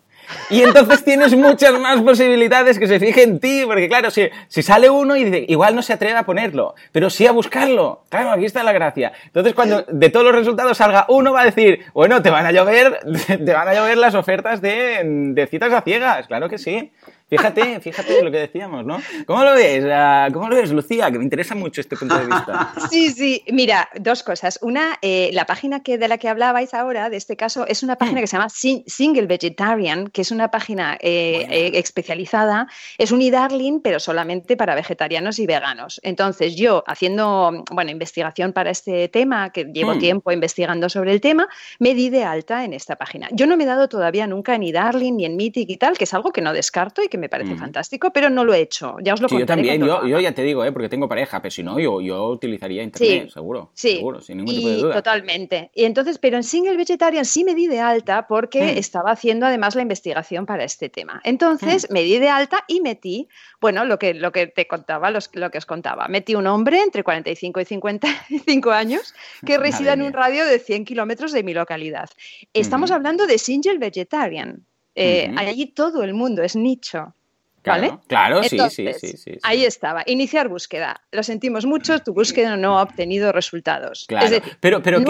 Y 0.51 0.63
entonces 0.63 1.05
tienes 1.05 1.37
muchas 1.37 1.79
más 1.79 2.01
posibilidades 2.03 2.79
que 2.79 2.87
se 2.87 2.99
fije 2.99 3.23
en 3.23 3.39
ti, 3.39 3.63
porque 3.67 3.89
claro, 3.89 4.11
si, 4.11 4.29
si 4.49 4.63
sale 4.63 4.91
uno 4.91 5.17
y 5.17 5.25
dice, 5.25 5.45
igual 5.49 5.75
no 5.75 5.83
se 5.83 5.93
atreve 5.93 6.17
a 6.17 6.25
ponerlo, 6.25 6.75
pero 6.93 7.11
sí 7.11 7.27
a 7.27 7.33
buscarlo. 7.33 8.03
Claro, 8.09 8.31
aquí 8.31 8.45
está 8.45 8.63
la 8.63 8.73
gracia. 8.73 9.13
Entonces 9.27 9.55
cuando 9.55 9.83
de 9.83 10.11
todos 10.11 10.27
los 10.27 10.35
resultados 10.35 10.79
salga 10.79 11.07
uno 11.09 11.33
va 11.33 11.43
a 11.43 11.45
decir, 11.45 11.85
bueno, 11.95 12.23
te 12.23 12.31
van 12.31 12.47
a 12.47 12.53
llover, 12.53 13.01
te 13.27 13.53
van 13.53 13.69
a 13.69 13.75
llover 13.75 13.99
las 13.99 14.15
ofertas 14.15 14.61
de, 14.61 15.01
de 15.05 15.47
citas 15.47 15.73
a 15.73 15.83
ciegas, 15.83 16.27
claro 16.27 16.49
que 16.49 16.59
sí. 16.59 16.91
Fíjate, 17.29 17.81
fíjate 17.81 18.23
lo 18.23 18.31
que 18.31 18.39
decíamos, 18.39 18.87
¿no? 18.87 18.99
¿Cómo 19.27 19.45
lo 19.45 19.55
ves? 19.55 19.85
Ah, 19.91 20.29
¿Cómo 20.33 20.49
lo 20.49 20.57
ves, 20.57 20.71
Lucía? 20.71 21.11
Que 21.11 21.19
me 21.19 21.25
interesa 21.25 21.55
mucho 21.55 21.83
este 21.83 21.97
punto 21.97 22.19
de 22.19 22.27
vista. 22.27 22.73
Sí, 22.91 23.11
sí. 23.11 23.45
Mira, 23.53 23.89
dos 24.01 24.23
cosas. 24.23 24.59
Una, 24.63 24.99
eh, 25.03 25.31
la 25.35 25.45
página 25.45 25.83
que, 25.83 25.99
de 25.99 26.09
la 26.09 26.17
que 26.17 26.29
hablabais 26.29 26.73
ahora, 26.73 27.11
de 27.11 27.19
este 27.19 27.37
caso, 27.37 27.67
es 27.67 27.83
una 27.83 27.97
página 27.97 28.21
mm. 28.21 28.23
que 28.23 28.27
se 28.27 28.37
llama 28.37 28.49
Single 28.49 29.27
Vegetarian, 29.27 30.09
que 30.09 30.23
es 30.23 30.31
una 30.31 30.51
página 30.51 30.95
eh, 31.01 31.47
eh, 31.51 31.71
especializada. 31.75 32.67
Es 32.97 33.13
un 33.13 33.21
e-darling, 33.21 33.81
pero 33.81 34.01
solamente 34.01 34.57
para 34.57 34.75
vegetarianos 34.75 35.39
y 35.39 35.47
veganos. 35.47 36.01
Entonces, 36.03 36.57
yo, 36.57 36.83
haciendo, 36.87 37.65
bueno, 37.71 37.91
investigación 37.91 38.55
para 38.55 38.71
este 38.71 39.09
tema, 39.09 39.51
que 39.51 39.65
llevo 39.65 39.97
mm. 39.97 39.99
tiempo 39.99 40.33
investigando 40.33 40.89
sobre 40.89 41.13
el 41.13 41.21
tema, 41.21 41.47
me 41.79 41.95
di 41.95 42.09
de 42.09 42.25
alta 42.25 42.65
en 42.65 42.73
esta 42.73 42.97
página. 42.97 43.29
Yo 43.33 43.47
no 43.47 43.59
me 43.59 43.65
he 43.65 43.67
dado 43.67 43.89
todavía 43.89 44.27
nunca 44.27 44.55
en 44.55 44.63
e-darling 44.63 45.17
ni 45.17 45.25
en 45.27 45.37
Mythic 45.37 45.69
y 45.69 45.77
tal, 45.77 45.99
que 45.99 46.05
es 46.05 46.15
algo 46.15 46.33
que 46.33 46.41
no 46.41 46.55
descarto 46.55 47.03
y 47.03 47.09
que 47.09 47.18
me 47.19 47.29
parece 47.29 47.55
mm. 47.55 47.59
fantástico, 47.59 48.13
pero 48.13 48.31
no 48.31 48.45
lo 48.45 48.55
he 48.55 48.61
hecho. 48.61 48.97
Ya 49.03 49.15
os 49.15 49.21
lo 49.21 49.29
sí, 49.29 49.39
Yo 49.39 49.47
también, 49.47 49.81
yo, 49.81 50.07
yo, 50.07 50.21
ya 50.21 50.33
te 50.33 50.43
digo, 50.43 50.65
¿eh? 50.65 50.73
porque 50.73 50.89
tengo 50.89 51.09
pareja, 51.09 51.43
pero 51.43 51.51
si 51.51 51.63
no, 51.63 51.79
yo, 51.79 52.01
yo 52.01 52.29
utilizaría 52.29 52.83
Internet, 52.83 53.31
seguro. 53.31 53.71
Sí, 53.75 53.97
seguro, 53.97 54.21
sin 54.21 54.39
ningún 54.39 54.55
tipo 54.55 54.69
de 54.69 54.77
duda. 54.77 54.95
Totalmente. 54.95 55.71
Y 55.75 55.85
entonces, 55.85 56.19
pero 56.19 56.37
en 56.37 56.45
Single 56.45 56.77
Vegetarian 56.77 57.25
sí 57.25 57.45
me 57.45 57.55
di 57.55 57.67
de 57.67 57.81
alta 57.81 58.27
porque 58.27 58.75
mm. 58.75 58.79
estaba 58.79 59.11
haciendo 59.11 59.47
además 59.47 59.75
la 59.75 59.83
investigación 59.83 60.47
para 60.47 60.65
este 60.65 60.89
tema. 60.89 61.21
Entonces, 61.25 61.89
mm. 61.89 61.93
me 61.93 62.03
di 62.03 62.19
de 62.19 62.29
alta 62.29 62.65
y 62.69 62.81
metí, 62.81 63.29
bueno, 63.61 63.85
lo 63.85 63.99
que, 63.99 64.15
lo 64.15 64.33
que 64.33 64.47
te 64.47 64.67
contaba, 64.67 65.11
los, 65.11 65.31
lo 65.35 65.51
que 65.51 65.59
os 65.59 65.67
contaba. 65.67 66.09
Metí 66.09 66.35
un 66.35 66.47
hombre 66.47 66.83
entre 66.83 67.03
45 67.03 67.61
y 67.61 67.65
55 67.65 68.71
años 68.71 69.15
que 69.45 69.59
resida 69.59 69.93
en 69.93 70.03
un 70.03 70.13
radio 70.13 70.45
de 70.47 70.59
100 70.59 70.85
kilómetros 70.85 71.33
de 71.33 71.43
mi 71.43 71.55
localidad. 71.55 72.09
Estamos 72.53 72.91
hablando 72.91 73.27
de 73.27 73.39
Single 73.39 73.79
Vegetarian. 73.79 74.68
Eh, 75.01 75.33
allí 75.37 75.67
todo 75.67 76.03
el 76.03 76.13
mundo 76.13 76.43
es 76.43 76.57
nicho. 76.57 77.15
Claro, 77.63 78.01
claro 78.07 78.43
sí, 78.43 78.59
sí, 78.71 78.93
sí, 78.95 79.39
Ahí 79.43 79.65
estaba, 79.65 80.03
iniciar 80.07 80.49
búsqueda. 80.49 81.01
Lo 81.13 81.23
sentimos 81.23 81.67
mucho, 81.67 81.99
tu 82.01 82.15
búsqueda 82.15 82.57
no 82.57 82.79
ha 82.79 82.83
obtenido 82.83 83.31
resultados. 83.31 84.07
Claro. 84.09 84.39
pero, 84.61 84.83
pero 84.83 85.01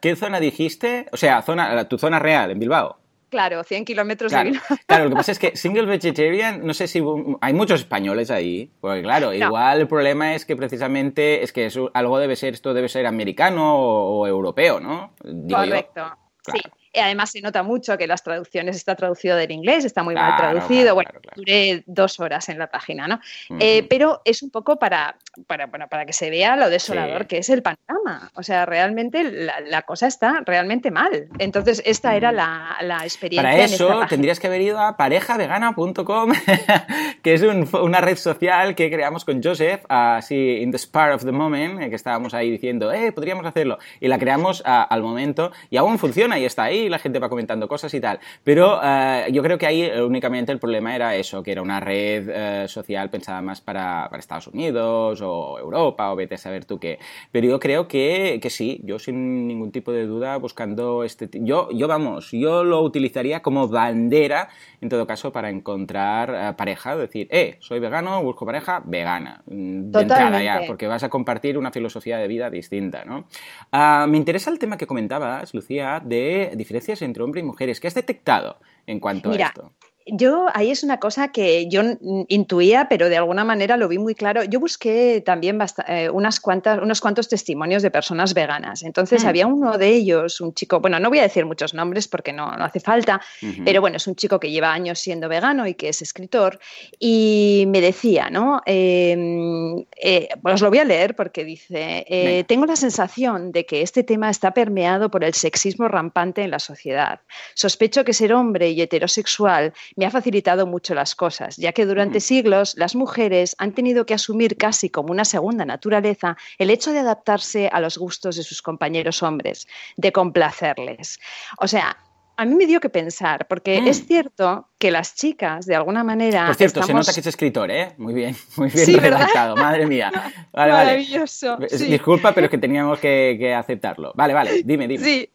¿qué, 0.00 0.16
zona, 0.16 0.40
dijiste? 0.40 1.06
O 1.12 1.16
sea, 1.16 1.42
zona, 1.42 1.88
tu 1.88 1.98
zona 1.98 2.18
real, 2.18 2.50
en 2.52 2.58
Bilbao. 2.58 2.98
claro, 3.30 3.64
100 3.64 3.84
kilómetros 3.84 4.32
de 4.32 4.44
Bilbao. 4.44 4.62
Claro, 4.86 5.04
lo 5.04 5.10
que 5.10 5.16
pasa 5.16 5.32
es 5.32 5.38
que 5.38 5.56
single 5.56 5.86
vegetarian, 5.86 6.64
no 6.64 6.74
sé 6.74 6.86
si 6.86 7.02
hay 7.40 7.52
muchos 7.52 7.80
españoles 7.80 8.30
ahí, 8.30 8.70
porque 8.80 9.02
claro, 9.02 9.32
igual 9.34 9.80
el 9.80 9.88
problema 9.88 10.34
es 10.34 10.44
que 10.44 10.56
precisamente 10.56 11.42
es 11.42 11.52
que 11.52 11.66
eso, 11.66 11.90
algo 11.94 12.18
debe 12.18 12.36
ser, 12.36 12.54
esto 12.54 12.74
debe 12.74 12.88
ser 12.88 13.06
americano 13.06 13.76
o, 13.76 14.26
europeo, 14.26 14.78
¿no? 14.78 15.14
Correcto, 15.48 16.16
sí. 16.46 16.60
Y 16.92 16.98
además 16.98 17.30
se 17.30 17.40
nota 17.40 17.62
mucho 17.62 17.96
que 17.96 18.06
las 18.06 18.22
traducciones 18.22 18.76
está 18.76 18.94
traducido 18.94 19.36
del 19.36 19.50
inglés, 19.50 19.84
está 19.84 20.02
muy 20.02 20.14
mal 20.14 20.36
traducido. 20.36 20.94
bueno, 20.94 21.10
duré 21.34 21.82
dos 21.86 22.20
horas 22.20 22.48
en 22.48 22.58
la 22.58 22.66
página, 22.66 23.08
¿no? 23.08 23.20
Eh, 23.58 23.86
pero 23.88 24.20
es 24.24 24.42
un 24.42 24.50
poco 24.50 24.78
para, 24.78 25.16
para, 25.46 25.66
bueno, 25.66 25.88
para 25.88 26.04
que 26.04 26.12
se 26.12 26.28
vea 26.28 26.56
lo 26.56 26.68
desolador 26.68 27.26
que 27.26 27.38
es 27.38 27.48
el 27.48 27.62
panorama. 27.62 28.30
O 28.34 28.42
sea, 28.42 28.66
realmente 28.66 29.24
la, 29.24 29.82
cosa 29.82 30.06
está 30.06 30.42
realmente 30.44 30.90
mal. 30.90 31.28
Entonces, 31.38 31.82
esta 31.84 32.14
era 32.14 32.30
la, 32.30 32.76
experiencia. 33.02 33.50
Para 33.50 33.64
eso 33.64 34.06
tendrías 34.08 34.38
que 34.38 34.46
haber 34.46 34.60
ido 34.60 34.78
a 34.78 34.96
parejavegana.com, 34.96 36.32
que 37.22 37.34
es 37.34 37.42
una 37.42 38.00
red 38.00 38.16
social 38.16 38.74
que 38.74 38.90
creamos 38.90 39.24
con 39.24 39.42
Joseph, 39.42 39.82
así, 39.88 40.58
in 40.60 40.70
the 40.70 40.78
spur 40.78 41.10
of 41.10 41.24
the 41.24 41.32
moment, 41.32 41.78
que 41.88 41.94
estábamos 41.94 42.34
ahí 42.34 42.50
diciendo, 42.50 42.92
eh, 42.92 43.12
podríamos 43.12 43.46
hacerlo. 43.46 43.78
Y 44.00 44.08
la 44.08 44.18
creamos 44.18 44.62
al 44.64 45.02
momento 45.02 45.52
y 45.70 45.78
aún 45.78 45.98
funciona 45.98 46.38
y 46.38 46.44
está 46.44 46.64
ahí 46.64 46.81
y 46.82 46.88
la 46.88 46.98
gente 46.98 47.18
va 47.18 47.28
comentando 47.28 47.68
cosas 47.68 47.92
y 47.94 48.00
tal. 48.00 48.20
Pero 48.44 48.80
eh, 48.82 49.28
yo 49.32 49.42
creo 49.42 49.58
que 49.58 49.66
ahí 49.66 49.82
eh, 49.82 50.02
únicamente 50.02 50.52
el 50.52 50.58
problema 50.58 50.94
era 50.94 51.16
eso, 51.16 51.42
que 51.42 51.52
era 51.52 51.62
una 51.62 51.80
red 51.80 52.28
eh, 52.28 52.68
social 52.68 53.10
pensada 53.10 53.42
más 53.42 53.60
para, 53.60 54.10
Estados 54.18 54.46
Unidos 54.46 55.20
o 55.22 55.58
Europa 55.58 56.12
o 56.12 56.16
vete 56.16 56.36
a 56.36 56.38
saber 56.38 56.64
tú 56.64 56.78
qué. 56.78 56.98
Pero 57.32 57.48
yo 57.48 57.58
creo 57.58 57.88
que, 57.88 58.38
que 58.40 58.50
sí, 58.50 58.80
yo 58.84 58.98
sin 58.98 59.48
ningún 59.48 59.72
tipo 59.72 59.90
de 59.92 60.06
duda 60.06 60.36
buscando 60.36 61.02
este... 61.02 61.28
Yo, 61.32 61.70
yo 61.72 61.88
vamos, 61.88 62.30
yo 62.30 62.62
lo 62.62 62.82
utilizaría 62.82 63.42
como 63.42 63.66
bandera, 63.66 64.48
en 64.80 64.88
todo 64.88 65.06
caso, 65.06 65.32
para 65.32 65.50
encontrar 65.50 66.56
pareja, 66.56 66.96
decir, 66.96 67.28
eh, 67.30 67.56
soy 67.60 67.80
vegano, 67.80 68.22
busco 68.22 68.46
pareja, 68.46 68.82
vegana. 68.84 69.42
Mm, 69.46 69.90
de 69.90 70.02
entrada 70.02 70.42
ya, 70.42 70.62
porque 70.66 70.86
vas 70.86 71.02
a 71.02 71.08
compartir 71.08 71.58
una 71.58 71.70
filosofía 71.70 72.18
de 72.18 72.28
vida 72.28 72.50
distinta, 72.50 73.04
¿no? 73.04 73.26
Ah, 73.70 74.06
me 74.08 74.16
interesa 74.16 74.50
el 74.50 74.58
tema 74.58 74.76
que 74.76 74.86
comentabas, 74.86 75.54
Lucía, 75.54 76.00
de 76.04 76.52
diferencias 76.72 77.02
entre 77.02 77.22
hombres 77.22 77.42
y 77.42 77.46
mujeres. 77.46 77.80
¿Qué 77.80 77.88
has 77.88 77.94
detectado 77.94 78.58
en 78.86 79.00
cuanto 79.00 79.30
a 79.30 79.36
esto? 79.36 79.72
Yo, 80.06 80.46
ahí 80.54 80.70
es 80.70 80.82
una 80.82 80.98
cosa 80.98 81.28
que 81.28 81.68
yo 81.68 81.82
intuía, 82.28 82.88
pero 82.88 83.08
de 83.08 83.16
alguna 83.16 83.44
manera 83.44 83.76
lo 83.76 83.88
vi 83.88 83.98
muy 83.98 84.14
claro. 84.14 84.42
Yo 84.44 84.58
busqué 84.60 85.22
también 85.24 85.58
eh, 85.86 86.10
unas 86.10 86.40
cuantas, 86.40 86.80
unos 86.82 87.00
cuantos 87.00 87.28
testimonios 87.28 87.82
de 87.82 87.90
personas 87.90 88.34
veganas. 88.34 88.82
Entonces, 88.82 89.24
mm. 89.24 89.26
había 89.26 89.46
uno 89.46 89.78
de 89.78 89.88
ellos, 89.88 90.40
un 90.40 90.54
chico, 90.54 90.80
bueno, 90.80 90.98
no 90.98 91.08
voy 91.08 91.20
a 91.20 91.22
decir 91.22 91.46
muchos 91.46 91.74
nombres 91.74 92.08
porque 92.08 92.32
no, 92.32 92.56
no 92.56 92.64
hace 92.64 92.80
falta, 92.80 93.20
pero 93.64 93.80
bueno, 93.80 93.96
es 93.96 94.06
un 94.06 94.16
chico 94.16 94.40
que 94.40 94.50
lleva 94.50 94.72
años 94.72 94.98
siendo 94.98 95.28
vegano 95.28 95.66
y 95.66 95.74
que 95.74 95.88
es 95.88 96.02
escritor. 96.02 96.58
Y 96.98 97.64
me 97.68 97.80
decía, 97.80 98.30
¿no? 98.30 98.60
Em, 98.66 99.84
eh, 100.00 100.28
os 100.42 100.60
lo 100.60 100.68
voy 100.68 100.78
a 100.78 100.84
leer 100.84 101.14
porque 101.14 101.44
dice: 101.44 102.04
eh, 102.08 102.44
Tengo 102.44 102.66
la 102.66 102.76
sensación 102.76 103.52
de 103.52 103.66
que 103.66 103.82
este 103.82 104.02
tema 104.02 104.30
está 104.30 104.52
permeado 104.52 105.10
por 105.10 105.24
el 105.24 105.34
sexismo 105.34 105.88
rampante 105.88 106.42
en 106.42 106.50
la 106.50 106.58
sociedad. 106.58 107.20
Sospecho 107.54 108.04
que 108.04 108.12
ser 108.12 108.32
hombre 108.32 108.70
y 108.70 108.80
heterosexual 108.80 109.72
me 109.96 110.06
ha 110.06 110.10
facilitado 110.10 110.66
mucho 110.66 110.94
las 110.94 111.14
cosas, 111.14 111.56
ya 111.56 111.72
que 111.72 111.86
durante 111.86 112.20
siglos 112.20 112.74
las 112.76 112.94
mujeres 112.94 113.54
han 113.58 113.72
tenido 113.72 114.06
que 114.06 114.14
asumir 114.14 114.56
casi 114.56 114.90
como 114.90 115.12
una 115.12 115.24
segunda 115.24 115.64
naturaleza 115.64 116.36
el 116.58 116.70
hecho 116.70 116.92
de 116.92 117.00
adaptarse 117.00 117.68
a 117.72 117.80
los 117.80 117.98
gustos 117.98 118.36
de 118.36 118.42
sus 118.42 118.62
compañeros 118.62 119.22
hombres, 119.22 119.66
de 119.96 120.12
complacerles. 120.12 121.18
O 121.58 121.68
sea, 121.68 121.96
a 122.36 122.44
mí 122.44 122.54
me 122.54 122.66
dio 122.66 122.80
que 122.80 122.88
pensar, 122.88 123.46
porque 123.46 123.78
es 123.86 124.02
mm. 124.02 124.06
cierto 124.06 124.68
que 124.78 124.90
las 124.90 125.14
chicas, 125.14 125.66
de 125.66 125.76
alguna 125.76 126.02
manera. 126.02 126.46
Por 126.46 126.54
cierto, 126.56 126.82
se 126.82 126.94
nota 126.94 127.12
que 127.12 127.20
es 127.20 127.26
escritor, 127.26 127.70
¿eh? 127.70 127.94
Muy 127.98 128.14
bien, 128.14 128.34
muy 128.56 128.68
bien 128.68 129.00
redactado, 129.00 129.54
madre 129.56 129.86
mía. 129.86 130.10
Vale, 130.52 130.72
Maravilloso. 130.72 131.58
Disculpa, 131.58 132.32
pero 132.32 132.46
es 132.46 132.50
que 132.50 132.58
teníamos 132.58 132.98
que, 132.98 133.36
que, 133.38 133.54
aceptarlo. 133.54 134.12
Vale, 134.14 134.34
vale, 134.34 134.62
dime, 134.64 134.88
dime. 134.88 135.04
Sí. 135.04 135.30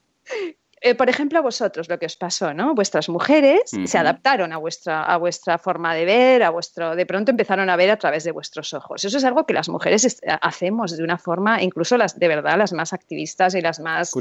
Eh, 0.82 0.94
por 0.94 1.10
ejemplo, 1.10 1.40
a 1.40 1.42
vosotros 1.42 1.90
lo 1.90 1.98
que 1.98 2.06
os 2.06 2.16
pasó, 2.16 2.54
¿no? 2.54 2.76
Vuestras 2.76 3.10
mujeres 3.10 3.72
se 3.86 3.98
adaptaron 3.98 4.54
a 4.54 4.58
vuestra, 4.58 5.04
a 5.04 5.18
vuestra 5.18 5.58
forma 5.58 5.96
de 5.96 6.06
ver, 6.06 6.44
a 6.44 6.52
vuestro, 6.52 6.96
de 6.96 7.06
pronto 7.06 7.32
empezaron 7.32 7.70
a 7.70 7.76
ver 7.76 7.90
a 7.90 7.98
través 7.98 8.24
de 8.24 8.32
vuestros 8.32 8.74
ojos. 8.74 9.04
Eso 9.04 9.18
es 9.18 9.24
algo 9.24 9.46
que 9.46 9.54
las 9.54 9.70
mujeres 9.70 10.20
hacemos 10.42 10.96
de 10.96 11.04
una 11.04 11.18
forma, 11.18 11.64
incluso 11.64 11.98
las 11.98 12.20
de 12.20 12.28
verdad, 12.28 12.58
las 12.58 12.74
más 12.74 12.94
activistas 12.94 13.56
y 13.56 13.62
las 13.62 13.80
más 13.80 14.12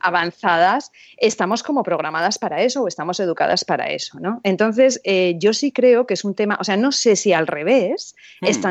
avanzadas, 0.00 0.92
estamos 1.16 1.62
como 1.62 1.82
programadas 1.82 2.38
para 2.38 2.62
eso 2.62 2.82
o 2.82 2.88
estamos 2.88 3.18
educadas 3.18 3.64
para 3.64 3.90
eso, 3.90 4.20
¿no? 4.20 4.40
Entonces, 4.44 5.00
eh, 5.04 5.34
yo 5.38 5.52
sí 5.52 5.72
creo 5.72 6.06
que 6.06 6.14
es 6.14 6.24
un 6.24 6.34
tema, 6.34 6.56
o 6.60 6.64
sea, 6.64 6.76
no 6.76 6.92
sé 6.92 7.16
si 7.16 7.32
al 7.32 7.46
revés 7.46 8.14
es 8.40 8.58
mm. 8.58 8.62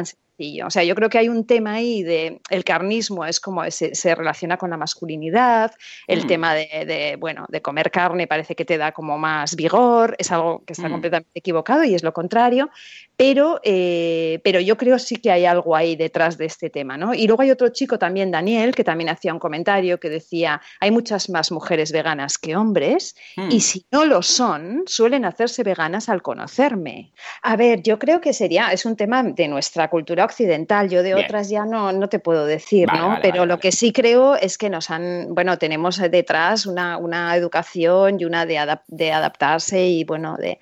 O 0.66 0.70
sea, 0.70 0.84
yo 0.84 0.96
creo 0.96 1.10
que 1.10 1.18
hay 1.18 1.30
un 1.30 1.46
tema 1.46 1.74
ahí 1.74 2.04
de 2.04 2.42
el 2.50 2.64
carnismo 2.66 3.26
es 3.26 3.40
como 3.40 3.70
se, 3.72 3.96
se 3.96 4.16
relaciona 4.16 4.58
con 4.58 4.70
la 4.70 4.78
masculinidad, 4.78 5.72
el 6.08 6.26
mm. 6.26 6.28
tema 6.28 6.54
de, 6.54 7.16
bueno, 7.20 7.46
de 7.48 7.62
comer 7.62 7.90
carne 7.90 8.28
parece 8.28 8.56
que 8.56 8.66
te 8.66 8.78
da 8.78 8.92
como 8.92 9.18
más 9.18 9.56
vigor, 9.56 10.16
es 10.20 10.32
algo 10.32 10.64
que 10.66 10.74
está 10.74 10.90
mm. 10.90 10.92
completamente 10.92 11.32
equivocado 11.34 11.86
y 11.86 11.96
es 11.96 12.04
lo 12.04 12.14
contrario, 12.14 12.70
pero, 13.18 13.60
eh, 13.64 14.40
pero 14.44 14.60
yo 14.60 14.78
creo 14.78 15.00
sí 15.00 15.18
que 15.18 15.32
hay 15.32 15.46
algo 15.46 15.76
ahí 15.76 15.96
detrás 15.96 16.38
de 16.38 16.46
este 16.46 16.70
tema, 16.70 16.98
¿no? 16.98 17.14
Y 17.14 17.28
luego 17.28 17.44
hay 17.44 17.52
otro 17.52 17.70
chico 17.70 17.98
también, 17.98 18.32
Daniel, 18.32 18.76
que 18.76 18.84
también 18.84 19.10
hacía 19.10 19.34
un 19.34 19.40
comentario 19.40 20.00
que 20.00 20.10
decía, 20.10 20.62
hay 20.80 20.92
muchas 20.92 21.30
más 21.30 21.52
mujeres 21.52 21.92
veganas 21.92 22.38
que 22.38 22.56
hombres 22.56 23.16
mm. 23.38 23.52
y 23.52 23.62
si 23.62 23.86
no 23.92 24.06
lo 24.06 24.22
son, 24.22 24.84
suelen 24.86 25.26
hacerse 25.26 25.64
veganas 25.64 26.10
al 26.10 26.22
conocerme. 26.22 27.14
A 27.42 27.56
ver, 27.56 27.82
yo 27.82 28.00
creo 28.00 28.22
que 28.22 28.34
sería, 28.34 28.72
es 28.72 28.86
un 28.86 28.96
tema 28.96 29.24
de 29.24 29.48
nuestra 29.48 29.90
cultura 29.90 30.26
occidental, 30.26 30.90
yo 30.90 31.04
de 31.04 31.16
otras 31.16 31.50
ya 31.50 31.66
no, 31.66 31.92
no 31.92 32.10
te 32.10 32.20
puedo 32.20 32.46
decir, 32.46 32.88
¿no? 32.92 33.20
Pero 33.22 33.46
lo 33.46 33.60
que 33.60 33.72
sí 33.72 33.92
creo 33.92 34.36
es 34.36 34.58
que 34.58 34.70
nos 34.70 34.90
han, 34.90 35.34
bueno, 35.34 35.58
tenemos 35.58 35.98
detrás 35.98 36.66
una, 36.66 37.36
educación 37.36 38.20
y 38.20 38.26
una 38.26 38.46
de, 38.46 38.78
de 38.88 39.12
adaptarse 39.12 39.86
y, 39.88 40.04
bueno, 40.04 40.38
de... 40.38 40.60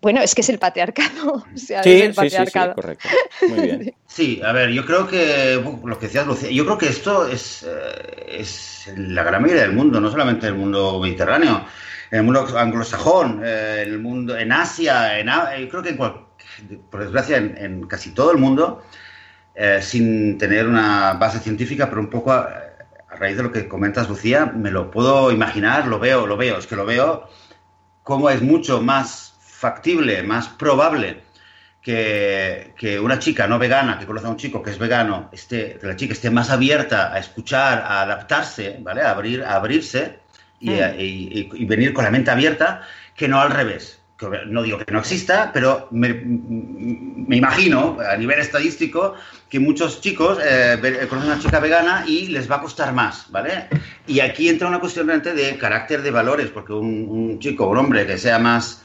Bueno, 0.00 0.20
es 0.20 0.34
que 0.34 0.42
es 0.42 0.48
el 0.48 0.58
patriarcado. 0.58 1.44
sí, 1.54 1.74
el 1.74 2.14
patriarcado. 2.14 2.74
Sí, 2.74 2.80
correcto. 2.80 3.08
Muy 3.48 3.60
bien. 3.60 3.94
Sí, 4.08 4.40
a 4.42 4.52
ver, 4.52 4.70
yo 4.70 4.84
creo 4.84 5.06
que 5.06 5.62
lo 5.84 5.98
que 5.98 6.06
decías, 6.06 6.26
Lucía, 6.26 6.50
yo 6.50 6.64
creo 6.64 6.78
que 6.78 6.88
esto 6.88 7.28
es, 7.28 7.64
eh, 7.68 8.38
es 8.40 8.90
la 8.96 9.22
gran 9.22 9.42
mayoría 9.42 9.62
del 9.62 9.74
mundo, 9.74 10.00
no 10.00 10.10
solamente 10.10 10.48
el 10.48 10.54
mundo 10.54 10.98
mediterráneo, 10.98 11.64
en 12.10 12.18
el 12.18 12.24
mundo 12.24 12.48
anglosajón, 12.58 13.42
eh, 13.44 13.84
en 13.86 13.92
el 13.92 13.98
mundo, 14.00 14.36
en 14.36 14.50
Asia, 14.50 15.20
en, 15.20 15.28
yo 15.28 15.68
creo 15.68 15.82
que 15.82 15.90
en 15.90 15.98
por 16.90 17.00
desgracia, 17.00 17.36
en, 17.36 17.86
casi 17.86 18.10
todo 18.10 18.32
el 18.32 18.38
mundo, 18.38 18.82
eh, 19.54 19.78
sin 19.82 20.38
tener 20.38 20.66
una 20.66 21.12
base 21.12 21.38
científica, 21.38 21.88
pero 21.88 22.00
un 22.00 22.10
poco 22.10 22.32
a, 22.32 22.50
raíz 23.10 23.36
de 23.36 23.42
lo 23.42 23.52
que 23.52 23.68
comentas, 23.68 24.08
Lucía, 24.08 24.46
me 24.46 24.70
lo 24.70 24.90
puedo 24.90 25.30
imaginar, 25.30 25.86
lo 25.86 25.98
veo, 25.98 26.26
lo 26.26 26.36
veo, 26.36 26.58
es 26.58 26.66
que 26.66 26.76
lo 26.76 26.86
veo 26.86 27.28
como 28.08 28.30
es 28.30 28.40
mucho 28.40 28.80
más 28.80 29.27
factible, 29.58 30.22
más 30.22 30.48
probable 30.48 31.22
que, 31.82 33.00
una 33.02 33.18
chica 33.18 33.46
no 33.46 33.58
vegana 33.58 33.98
que 33.98 34.06
conoce 34.06 34.26
a 34.26 34.30
un 34.30 34.36
chico 34.36 34.62
que 34.62 34.70
es 34.70 34.78
vegano, 34.78 35.28
esté, 35.32 35.78
que 35.80 35.86
la 35.86 35.96
chica 35.96 36.12
esté 36.12 36.30
más 36.30 36.50
abierta 36.50 37.12
a 37.12 37.18
escuchar, 37.18 37.80
a 37.80 38.02
adaptarse, 38.02 38.78
¿vale? 38.80 39.02
A, 39.02 39.10
abrir, 39.10 39.42
a 39.42 39.54
abrirse 39.54 40.20
y, 40.60 40.70
mm. 40.70 41.56
y 41.56 41.64
venir 41.64 41.92
con 41.92 42.04
la 42.04 42.10
mente 42.10 42.30
abierta, 42.30 42.82
que 43.16 43.26
no 43.26 43.40
al 43.40 43.50
revés 43.50 43.98
no 44.46 44.62
digo 44.62 44.78
que 44.78 44.92
no 44.92 44.98
exista, 44.98 45.50
pero 45.52 45.88
me, 45.92 46.08
imagino 46.08 47.98
a 48.00 48.16
nivel 48.16 48.40
estadístico 48.40 49.14
que 49.48 49.60
muchos 49.60 50.00
chicos 50.00 50.38
eh, 50.44 51.06
conocen 51.08 51.30
a 51.30 51.34
una 51.34 51.42
chica 51.42 51.60
vegana 51.60 52.04
y 52.06 52.26
les 52.26 52.50
va 52.50 52.56
a 52.56 52.60
costar 52.60 52.92
más, 52.92 53.30
¿vale? 53.30 53.68
Y 54.06 54.18
aquí 54.20 54.48
entra 54.48 54.66
una 54.66 54.80
cuestión 54.80 55.06
realmente 55.06 55.34
de 55.34 55.56
carácter 55.56 56.02
de 56.02 56.10
valores, 56.10 56.48
porque 56.48 56.72
un, 56.72 57.38
chico 57.38 57.66
o 57.66 57.70
un 57.70 57.78
hombre 57.78 58.06
que 58.06 58.18
sea 58.18 58.40
más 58.40 58.84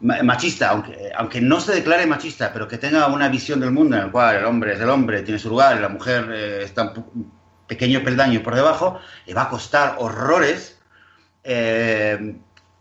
machista, 0.00 0.70
aunque, 0.70 1.12
aunque 1.16 1.40
no 1.40 1.60
se 1.60 1.74
declare 1.74 2.06
machista, 2.06 2.52
pero 2.52 2.68
que 2.68 2.78
tenga 2.78 3.06
una 3.06 3.28
visión 3.28 3.60
del 3.60 3.70
mundo 3.70 3.96
en 3.96 4.04
el 4.04 4.10
cual 4.10 4.36
el 4.36 4.44
hombre 4.44 4.74
es 4.74 4.80
el 4.80 4.90
hombre, 4.90 5.22
tiene 5.22 5.38
su 5.38 5.48
lugar 5.48 5.80
la 5.80 5.88
mujer 5.88 6.28
eh, 6.32 6.62
está 6.64 6.92
un 6.92 7.32
pequeño 7.66 8.02
peldaño 8.02 8.42
por 8.42 8.54
debajo, 8.54 9.00
le 9.26 9.34
va 9.34 9.42
a 9.42 9.48
costar 9.48 9.96
horrores. 9.98 10.78
Eh, 11.42 12.36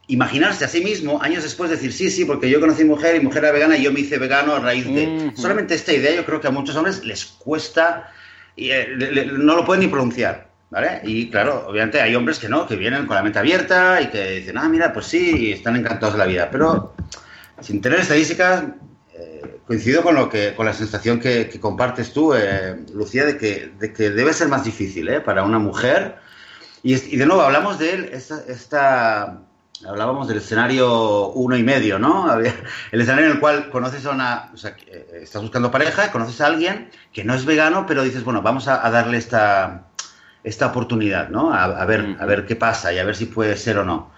imaginarse 0.08 0.66
a 0.66 0.68
sí 0.68 0.84
mismo 0.84 1.22
años 1.22 1.44
después 1.44 1.70
decir, 1.70 1.94
sí, 1.94 2.10
sí, 2.10 2.26
porque 2.26 2.50
yo 2.50 2.60
conocí 2.60 2.84
mujer 2.84 3.16
y 3.16 3.22
mujer 3.22 3.46
era 3.46 3.54
vegana 3.54 3.78
y 3.78 3.84
yo 3.84 3.92
me 3.92 4.02
hice 4.02 4.18
vegano 4.18 4.54
a 4.54 4.60
raíz 4.60 4.86
de... 4.86 5.32
Solamente 5.36 5.76
esta 5.76 5.94
idea 5.94 6.14
yo 6.14 6.26
creo 6.26 6.42
que 6.42 6.48
a 6.48 6.52
muchos 6.52 6.76
hombres 6.76 7.04
les 7.06 7.26
cuesta, 7.26 8.12
y, 8.56 8.72
eh, 8.72 8.88
no 9.32 9.56
lo 9.56 9.66
pueden 9.66 9.82
ni 9.82 9.88
pronunciar. 9.88 10.52
¿Vale? 10.70 11.02
Y 11.04 11.30
claro, 11.30 11.68
obviamente 11.68 12.02
hay 12.02 12.16
hombres 12.16 12.40
que 12.40 12.50
no, 12.50 12.66
que 12.66 12.76
vienen 12.76 13.06
con 13.06 13.16
la 13.16 13.22
mente 13.22 13.38
abierta 13.38 14.02
y 14.02 14.08
que 14.08 14.32
dicen, 14.32 14.58
ah, 14.58 14.68
mira, 14.68 14.92
pues 14.92 15.06
sí, 15.06 15.50
y 15.50 15.52
están 15.52 15.76
encantados 15.76 16.16
de 16.16 16.18
la 16.18 16.26
vida. 16.26 16.50
Pero 16.52 16.96
sin 17.62 17.82
tener 17.82 18.00
estadísticas, 18.00 18.66
eh, 19.14 19.60
coincido 19.68 20.04
con 20.04 20.16
lo 20.16 20.30
que, 20.30 20.54
con 20.56 20.66
la 20.66 20.74
sensación 20.74 21.20
que, 21.20 21.50
compartes 21.60 22.14
tú, 22.14 22.34
eh, 22.34 22.84
Lucía, 22.94 23.26
de 23.26 23.38
que, 23.38 23.74
de 23.80 23.94
que 23.94 24.10
debe 24.12 24.34
ser 24.34 24.48
más 24.48 24.64
difícil 24.64 25.10
para 25.24 25.44
una 25.44 25.60
mujer. 25.60 26.18
Y, 26.82 26.94
y, 26.94 27.18
de 27.18 27.26
nuevo, 27.26 27.42
hablamos 27.42 27.80
de 27.80 28.14
esta 28.14 29.44
hablábamos 29.88 30.28
del 30.28 30.38
escenario 30.38 31.30
uno 31.30 31.56
y 31.58 31.64
medio, 31.64 32.00
¿no? 32.00 32.28
El 32.92 33.02
escenario 33.02 33.26
en 33.26 33.32
el 33.34 33.40
cual 33.40 33.70
conoces 33.70 34.06
a 34.06 34.12
una, 34.12 34.52
o 34.54 34.58
sea, 34.58 34.76
eh, 34.88 35.22
estás 35.22 35.42
buscando 35.42 35.72
pareja, 35.72 36.12
conoces 36.12 36.40
a 36.42 36.48
alguien 36.48 36.90
que 37.12 37.24
no 37.24 37.34
es 37.34 37.46
vegano, 37.46 37.86
pero 37.86 38.04
dices, 38.04 38.24
bueno, 38.24 38.42
vamos 38.42 38.68
a, 38.68 38.90
darle 38.90 39.18
esta, 39.18 39.88
esta 40.44 40.68
oportunidad, 40.68 41.30
¿no? 41.30 41.54
A, 41.54 41.86
ver, 41.86 42.18
a 42.20 42.26
ver 42.26 42.46
qué 42.46 42.56
pasa 42.56 42.94
y 42.94 43.00
a 43.00 43.04
ver 43.04 43.16
si 43.16 43.26
puede 43.26 43.58
ser 43.58 43.78
o 43.78 43.86
no. 43.86 44.12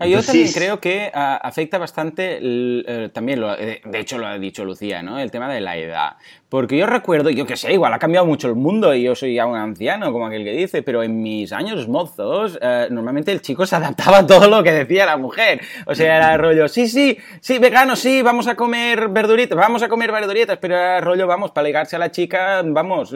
Yo 0.00 0.22
también 0.22 0.52
creo 0.52 0.80
que 0.80 1.10
ah, 1.14 1.36
afecta 1.42 1.78
bastante, 1.78 2.38
eh, 2.42 3.08
también, 3.12 3.40
lo, 3.40 3.56
de 3.56 3.80
hecho 3.94 4.18
lo 4.18 4.26
ha 4.26 4.38
dicho 4.38 4.64
Lucía, 4.64 5.02
¿no? 5.02 5.18
El 5.18 5.30
tema 5.30 5.52
de 5.52 5.60
la 5.60 5.76
edad. 5.76 6.16
Porque 6.48 6.76
yo 6.76 6.86
recuerdo, 6.86 7.30
yo 7.30 7.44
que 7.44 7.56
sé, 7.56 7.72
igual 7.72 7.92
ha 7.92 7.98
cambiado 7.98 8.24
mucho 8.24 8.46
el 8.46 8.54
mundo 8.54 8.94
y 8.94 9.02
yo 9.02 9.16
soy 9.16 9.34
ya 9.34 9.46
un 9.46 9.56
anciano, 9.56 10.12
como 10.12 10.26
aquel 10.26 10.44
que 10.44 10.52
dice, 10.52 10.80
pero 10.82 11.02
en 11.02 11.20
mis 11.20 11.52
años 11.52 11.88
mozos, 11.88 12.56
eh, 12.62 12.86
normalmente 12.88 13.32
el 13.32 13.42
chico 13.42 13.66
se 13.66 13.74
adaptaba 13.74 14.18
a 14.18 14.26
todo 14.26 14.48
lo 14.48 14.62
que 14.62 14.70
decía 14.70 15.06
la 15.06 15.16
mujer. 15.16 15.60
O 15.86 15.94
sea, 15.96 16.16
era 16.18 16.36
rollo, 16.36 16.68
sí, 16.68 16.86
sí, 16.86 17.18
sí, 17.40 17.58
vegano, 17.58 17.96
sí, 17.96 18.22
vamos 18.22 18.46
a 18.46 18.54
comer 18.54 19.08
verduritas, 19.08 19.58
vamos 19.58 19.82
a 19.82 19.88
comer 19.88 20.12
verduritas, 20.12 20.56
pero 20.58 20.76
era 20.76 21.00
rollo, 21.00 21.26
vamos, 21.26 21.50
para 21.50 21.66
ligarse 21.66 21.96
a 21.96 21.98
la 21.98 22.12
chica, 22.12 22.62
vamos, 22.64 23.12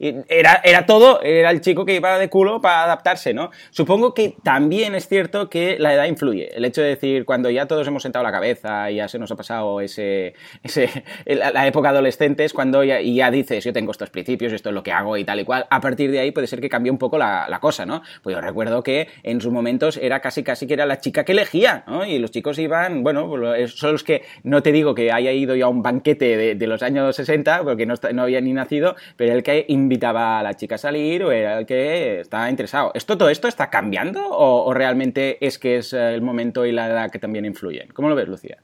era, 0.00 0.60
era 0.64 0.84
todo, 0.84 1.22
era 1.22 1.52
el 1.52 1.60
chico 1.60 1.84
que 1.84 1.94
iba 1.94 2.18
de 2.18 2.28
culo 2.28 2.60
para 2.60 2.82
adaptarse, 2.82 3.32
¿no? 3.32 3.52
Supongo 3.70 4.14
que 4.14 4.34
también 4.42 4.96
es 4.96 5.06
cierto 5.06 5.48
que 5.48 5.76
la 5.78 5.94
edad 5.94 6.06
influye. 6.06 6.50
El 6.56 6.64
hecho 6.64 6.82
de 6.82 6.88
decir, 6.88 7.24
cuando 7.24 7.50
ya 7.50 7.66
todos 7.66 7.86
hemos 7.86 8.02
sentado 8.02 8.24
la 8.24 8.32
cabeza 8.32 8.90
y 8.90 8.96
ya 8.96 9.06
se 9.06 9.20
nos 9.20 9.30
ha 9.30 9.36
pasado 9.36 9.80
ese, 9.80 10.34
ese 10.64 11.04
la 11.24 11.68
época 11.68 11.90
adolescente, 11.90 12.44
es 12.44 12.52
cuando 12.52 12.63
y 12.84 13.14
ya 13.14 13.30
dices, 13.30 13.64
yo 13.64 13.72
tengo 13.72 13.90
estos 13.90 14.10
principios, 14.10 14.52
esto 14.52 14.70
es 14.70 14.74
lo 14.74 14.82
que 14.82 14.92
hago 14.92 15.16
y 15.16 15.24
tal 15.24 15.40
y 15.40 15.44
cual, 15.44 15.66
a 15.70 15.80
partir 15.80 16.10
de 16.10 16.20
ahí 16.20 16.30
puede 16.30 16.46
ser 16.46 16.60
que 16.60 16.68
cambie 16.68 16.90
un 16.90 16.98
poco 16.98 17.18
la, 17.18 17.58
cosa, 17.60 17.86
¿no? 17.86 18.02
Pues 18.22 18.34
yo 18.34 18.40
recuerdo 18.40 18.82
que 18.82 19.08
en 19.22 19.40
sus 19.40 19.52
momentos 19.52 19.96
era 19.96 20.20
casi 20.20 20.42
casi 20.42 20.66
que 20.66 20.74
era 20.74 20.86
la 20.86 20.98
chica 20.98 21.24
que 21.24 21.32
elegía. 21.32 21.84
Y 22.06 22.18
los 22.18 22.30
chicos 22.30 22.58
iban, 22.58 23.02
bueno, 23.02 23.28
pues 23.28 23.74
son 23.74 23.92
los 23.92 24.04
que, 24.04 24.22
no 24.42 24.62
te 24.62 24.72
digo 24.72 24.94
que 24.94 25.12
haya 25.12 25.32
ido 25.32 25.54
ya 25.54 25.66
a 25.66 25.68
un 25.68 25.82
banquete 25.82 26.54
de, 26.54 26.66
los 26.66 26.82
años 26.82 27.14
60, 27.16 27.62
porque 27.62 27.86
no, 27.86 27.94
había 28.22 28.40
ni 28.40 28.52
nacido, 28.52 28.96
pero 29.16 29.34
el 29.34 29.42
que 29.42 29.66
invitaba 29.68 30.40
a 30.40 30.42
la 30.42 30.54
chica 30.54 30.74
a 30.74 30.78
salir 30.78 31.22
o 31.24 31.32
era 31.32 31.58
el 31.58 31.66
que 31.66 32.20
estaba 32.20 32.50
interesado. 32.50 32.90
¿Esto, 32.94 33.16
todo 33.16 33.28
esto 33.28 33.48
está 33.48 33.70
cambiando 33.70 34.26
o, 34.28 34.64
o 34.64 34.74
realmente 34.74 35.38
es 35.46 35.58
que 35.58 35.76
es 35.76 35.92
el 35.92 36.22
momento 36.22 36.66
y 36.66 36.72
la 36.72 36.86
edad 36.86 37.10
que 37.10 37.18
también 37.18 37.44
influyen? 37.44 37.88
¿Cómo 37.92 38.08
lo 38.08 38.14
ves, 38.14 38.28
Lucía? 38.28 38.58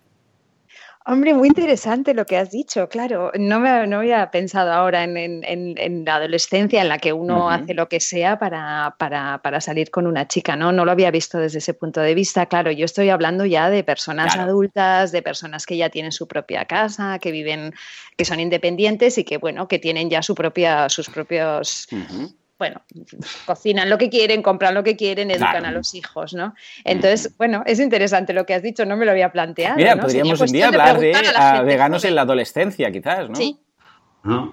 Hombre, 1.07 1.33
muy 1.33 1.49
interesante 1.49 2.13
lo 2.13 2.27
que 2.27 2.37
has 2.37 2.51
dicho, 2.51 2.87
claro. 2.91 3.33
No, 3.39 3.59
me, 3.59 3.87
no 3.87 3.99
había 3.99 4.31
pensado 4.31 4.71
ahora 4.71 5.03
en, 5.03 6.05
la 6.05 6.17
adolescencia 6.17 6.83
en 6.83 6.89
la 6.89 6.99
que 6.99 7.15
uno 7.15 7.49
hace 7.49 7.73
lo 7.73 7.89
que 7.89 8.01
sea 8.01 8.39
para, 8.39 8.95
para, 8.99 9.61
salir 9.63 9.91
con 9.91 10.07
una 10.07 10.29
chica, 10.29 10.57
¿no? 10.57 10.73
No 10.73 10.85
lo 10.85 10.93
había 10.93 11.11
visto 11.11 11.39
desde 11.39 11.59
ese 11.59 11.73
punto 11.73 12.01
de 12.01 12.15
vista. 12.15 12.47
Claro, 12.47 12.71
yo 12.71 12.85
estoy 12.85 13.09
hablando 13.09 13.47
ya 13.47 13.71
de 13.71 13.83
personas 13.83 14.37
adultas, 14.37 15.11
de 15.11 15.23
personas 15.23 15.65
que 15.65 15.79
ya 15.79 15.89
tienen 15.89 16.13
su 16.13 16.29
propia 16.29 16.67
casa, 16.67 17.19
que 17.19 17.33
viven, 17.33 17.73
que 18.19 18.27
son 18.27 18.39
independientes 18.39 19.17
y 19.17 19.25
que, 19.25 19.39
bueno, 19.39 19.69
que 19.69 19.79
tienen 19.79 20.11
ya 20.11 20.23
su 20.23 20.35
propia, 20.35 20.91
sus 20.91 21.09
propios 21.09 21.89
bueno, 22.61 22.83
cocinan 23.47 23.89
lo 23.89 23.97
que 23.97 24.11
quieren, 24.11 24.43
compran 24.43 24.75
lo 24.75 24.85
que 24.85 24.95
quieren, 24.95 25.31
educan 25.31 25.65
a 25.65 25.73
los 25.73 25.95
hijos, 25.95 26.35
¿no? 26.35 26.55
Entonces, 26.85 27.35
bueno, 27.39 27.63
es 27.65 27.81
interesante 27.81 28.35
lo 28.35 28.45
que 28.45 28.53
has 28.53 28.63
dicho, 28.63 28.85
no 28.85 28.99
me 28.99 29.07
lo 29.07 29.13
había 29.13 29.33
planteado. 29.33 29.77
Mira, 29.77 29.97
podríamos 29.97 30.39
un 30.43 30.47
día 30.49 30.69
hablar 30.69 31.01
de, 31.01 31.15
veganos 31.65 32.05
en 32.05 32.15
la 32.15 32.21
adolescencia, 32.23 32.93
quizás, 32.93 33.31
¿no? 33.31 33.35
Sí. 33.35 33.59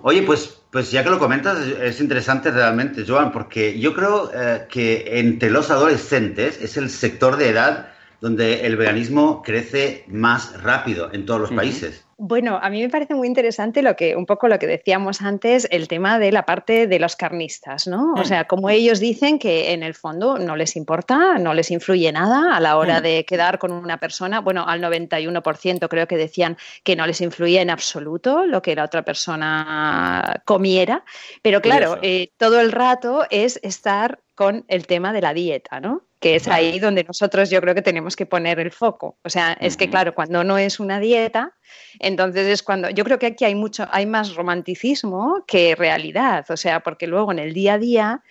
Oye, 0.03 0.21
pues, 0.21 0.61
pues 0.71 0.89
ya 0.89 1.03
que 1.03 1.09
lo 1.09 1.19
comentas, 1.19 1.57
es 1.59 1.99
interesante 1.99 2.49
realmente, 2.49 3.03
Joan, 3.05 3.33
porque 3.33 3.77
yo 3.77 3.93
creo 3.93 4.31
eh, 4.33 4.65
que 4.69 5.19
entre 5.19 5.49
los 5.49 5.69
adolescentes 5.69 6.61
es 6.61 6.77
el 6.77 6.89
sector 6.89 7.35
de 7.35 7.49
edad 7.49 7.89
donde 8.21 8.65
el 8.65 8.77
veganismo 8.77 9.41
crece 9.43 10.03
más 10.07 10.61
rápido 10.61 11.13
en 11.13 11.25
todos 11.25 11.41
los 11.41 11.51
países. 11.51 12.07
Bueno, 12.19 12.59
a 12.59 12.71
mí 12.71 12.81
me 12.81 12.89
parece 12.89 13.13
muy 13.13 13.27
interesante 13.27 13.83
lo 13.83 13.95
que, 13.95 14.15
un 14.15 14.25
poco 14.25 14.47
lo 14.47 14.57
que 14.57 14.65
decíamos 14.65 15.21
antes, 15.21 15.67
el 15.69 15.87
tema 15.87 16.17
de 16.17 16.31
la 16.31 16.47
parte 16.47 16.87
de 16.87 16.97
los 16.97 17.15
carnistas, 17.15 17.85
¿no? 17.85 18.13
O 18.13 18.21
mm. 18.21 18.25
sea, 18.25 18.45
como 18.45 18.71
ellos 18.71 18.99
dicen 18.99 19.37
que 19.37 19.71
en 19.71 19.83
el 19.83 19.93
fondo 19.93 20.39
no 20.39 20.55
les 20.55 20.75
importa, 20.75 21.37
no 21.37 21.53
les 21.53 21.69
influye 21.69 22.11
nada 22.11 22.55
a 22.55 22.59
la 22.59 22.77
hora 22.77 23.01
mm. 23.01 23.03
de 23.03 23.25
quedar 23.25 23.59
con 23.59 23.71
una 23.71 23.99
persona. 23.99 24.39
Bueno, 24.39 24.65
al 24.67 24.81
91% 24.81 25.87
creo 25.87 26.07
que 26.07 26.17
decían 26.17 26.57
que 26.83 26.95
no 26.95 27.05
les 27.05 27.21
influía 27.21 27.61
en 27.61 27.69
absoluto 27.69 28.47
lo 28.47 28.63
que 28.63 28.75
la 28.75 28.85
otra 28.85 29.03
persona 29.03 30.41
comiera. 30.43 31.03
Pero 31.43 31.61
claro, 31.61 31.99
eh, 32.01 32.31
todo 32.37 32.59
el 32.59 32.71
rato 32.71 33.27
es 33.29 33.59
estar 33.61 34.21
con 34.33 34.65
el 34.69 34.87
tema 34.87 35.13
de 35.13 35.21
la 35.21 35.35
dieta, 35.35 35.79
¿no? 35.79 36.06
Que 36.19 36.35
es 36.35 36.47
ahí 36.47 36.79
donde 36.79 37.03
nosotros 37.03 37.49
yo 37.49 37.61
creo 37.61 37.75
que 37.75 37.81
tenemos 37.81 38.15
que 38.15 38.25
poner 38.25 38.59
el 38.59 38.71
foco. 38.71 39.17
O 39.23 39.29
sea, 39.29 39.53
es 39.53 39.77
que 39.77 39.89
claro, 39.89 40.15
cuando 40.15 40.43
no 40.43 40.57
es 40.57 40.79
una 40.79 40.99
dieta, 40.99 41.53
entonces 41.99 42.47
es 42.47 42.63
cuando 42.63 42.89
yo 42.89 43.03
creo 43.03 43.19
que 43.19 43.27
aquí 43.27 43.45
hay 43.45 43.55
mucho, 43.55 43.87
hay 43.91 44.05
más 44.05 44.35
romanticismo 44.35 45.43
que 45.47 45.75
realidad. 45.75 46.45
O 46.49 46.57
sea, 46.57 46.79
porque 46.79 47.07
luego 47.07 47.31
en 47.31 47.39
el 47.39 47.53
día 47.53 47.73
a 47.73 47.77
día, 47.77 48.23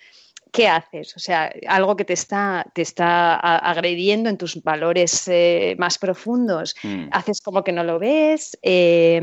¿qué 0.51 0.67
haces? 0.67 1.15
O 1.15 1.19
sea, 1.19 1.51
algo 1.67 1.95
que 1.95 2.05
te 2.05 2.13
está, 2.13 2.65
te 2.73 2.81
está 2.81 3.35
agrediendo 3.35 4.29
en 4.29 4.37
tus 4.37 4.61
valores 4.63 5.27
eh, 5.27 5.75
más 5.77 5.97
profundos, 5.97 6.75
mm. 6.83 7.09
haces 7.11 7.41
como 7.41 7.63
que 7.63 7.71
no 7.71 7.83
lo 7.83 7.99
ves, 7.99 8.57
eh, 8.61 9.21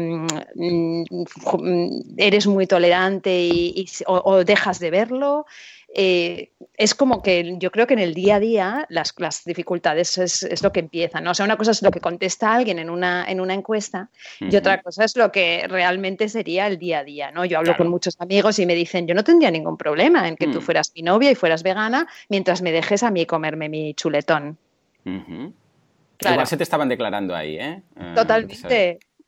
mm, 0.55 1.05
eres 2.17 2.47
muy 2.47 2.67
tolerante 2.67 3.37
y, 3.37 3.87
o, 4.07 4.45
dejas 4.45 4.79
de 4.79 4.91
verlo. 4.91 5.47
Eh, 5.97 6.51
es 6.77 6.93
como 6.93 7.23
que 7.23 7.57
yo 7.59 7.71
creo 7.71 7.87
que 7.87 7.95
en 7.95 8.01
el 8.01 8.15
día 8.15 8.37
a 8.37 8.41
día 8.41 8.87
las, 8.89 9.15
dificultades 9.45 10.19
es, 10.19 10.63
lo 10.63 10.73
que 10.73 10.81
empiezan. 10.81 11.23
¿no? 11.23 11.31
O 11.31 11.35
sea, 11.35 11.47
una 11.47 11.57
cosa 11.57 11.71
es 11.71 11.83
lo 11.83 11.93
que 11.93 12.01
contesta 12.01 12.53
alguien 12.53 12.81
en 12.81 12.91
una, 12.91 13.25
en 13.29 13.41
una 13.41 13.55
encuesta 13.55 14.11
y 14.41 14.57
otra 14.57 14.83
cosa 14.83 15.05
es 15.05 15.17
lo 15.17 15.31
que 15.31 15.67
realmente 15.69 16.29
sería 16.29 16.67
el 16.67 16.79
día 16.79 16.99
a 16.99 17.05
día. 17.05 17.31
¿no? 17.31 17.45
Yo 17.45 17.59
hablo 17.59 17.77
con 17.77 17.89
muchos 17.89 18.21
amigos 18.21 18.59
y 18.59 18.67
me 18.67 18.75
dicen, 18.75 19.07
yo 19.07 19.15
no 19.15 19.23
tendría 19.23 19.53
ningún 19.53 19.77
problema 19.77 20.27
en 20.27 20.37
que 20.37 20.49
tú 20.49 20.59
mm. 20.59 20.63
fueras 20.63 20.91
mi 20.97 21.03
novia 21.03 21.31
y 21.31 21.37
fueras 21.37 21.63
vegana 21.63 22.09
mientras 22.29 22.61
me 22.61 22.73
dejes 22.73 23.05
a 23.05 23.13
mí 23.13 23.25
comerme 23.25 23.69
mi 23.69 23.95
chuletón. 23.95 24.59
Igual 25.05 26.47
se 26.49 26.57
te 26.57 26.65
estaban 26.65 26.89
declarando 26.89 27.37
ahí, 27.37 27.57
¿eh? 27.57 27.83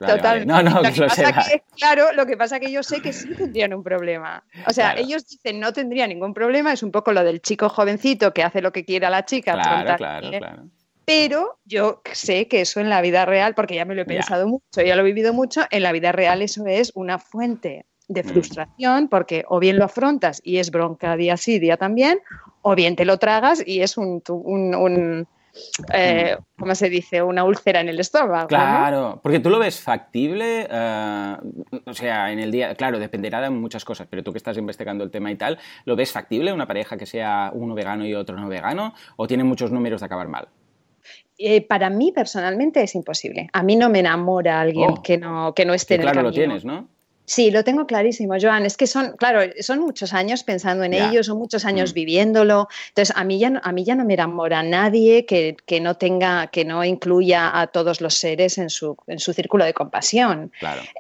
Eh 0.01 0.07
Totalmente. 0.07 0.53
Total. 0.53 0.65
No, 0.65 0.71
no, 0.71 0.83
lo 0.83 0.93
que 0.93 1.03
pasa 1.03 1.33
que, 1.33 1.63
claro, 1.77 2.13
lo 2.13 2.27
que 2.27 2.37
pasa 2.37 2.57
es 2.57 2.63
que 2.63 2.73
yo 2.73 2.83
sé 2.83 3.01
que 3.01 3.13
sí 3.13 3.35
tendrían 3.35 3.73
un 3.73 3.83
problema. 3.83 4.45
O 4.67 4.73
sea, 4.73 4.95
ellos 4.95 5.27
dicen 5.27 5.59
no 5.61 5.73
tendría 5.73 6.07
ningún 6.07 6.35
problema, 6.35 6.73
es 6.73 6.83
un 6.83 6.91
poco 6.91 7.13
lo 7.13 7.25
del 7.25 7.41
chico 7.41 7.69
jovencito 7.69 8.35
que 8.35 8.43
hace 8.43 8.61
lo 8.61 8.73
que 8.73 8.85
quiere 8.85 9.07
a 9.07 9.11
la 9.11 9.25
chica. 9.25 9.55
Claro, 9.55 9.97
claro, 9.97 10.31
claro. 10.31 10.63
Pero 11.07 11.61
yo 11.65 12.03
sé 12.13 12.49
que 12.49 12.63
eso 12.63 12.81
en 12.81 12.91
la 12.91 13.01
vida 13.01 13.25
real, 13.25 13.55
porque 13.55 13.77
ya 13.77 13.85
me 13.85 13.95
lo 13.95 14.03
he 14.03 14.07
pensado 14.07 14.49
mucho, 14.49 14.83
ya 14.85 14.97
lo 14.97 15.03
he 15.03 15.05
vivido 15.05 15.33
mucho, 15.33 15.63
en 15.71 15.85
la 15.85 15.93
vida 15.93 16.11
real 16.11 16.43
eso 16.43 16.67
es 16.67 16.91
una 16.97 17.21
fuente 17.21 17.87
de 18.09 18.25
mm. 18.25 18.27
frustración, 18.27 19.09
porque 19.09 19.45
o 19.49 19.61
bien 19.61 19.79
lo 19.79 19.85
afrontas 19.85 20.41
y 20.43 20.59
es 20.59 20.71
bronca 20.71 21.17
día 21.17 21.37
sí, 21.37 21.61
día 21.61 21.77
también, 21.77 22.19
o 22.61 22.75
bien 22.75 22.97
te 22.97 23.05
lo 23.05 23.19
tragas 23.19 23.63
y 23.65 23.83
es 23.83 23.97
un 23.97 24.21
eh, 25.93 26.37
¿cómo 26.59 26.75
se 26.75 26.89
dice? 26.89 27.23
Una 27.23 27.45
úlcera 27.45 27.81
en 27.81 27.89
el 27.89 28.01
estómago. 28.01 28.49
Claro, 28.49 29.21
porque 29.23 29.41
tú 29.41 29.51
lo 29.51 29.59
ves 29.59 29.81
factible, 29.81 30.67
eh, 30.71 31.37
o 31.85 31.95
sea, 31.95 32.33
en 32.33 32.39
el 32.39 32.51
día, 32.51 32.75
claro, 32.75 32.99
dependerá 32.99 33.41
de 33.41 33.51
muchas 33.51 33.85
cosas, 33.85 34.07
pero 34.09 34.23
tú 34.23 34.33
que 34.33 34.39
estás 34.39 34.57
investigando 34.57 35.05
el 35.05 35.11
tema 35.11 35.31
y 35.31 35.37
tal, 35.37 35.59
¿lo 35.85 35.97
ves 35.97 36.13
factible 36.13 36.53
una 36.53 36.67
pareja 36.67 36.97
que 36.97 37.07
sea 37.07 37.51
uno 37.55 37.75
vegano 37.75 38.07
y 38.07 38.15
otro 38.15 38.37
no 38.37 38.49
vegano? 38.49 38.95
¿O 39.17 39.27
tiene 39.27 39.45
muchos 39.45 39.71
números 39.71 40.01
de 40.01 40.07
acabar 40.07 40.29
mal? 40.29 40.49
Eh, 41.39 41.67
para 41.67 41.91
mí 41.91 42.13
personalmente 42.13 42.83
es 42.83 42.95
imposible. 42.95 43.49
A 43.53 43.63
mí 43.63 43.77
no 43.77 43.91
me 43.91 44.01
enamora 44.01 44.61
alguien 44.61 44.91
oh. 44.91 45.03
que, 45.03 45.19
no, 45.19 45.53
que 45.55 45.67
no 45.67 45.75
esté 45.75 45.97
en 45.97 46.01
el 46.01 46.07
camino. 46.07 46.23
Claro, 46.23 46.29
lo 46.29 46.35
tienes, 46.35 46.65
¿no? 46.65 46.89
Sí, 47.27 47.51
lo 47.51 47.65
tengo 47.65 47.87
clarísimo, 47.87 48.35
Joan. 48.41 48.65
Es 48.67 48.77
que 48.77 48.87
son, 48.87 49.17
claro, 49.17 49.41
son 49.61 49.81
muchos 49.81 50.15
años 50.15 50.45
pensando 50.45 50.85
en 50.85 50.95
ello, 50.95 51.25
son 51.25 51.39
muchos 51.39 51.65
años 51.65 51.91
mm. 51.91 51.95
viviéndolo. 51.95 52.69
Entonces, 52.89 53.15
a 53.17 53.25
mí 53.25 53.41
ya, 53.41 53.61
a 53.63 53.73
mí 53.73 53.85
ya 53.85 53.97
no 53.97 54.05
me 54.05 54.15
enamora 54.15 54.63
nadie 54.63 55.27
que, 55.27 55.81
no 55.81 55.97
tenga, 55.97 56.47
que 56.47 56.65
no 56.65 56.85
incluya 56.85 57.61
a 57.61 57.67
todos 57.67 58.01
los 58.01 58.15
seres 58.15 58.59
en 58.59 58.71
su, 58.71 58.97
en 59.09 59.19
su 59.19 59.33
círculo 59.33 59.65
de 59.65 59.75
compasión. 59.75 60.53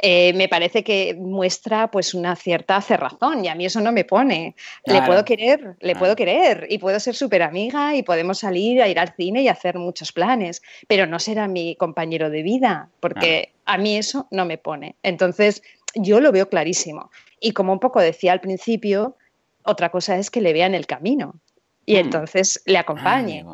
Eh, 0.02 0.32
me 0.32 0.48
parece 0.48 0.82
que 0.82 1.14
muestra 1.14 1.90
pues 1.92 2.12
una 2.12 2.34
cierta 2.34 2.80
cerrazón 2.80 3.44
y 3.44 3.48
a 3.48 3.54
mí 3.54 3.64
eso 3.64 3.80
no 3.80 3.92
me 3.92 4.04
pone. 4.04 4.56
Le 4.84 5.02
puedo 5.02 5.24
querer, 5.24 5.76
le 5.80 5.94
puedo 5.94 6.16
querer 6.16 6.66
y 6.68 6.78
puedo 6.78 6.98
ser 6.98 7.14
súper 7.14 7.42
amiga 7.42 7.94
y 7.94 8.02
podemos 8.02 8.40
salir 8.40 8.82
a 8.82 8.88
ir 8.88 8.98
al 8.98 9.14
cine 9.14 9.42
y 9.42 9.48
hacer 9.48 9.78
muchos 9.78 10.10
planes, 10.10 10.60
pero 10.88 11.06
no 11.06 11.20
será 11.20 11.46
mi 11.46 11.76
compañero 11.76 12.30
de 12.30 12.42
vida 12.42 12.88
porque 12.98 13.52
a 13.66 13.78
mí 13.78 13.96
eso 13.96 14.26
no 14.30 14.44
me 14.44 14.58
pone. 14.58 14.94
Entonces, 15.02 15.62
yo 15.94 16.20
lo 16.20 16.32
veo 16.32 16.48
clarísimo. 16.48 17.10
Y 17.40 17.52
como 17.52 17.72
un 17.72 17.80
poco 17.80 18.00
decía 18.00 18.32
al 18.32 18.40
principio, 18.40 19.16
otra 19.62 19.90
cosa 19.90 20.16
es 20.16 20.30
que 20.30 20.40
le 20.40 20.52
vean 20.52 20.74
el 20.74 20.86
camino 20.86 21.40
y 21.84 21.94
mm. 21.94 21.98
entonces 21.98 22.62
le 22.66 22.78
acompañe. 22.78 23.44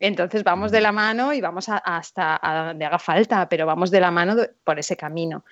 Entonces 0.00 0.42
vamos 0.42 0.72
de 0.72 0.80
la 0.80 0.90
mano 0.90 1.32
y 1.32 1.40
vamos 1.40 1.68
hasta 1.68 2.40
a 2.42 2.66
donde 2.66 2.84
haga 2.84 2.98
falta, 2.98 3.48
pero 3.48 3.66
vamos 3.66 3.92
de 3.92 4.00
la 4.00 4.10
mano 4.10 4.36
por 4.64 4.78
ese 4.80 4.96
camino. 4.96 5.44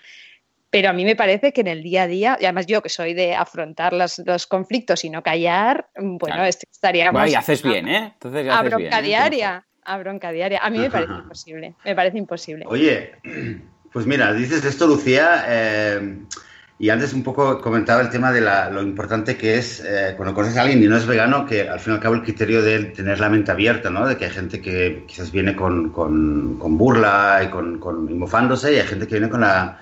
Pero 0.71 0.91
a 0.91 0.93
mí 0.93 1.05
me 1.05 1.16
parece 1.16 1.53
que 1.53 1.61
en 1.61 1.68
el 1.68 1.83
día 1.83 2.03
a 2.03 2.07
día, 2.09 2.39
y 2.41 2.45
además 2.45 2.66
yo 2.66 2.83
que 2.83 2.89
soy 2.89 3.14
de 3.14 3.35
afrontar 3.35 3.93
los, 3.93 4.47
conflictos 4.49 5.05
y 5.05 5.11
no 5.11 5.23
callar, 5.23 5.89
bueno, 5.97 6.45
estaríamos... 6.45 7.31
y 7.31 7.35
haces 7.35 7.62
bien, 7.62 7.89
¿eh? 7.89 8.12
Entonces 8.14 8.49
a 8.49 8.62
bronca 8.62 8.99
¿eh? 8.99 9.03
diaria. 9.03 9.64
a 9.85 9.99
bronca 9.99 10.33
diaria. 10.33 10.61
A 10.62 10.71
mí 10.71 10.79
me 10.79 10.91
parece 10.91 11.12
imposible, 11.23 11.75
me 11.85 11.95
parece 11.95 12.18
imposible. 12.18 12.64
Oye, 12.68 13.12
pues 13.93 14.07
mira, 14.07 14.32
dices 14.32 14.64
esto, 14.64 14.86
Lucía, 14.86 15.45
eh, 15.49 16.18
y 16.78 16.88
antes 16.88 17.12
un 17.12 17.22
poco 17.22 17.61
comentaba 17.61 18.01
el 18.01 18.09
tema 18.09 18.32
de 18.32 18.41
lo 18.41 18.80
importante 18.80 19.36
que 19.36 19.59
es 19.59 19.82
eh, 19.84 20.14
cuando 20.16 20.34
conoces 20.34 20.57
a 20.57 20.62
alguien 20.62 20.82
y 20.82 20.86
no 20.86 20.97
es 20.97 21.07
vegano, 21.07 21.45
que 21.45 21.68
al 21.68 21.78
fin 21.78 21.93
y 21.93 21.97
al 21.97 22.03
cabo 22.03 22.14
el 22.14 22.22
criterio 22.22 22.62
de 22.62 22.84
tener 22.86 23.20
la 23.20 23.28
mente 23.28 23.51
abierta, 23.51 23.91
¿no? 23.91 24.07
De 24.07 24.16
que 24.16 24.24
hay 24.24 24.30
gente 24.30 24.62
que 24.62 25.05
quizás 25.07 25.30
viene 25.30 25.55
con, 25.55 25.93
burla 25.93 27.43
y 27.45 27.51
con, 27.51 27.78
con, 27.78 28.18
mofándose 28.18 28.72
y 28.72 28.78
hay 28.78 28.86
gente 28.86 29.07
que 29.07 29.16
viene 29.16 29.28
con 29.28 29.43
la, 29.43 29.78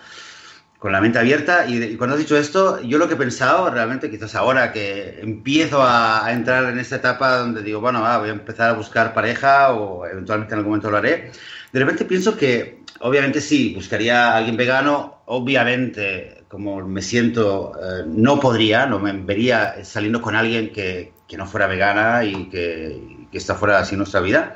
con 0.79 0.91
la 0.91 1.01
mente 1.01 1.19
abierta. 1.19 1.67
Y, 1.69 1.97
cuando 1.97 2.15
has 2.15 2.21
dicho 2.21 2.37
esto, 2.37 2.81
yo 2.83 2.99
lo 2.99 3.07
que 3.07 3.15
he 3.15 3.17
pensado 3.19 3.71
realmente, 3.71 4.11
quizás 4.11 4.35
ahora 4.35 4.73
que 4.73 5.21
empiezo 5.21 5.83
a, 5.83 6.33
entrar 6.33 6.65
en 6.65 6.79
esta 6.79 6.97
etapa 6.97 7.37
donde 7.37 7.63
digo, 7.63 7.81
bueno, 7.81 8.01
voy 8.01 8.29
a 8.29 8.33
empezar 8.33 8.71
a 8.71 8.73
buscar 8.73 9.15
pareja 9.15 9.73
o 9.73 10.07
eventualmente 10.07 10.55
en 10.55 10.59
algún 10.59 10.73
momento 10.73 10.91
lo 10.91 10.97
haré, 10.97 11.31
de 11.73 11.79
repente 11.79 12.05
pienso 12.05 12.37
que 12.37 12.78
obviamente 13.01 13.41
sí, 13.41 13.75
buscaría 13.75 14.33
a 14.33 14.37
alguien 14.37 14.57
vegano, 14.57 15.23
obviamente 15.27 16.39
como 16.49 16.81
me 16.87 17.03
siento, 17.03 17.73
eh, 17.77 18.05
no 18.07 18.41
podría, 18.41 18.87
no 18.87 18.99
me 18.99 19.13
vería 19.13 19.85
saliendo 19.85 20.23
con 20.23 20.35
alguien 20.35 20.73
que, 20.73 21.13
que 21.29 21.37
no 21.37 21.47
fuera 21.47 21.67
vegana 21.67 22.25
y 22.25 22.49
que, 22.49 23.27
que 23.31 23.39
esta 23.39 23.55
fuera 23.55 23.79
así 23.79 23.97
nuestra 23.97 24.21
vida. 24.21 24.55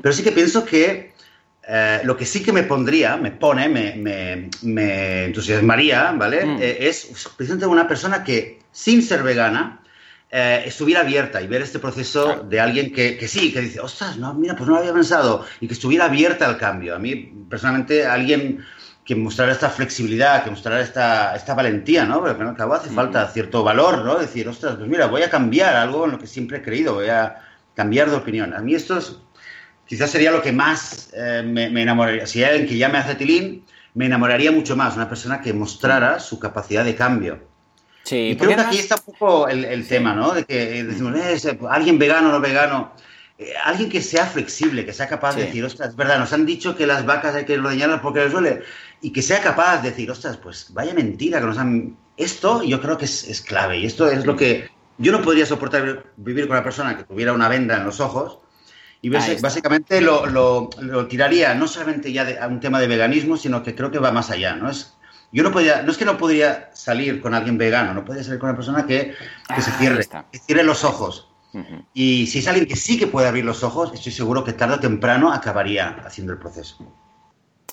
Pero 0.00 0.14
sí 0.14 0.22
que 0.22 0.30
pienso 0.30 0.64
que 0.64 1.12
eh, 1.66 2.00
lo 2.04 2.16
que 2.16 2.24
sí 2.24 2.42
que 2.42 2.52
me 2.52 2.62
pondría, 2.62 3.16
me 3.16 3.32
pone, 3.32 3.68
me, 3.68 3.94
me, 3.96 4.48
me 4.62 5.24
entusiasmaría, 5.24 6.12
¿vale? 6.12 6.46
Mm. 6.46 6.58
Eh, 6.62 6.76
es 6.80 7.10
precisamente 7.36 7.66
una 7.66 7.88
persona 7.88 8.22
que, 8.22 8.60
sin 8.70 9.02
ser 9.02 9.22
vegana, 9.24 9.80
estuviera 10.34 11.02
abierta 11.02 11.40
y 11.40 11.46
ver 11.46 11.62
este 11.62 11.78
proceso 11.78 12.44
de 12.48 12.60
alguien 12.60 12.92
que, 12.92 13.16
que, 13.16 13.28
sí, 13.28 13.52
que 13.52 13.60
dice, 13.60 13.80
ostras, 13.80 14.16
no, 14.16 14.34
mira, 14.34 14.56
pues 14.56 14.68
no 14.68 14.74
lo 14.74 14.80
había 14.80 14.92
pensado, 14.92 15.46
y 15.60 15.68
que 15.68 15.74
estuviera 15.74 16.06
abierta 16.06 16.46
al 16.46 16.58
cambio. 16.58 16.96
A 16.96 16.98
mí, 16.98 17.14
personalmente, 17.48 18.04
alguien 18.04 18.64
que 19.04 19.14
mostrara 19.14 19.52
esta 19.52 19.68
flexibilidad, 19.68 20.42
que 20.42 20.50
mostrara 20.50 20.80
esta, 20.80 21.36
esta 21.36 21.54
valentía, 21.54 22.04
¿no? 22.06 22.22
Pero 22.22 22.48
al 22.48 22.56
cabo 22.56 22.74
hace 22.74 22.88
falta 22.90 23.28
cierto 23.28 23.62
valor, 23.62 24.04
¿no? 24.04 24.16
Decir, 24.16 24.48
ostras, 24.48 24.76
pues 24.76 24.88
mira, 24.88 25.06
voy 25.06 25.22
a 25.22 25.30
cambiar 25.30 25.76
algo 25.76 26.06
en 26.06 26.12
lo 26.12 26.18
que 26.18 26.26
siempre 26.26 26.58
he 26.58 26.62
creído, 26.62 26.94
voy 26.94 27.08
a 27.08 27.42
cambiar 27.74 28.08
de 28.08 28.16
opinión. 28.16 28.54
A 28.54 28.60
mí 28.60 28.74
esto 28.74 28.96
es, 28.96 29.18
quizás 29.86 30.10
sería 30.10 30.30
lo 30.30 30.40
que 30.40 30.52
más 30.52 31.10
eh, 31.12 31.42
me, 31.44 31.82
enamoraría. 31.82 32.26
Si 32.26 32.42
hay 32.42 32.52
alguien 32.52 32.68
que 32.68 32.78
ya 32.78 32.88
me 32.88 32.98
hace 32.98 33.14
tilín, 33.14 33.66
me 33.92 34.06
enamoraría 34.06 34.50
mucho 34.50 34.74
más, 34.74 34.96
una 34.96 35.08
persona 35.08 35.42
que 35.42 35.52
mostrara 35.52 36.18
su 36.18 36.38
capacidad 36.38 36.84
de 36.84 36.94
cambio. 36.94 37.53
Sí, 38.04 38.30
y 38.30 38.36
creo 38.36 38.54
que 38.54 38.60
aquí 38.60 38.78
está 38.78 38.96
un 38.96 39.14
poco 39.14 39.48
el, 39.48 39.88
tema, 39.88 40.14
¿no? 40.14 40.34
De 40.34 40.44
que 40.44 40.84
decimos, 40.84 41.16
eh, 41.16 41.58
alguien 41.70 41.98
vegano 41.98 42.28
o 42.28 42.32
no 42.32 42.40
vegano. 42.40 42.92
Eh, 43.38 43.52
alguien 43.64 43.88
que 43.88 44.00
sea 44.02 44.26
flexible, 44.26 44.84
que 44.84 44.92
sea 44.92 45.08
capaz 45.08 45.34
de 45.34 45.46
decir, 45.46 45.64
ostras, 45.64 45.88
es 45.90 45.96
verdad, 45.96 46.18
nos 46.18 46.32
han 46.32 46.46
dicho 46.46 46.76
que 46.76 46.86
las 46.86 47.04
vacas 47.04 47.34
hay 47.34 47.44
que 47.44 47.58
ordeñarlas 47.58 48.00
porque 48.00 48.20
les 48.20 48.32
duele 48.32 48.62
y 49.00 49.12
que 49.12 49.22
sea 49.22 49.40
capaz 49.40 49.82
de 49.82 49.90
decir, 49.90 50.10
ostras, 50.10 50.36
pues 50.36 50.68
vaya 50.72 50.94
mentira 50.94 51.40
que 51.40 51.46
nos 51.46 51.58
han... 51.58 51.96
Esto 52.16 52.62
yo 52.62 52.80
creo 52.80 52.96
que 52.96 53.06
es, 53.06 53.42
clave 53.44 53.78
y 53.78 53.86
esto 53.86 54.08
es 54.08 54.24
lo 54.24 54.36
que 54.36 54.68
yo 54.98 55.10
no 55.10 55.20
podría 55.20 55.46
soportar 55.46 56.04
vivir 56.16 56.46
con 56.46 56.56
una 56.56 56.62
persona 56.62 56.96
que 56.96 57.02
tuviera 57.02 57.32
una 57.32 57.48
venda 57.48 57.76
en 57.76 57.84
los 57.84 57.98
ojos 57.98 58.38
y 59.02 59.08
básicamente 59.08 60.00
lo, 60.00 60.26
lo, 60.26 60.70
tiraría 61.08 61.54
no 61.54 61.66
solamente 61.66 62.12
ya 62.12 62.38
a 62.40 62.46
un 62.46 62.60
tema 62.60 62.80
de 62.80 62.86
veganismo, 62.86 63.36
sino 63.36 63.62
que 63.62 63.74
creo 63.74 63.90
que 63.90 63.98
va 63.98 64.12
más 64.12 64.30
allá, 64.30 64.54
¿no? 64.54 64.70
Es, 64.70 64.94
yo 65.34 65.42
no 65.42 65.50
podía, 65.50 65.82
no 65.82 65.90
es 65.90 65.98
que 65.98 66.04
no 66.04 66.16
podría 66.16 66.70
salir 66.74 67.20
con 67.20 67.34
alguien 67.34 67.58
vegano, 67.58 67.92
no 67.92 68.04
podría 68.04 68.22
salir 68.22 68.38
con 68.38 68.50
una 68.50 68.56
persona 68.56 68.86
que, 68.86 69.14
se 69.48 69.70
ah, 69.70 69.76
cierre, 69.78 70.06
que 70.30 70.38
cierre 70.38 70.62
los 70.62 70.84
ojos. 70.84 71.28
Y 71.92 72.26
si 72.28 72.38
es 72.38 72.48
alguien 72.48 72.66
que 72.66 72.76
sí 72.76 72.98
que 72.98 73.08
puede 73.08 73.28
abrir 73.28 73.44
los 73.44 73.62
ojos, 73.62 73.92
estoy 73.94 74.12
seguro 74.12 74.44
que 74.44 74.52
tarde 74.52 74.74
o 74.74 74.80
temprano 74.80 75.32
acabaría 75.32 76.00
haciendo 76.04 76.32
el 76.32 76.38
proceso. 76.38 76.76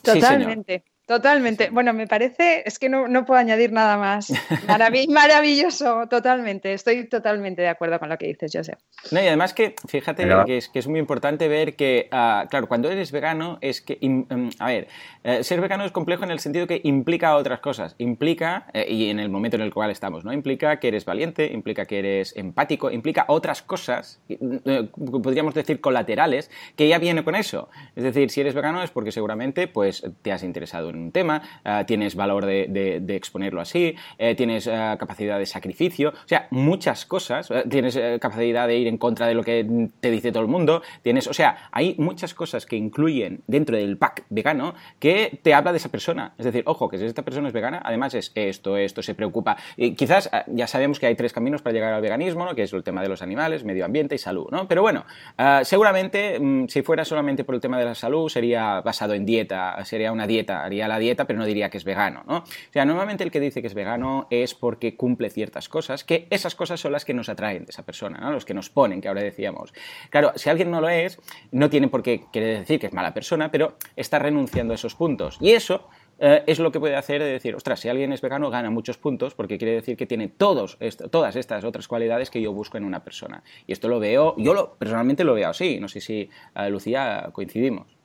Totalmente. 0.01 0.83
Totalmente. 1.05 1.69
Bueno, 1.71 1.93
me 1.93 2.07
parece, 2.07 2.63
es 2.65 2.79
que 2.79 2.87
no, 2.87 3.25
puedo 3.25 3.39
añadir 3.39 3.71
nada 3.71 3.97
más. 3.97 4.31
maravilloso, 5.09 6.07
totalmente. 6.07 6.73
Estoy 6.73 7.07
totalmente 7.09 7.61
de 7.61 7.67
acuerdo 7.67 7.99
con 7.99 8.07
lo 8.07 8.17
que 8.17 8.27
dices, 8.27 8.51
Joseph. 8.53 8.79
No, 9.11 9.21
y 9.21 9.27
además 9.27 9.53
que, 9.53 9.75
fíjate 9.87 10.27
que 10.45 10.57
es, 10.57 10.69
que 10.69 10.79
es 10.79 10.87
muy 10.87 10.99
importante 10.99 11.47
ver 11.47 11.75
que, 11.75 12.07
ah, 12.11 12.45
claro, 12.49 12.67
cuando 12.67 12.89
eres 12.89 13.11
vegano 13.11 13.57
es 13.61 13.81
que, 13.81 13.97
mm, 13.99 14.49
a 14.59 14.67
ver, 14.67 14.87
eh, 15.23 15.43
ser 15.43 15.59
vegano 15.59 15.83
es 15.83 15.91
complejo 15.91 16.23
en 16.23 16.31
el 16.31 16.39
sentido 16.39 16.67
que 16.67 16.79
implica 16.83 17.35
otras 17.35 17.59
cosas. 17.59 17.95
Implica, 17.97 18.67
eh, 18.73 18.85
y 18.89 19.09
en 19.09 19.19
el 19.19 19.29
momento 19.29 19.57
en 19.57 19.63
el 19.63 19.73
cual 19.73 19.91
estamos, 19.91 20.23
¿no? 20.23 20.31
Implica 20.31 20.79
que 20.79 20.87
eres 20.87 21.03
valiente, 21.03 21.51
implica 21.51 21.85
que 21.85 21.99
eres 21.99 22.37
empático, 22.37 22.89
implica 22.89 23.25
otras 23.27 23.61
cosas, 23.61 24.21
eh, 24.29 24.87
podríamos 24.93 25.53
decir 25.53 25.81
colaterales, 25.81 26.49
que 26.75 26.87
ya 26.87 26.99
viene 26.99 27.23
con 27.23 27.35
eso. 27.35 27.69
Es 27.95 28.03
decir, 28.03 28.29
si 28.29 28.41
eres 28.41 28.53
vegano 28.53 28.81
es 28.81 28.91
porque 28.91 29.11
seguramente 29.11 29.67
pues, 29.67 30.03
te 30.21 30.31
has 30.31 30.43
interesado 30.43 30.89
en 30.89 31.00
tema, 31.09 31.41
eh, 31.65 31.83
tienes 31.87 32.15
valor 32.15 32.45
de, 32.45 33.03
exponerlo 33.09 33.61
así, 33.61 33.95
eh, 34.17 34.35
tienes 34.35 34.67
eh, 34.67 34.95
capacidad 34.99 35.39
de 35.39 35.45
sacrificio, 35.45 36.09
o 36.09 36.27
sea, 36.27 36.47
muchas 36.51 37.05
cosas, 37.05 37.51
tienes 37.69 37.97
capacidad 38.19 38.67
de 38.67 38.77
ir 38.77 38.87
en 38.87 38.97
contra 38.97 39.25
de 39.27 39.33
lo 39.33 39.43
que 39.43 39.89
te 39.99 40.11
dice 40.11 40.31
todo 40.31 40.43
el 40.43 40.49
mundo, 40.49 40.81
tienes, 41.01 41.27
o 41.27 41.33
sea, 41.33 41.69
hay 41.71 41.95
muchas 41.97 42.33
cosas 42.33 42.65
que 42.65 42.75
incluyen 42.75 43.41
dentro 43.47 43.77
del 43.77 43.97
pack 43.97 44.25
vegano 44.29 44.75
que 44.99 45.39
te 45.41 45.53
habla 45.53 45.71
de 45.71 45.77
esa 45.77 45.89
persona. 45.89 46.33
Es 46.37 46.45
decir, 46.45 46.63
ojo, 46.65 46.89
que 46.89 46.97
si 46.97 47.05
esta 47.05 47.23
persona 47.23 47.47
es 47.47 47.53
vegana, 47.53 47.81
además 47.83 48.13
es 48.13 48.31
esto, 48.35 48.77
esto, 48.77 49.01
se 49.01 49.15
preocupa. 49.15 49.57
Y 49.77 49.95
quizás 49.95 50.29
ya 50.47 50.67
sabemos 50.67 50.99
que 50.99 51.07
hay 51.07 51.15
tres 51.15 51.33
caminos 51.33 51.61
para 51.61 51.73
llegar 51.73 51.93
al 51.93 52.01
veganismo, 52.01 52.45
¿no? 52.45 52.53
que 52.55 52.63
es 52.63 52.73
el 52.73 52.83
tema 52.83 53.01
de 53.01 53.09
los 53.09 53.21
animales, 53.21 53.63
medio 53.63 53.85
ambiente 53.85 54.15
y 54.15 54.17
salud, 54.17 54.47
¿no? 54.51 54.67
Pero 54.67 54.81
bueno, 54.81 55.05
seguramente 55.63 56.39
mm, 56.39 56.67
si 56.67 56.81
fuera 56.81 57.05
solamente 57.05 57.43
por 57.43 57.55
el 57.55 57.61
tema 57.61 57.77
de 57.77 57.85
la 57.85 57.95
salud 57.95 58.29
sería 58.29 58.81
basado 58.81 59.13
en 59.13 59.25
dieta, 59.25 59.83
sería 59.85 60.11
una 60.11 60.27
dieta, 60.27 60.63
haría 60.63 60.80
la 60.87 60.99
dieta, 60.99 61.25
pero 61.25 61.39
no 61.39 61.45
diría 61.45 61.69
que 61.69 61.77
es 61.77 61.83
vegano, 61.83 62.23
¿no? 62.27 62.37
O 62.37 62.71
sea, 62.71 62.85
normalmente 62.85 63.23
el 63.23 63.31
que 63.31 63.39
dice 63.39 63.61
que 63.61 63.67
es 63.67 63.73
vegano 63.73 64.27
es 64.29 64.55
porque 64.55 64.95
cumple 64.95 65.29
ciertas 65.29 65.69
cosas, 65.69 66.03
que 66.03 66.27
esas 66.29 66.55
cosas 66.55 66.79
son 66.79 66.91
las 66.91 67.05
que 67.05 67.13
nos 67.13 67.29
atraen 67.29 67.65
de 67.65 67.71
esa 67.71 67.83
persona. 67.83 68.31
Los 68.31 68.45
que 68.45 68.53
nos 68.53 68.69
ponen, 68.69 69.01
que 69.01 69.07
ahora 69.07 69.21
decíamos. 69.21 69.73
Claro, 70.09 70.31
si 70.35 70.49
alguien 70.49 70.71
no 70.71 70.81
lo 70.81 70.89
es, 70.89 71.19
no 71.51 71.69
tiene 71.69 71.87
por 71.87 72.03
qué 72.03 72.25
querer 72.31 72.59
decir 72.59 72.79
que 72.79 72.87
es 72.87 72.93
mala 72.93 73.13
persona, 73.13 73.51
pero 73.51 73.77
está 73.95 74.19
renunciando 74.19 74.73
a 74.73 74.75
esos 74.75 74.95
puntos. 74.95 75.37
Y 75.41 75.51
eso 75.51 75.87
eh, 76.19 76.43
es 76.45 76.59
lo 76.59 76.71
que 76.71 76.79
puede 76.79 76.95
hacer 76.95 77.21
de 77.21 77.31
decir, 77.31 77.55
ostras, 77.55 77.79
si 77.79 77.89
alguien 77.89 78.13
es 78.13 78.21
vegano 78.21 78.49
gana 78.49 78.69
muchos 78.69 78.97
puntos 78.97 79.33
porque 79.33 79.57
quiere 79.57 79.73
decir 79.73 79.97
que 79.97 80.05
tiene 80.05 80.27
todos 80.27 80.77
todas 81.09 81.35
estas 81.35 81.63
otras 81.63 81.87
cualidades 81.87 82.29
que 82.29 82.41
yo 82.41 82.53
busco 82.53 82.77
en 82.77 82.83
una 82.83 83.03
persona. 83.03 83.43
Y 83.65 83.73
esto 83.73 83.87
lo 83.87 83.99
veo, 83.99 84.35
yo 84.37 84.53
lo, 84.53 84.75
personalmente 84.75 85.23
lo 85.23 85.33
veo 85.33 85.49
así, 85.49 85.79
no 85.79 85.87
sé 85.87 85.99
si 85.99 86.29
uh, 86.55 86.69
Lucía 86.69 87.29
coincidimos. 87.33 88.00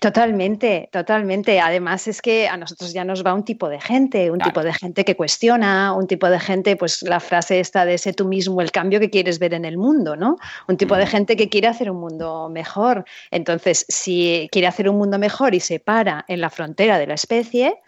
Totalmente, 0.00 0.88
totalmente. 0.92 1.60
Además 1.60 2.06
es 2.06 2.20
que 2.20 2.48
a 2.48 2.56
nosotros 2.56 2.92
ya 2.92 3.04
nos 3.04 3.24
va 3.24 3.34
un 3.34 3.44
tipo 3.44 3.68
de 3.68 3.80
gente, 3.80 4.30
un 4.30 4.38
tipo 4.38 4.62
de 4.62 4.72
gente 4.72 5.04
que 5.04 5.16
cuestiona, 5.16 5.92
un 5.94 6.06
tipo 6.06 6.28
de 6.28 6.38
gente, 6.38 6.76
pues 6.76 7.02
la 7.02 7.20
frase 7.20 7.60
esta 7.60 7.84
de 7.84 7.96
sé 7.98 8.12
tú 8.12 8.26
mismo 8.26 8.60
el 8.60 8.70
cambio 8.70 9.00
que 9.00 9.10
quieres 9.10 9.38
ver 9.38 9.54
en 9.54 9.64
el 9.64 9.78
mundo, 9.78 10.16
¿no? 10.16 10.36
Un 10.68 10.76
tipo 10.76 10.96
de 10.96 11.06
gente 11.06 11.36
que 11.36 11.48
quiere 11.48 11.68
hacer 11.68 11.90
un 11.90 12.00
mundo 12.00 12.48
mejor. 12.50 13.04
Entonces, 13.30 13.86
si 13.88 14.48
quiere 14.52 14.66
hacer 14.66 14.88
un 14.88 14.96
mundo 14.96 15.18
mejor 15.18 15.54
y 15.54 15.60
se 15.60 15.80
para 15.80 16.24
en 16.28 16.40
la 16.40 16.50
frontera 16.50 16.98
de 16.98 17.06
la 17.06 17.14
especie, 17.14 17.81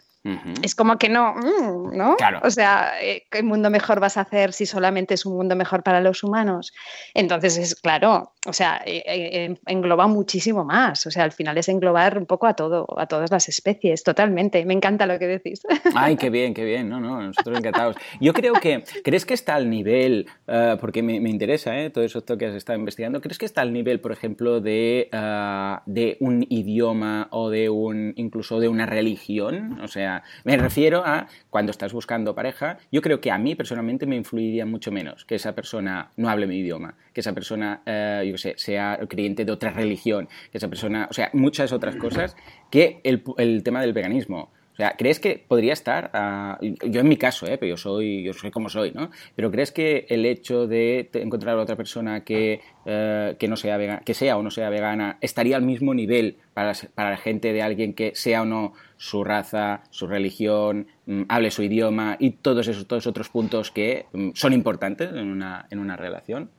es 0.63 0.73
como 0.73 0.97
que 0.97 1.07
no, 1.07 1.35
mm, 1.35 1.95
¿no? 1.95 2.15
O 2.41 2.49
sea, 2.49 2.93
eh, 3.01 3.27
¿qué 3.29 3.43
mundo 3.43 3.69
mejor 3.69 3.99
vas 3.99 4.17
a 4.17 4.21
hacer 4.21 4.53
si 4.53 4.65
solamente 4.65 5.13
es 5.13 5.25
un 5.25 5.35
mundo 5.35 5.55
mejor 5.55 5.83
para 5.83 6.01
los 6.01 6.23
humanos? 6.23 6.73
Entonces, 7.13 7.57
es 7.57 7.75
claro, 7.75 8.33
o 8.47 8.53
sea, 8.53 8.81
eh, 8.85 9.03
eh, 9.05 9.55
engloba 9.67 10.07
muchísimo 10.07 10.65
más. 10.65 11.05
O 11.05 11.11
sea, 11.11 11.23
al 11.23 11.31
final 11.31 11.57
es 11.59 11.69
englobar 11.69 12.17
un 12.17 12.25
poco 12.25 12.47
a 12.47 12.55
todo, 12.55 12.87
a 12.97 13.05
todas 13.05 13.29
las 13.29 13.47
especies, 13.49 14.03
totalmente. 14.03 14.65
Me 14.65 14.73
encanta 14.73 15.05
lo 15.05 15.19
que 15.19 15.27
decís. 15.27 15.61
Ay, 15.95 16.15
qué 16.15 16.31
bien, 16.31 16.55
qué 16.55 16.65
bien. 16.65 16.89
No, 16.89 16.99
no, 16.99 17.21
nosotros 17.21 17.59
encantados. 17.59 17.95
Yo 18.19 18.33
creo 18.33 18.53
que, 18.53 18.83
¿crees 19.03 19.25
que 19.25 19.35
está 19.35 19.55
al 19.55 19.69
nivel, 19.69 20.27
porque 20.81 21.03
me, 21.03 21.15
interesa 21.29 21.71
todo 21.93 22.03
eso 22.03 22.23
que 22.25 22.45
has 22.45 22.55
estado 22.55 22.79
investigando, 22.79 23.21
¿crees 23.21 23.37
que 23.37 23.45
está 23.45 23.61
al 23.61 23.73
nivel, 23.73 23.99
por 23.99 24.11
ejemplo, 24.11 24.59
de, 24.59 25.09
de 25.85 26.17
un 26.19 26.45
idioma 26.49 27.27
o 27.31 27.49
de 27.49 27.69
un, 27.69 28.13
incluso 28.15 28.59
de 28.59 28.69
una 28.69 28.85
religión? 28.85 29.79
O 29.81 29.87
sea, 29.87 30.14
me 30.43 30.57
refiero 30.57 31.03
a 31.05 31.27
cuando 31.49 31.71
estás 31.71 31.93
buscando 31.93 32.35
pareja, 32.35 32.77
yo 32.91 33.01
creo 33.01 33.21
que 33.21 33.31
a 33.31 33.37
mí 33.37 33.55
personalmente 33.55 34.05
me 34.05 34.15
influiría 34.15 34.65
mucho 34.65 34.91
menos 34.91 35.25
que 35.25 35.35
esa 35.35 35.53
persona 35.53 36.11
no 36.17 36.29
hable 36.29 36.47
mi 36.47 36.57
idioma, 36.57 36.95
que 37.13 37.21
esa 37.21 37.33
persona, 37.33 37.81
eh, 37.85 38.33
sea 38.57 38.99
creyente 39.07 39.45
de 39.45 39.51
otra 39.51 39.71
religión, 39.71 40.27
que 40.51 40.57
esa 40.57 40.67
persona, 40.67 41.07
o 41.09 41.13
sea, 41.13 41.29
muchas 41.33 41.71
otras 41.71 41.95
cosas 41.95 42.35
que 42.69 43.01
el 43.03 43.63
tema 43.63 43.81
del 43.81 43.93
veganismo. 43.93 44.51
O 44.75 44.77
sea, 44.77 44.95
¿crees 44.97 45.21
que 45.21 45.41
podría 45.47 45.71
estar, 45.71 46.11
yo 46.61 46.99
en 46.99 47.07
mi 47.07 47.15
caso, 47.15 47.47
¿eh? 47.47 47.57
pero 47.57 47.69
yo 47.69 47.77
soy, 47.77 48.23
yo 48.23 48.33
soy 48.33 48.51
como 48.51 48.67
soy, 48.67 48.91
¿no? 48.91 49.09
Pero 49.33 49.49
¿crees 49.49 49.71
que 49.71 50.05
el 50.09 50.25
hecho 50.25 50.67
de 50.67 51.09
encontrar 51.13 51.57
a 51.57 51.61
otra 51.61 51.77
persona 51.77 52.25
que, 52.25 52.59
eh, 52.85 53.37
que, 53.39 53.47
no 53.47 53.55
sea 53.55 53.77
vegana, 53.77 54.01
que 54.03 54.13
sea 54.13 54.35
o 54.35 54.43
no 54.43 54.51
sea 54.51 54.69
vegana 54.69 55.17
estaría 55.21 55.55
al 55.55 55.61
mismo 55.61 55.93
nivel 55.93 56.39
para, 56.53 56.73
para 56.93 57.11
la 57.11 57.17
gente 57.17 57.53
de 57.53 57.61
alguien 57.61 57.93
que 57.93 58.15
sea 58.15 58.41
o 58.41 58.45
no 58.45 58.73
su 58.97 59.23
raza, 59.23 59.83
su 59.91 60.07
religión, 60.07 60.87
mm, 61.05 61.23
hable 61.29 61.51
su 61.51 61.63
idioma 61.63 62.17
y 62.19 62.31
todos 62.31 62.67
esos 62.67 62.85
todos 62.85 63.07
otros 63.07 63.29
puntos 63.29 63.71
que 63.71 64.07
mm, 64.11 64.31
son 64.33 64.51
importantes 64.51 65.09
en 65.13 65.31
una, 65.31 65.67
en 65.69 65.79
una 65.79 65.95
relación? 65.95 66.49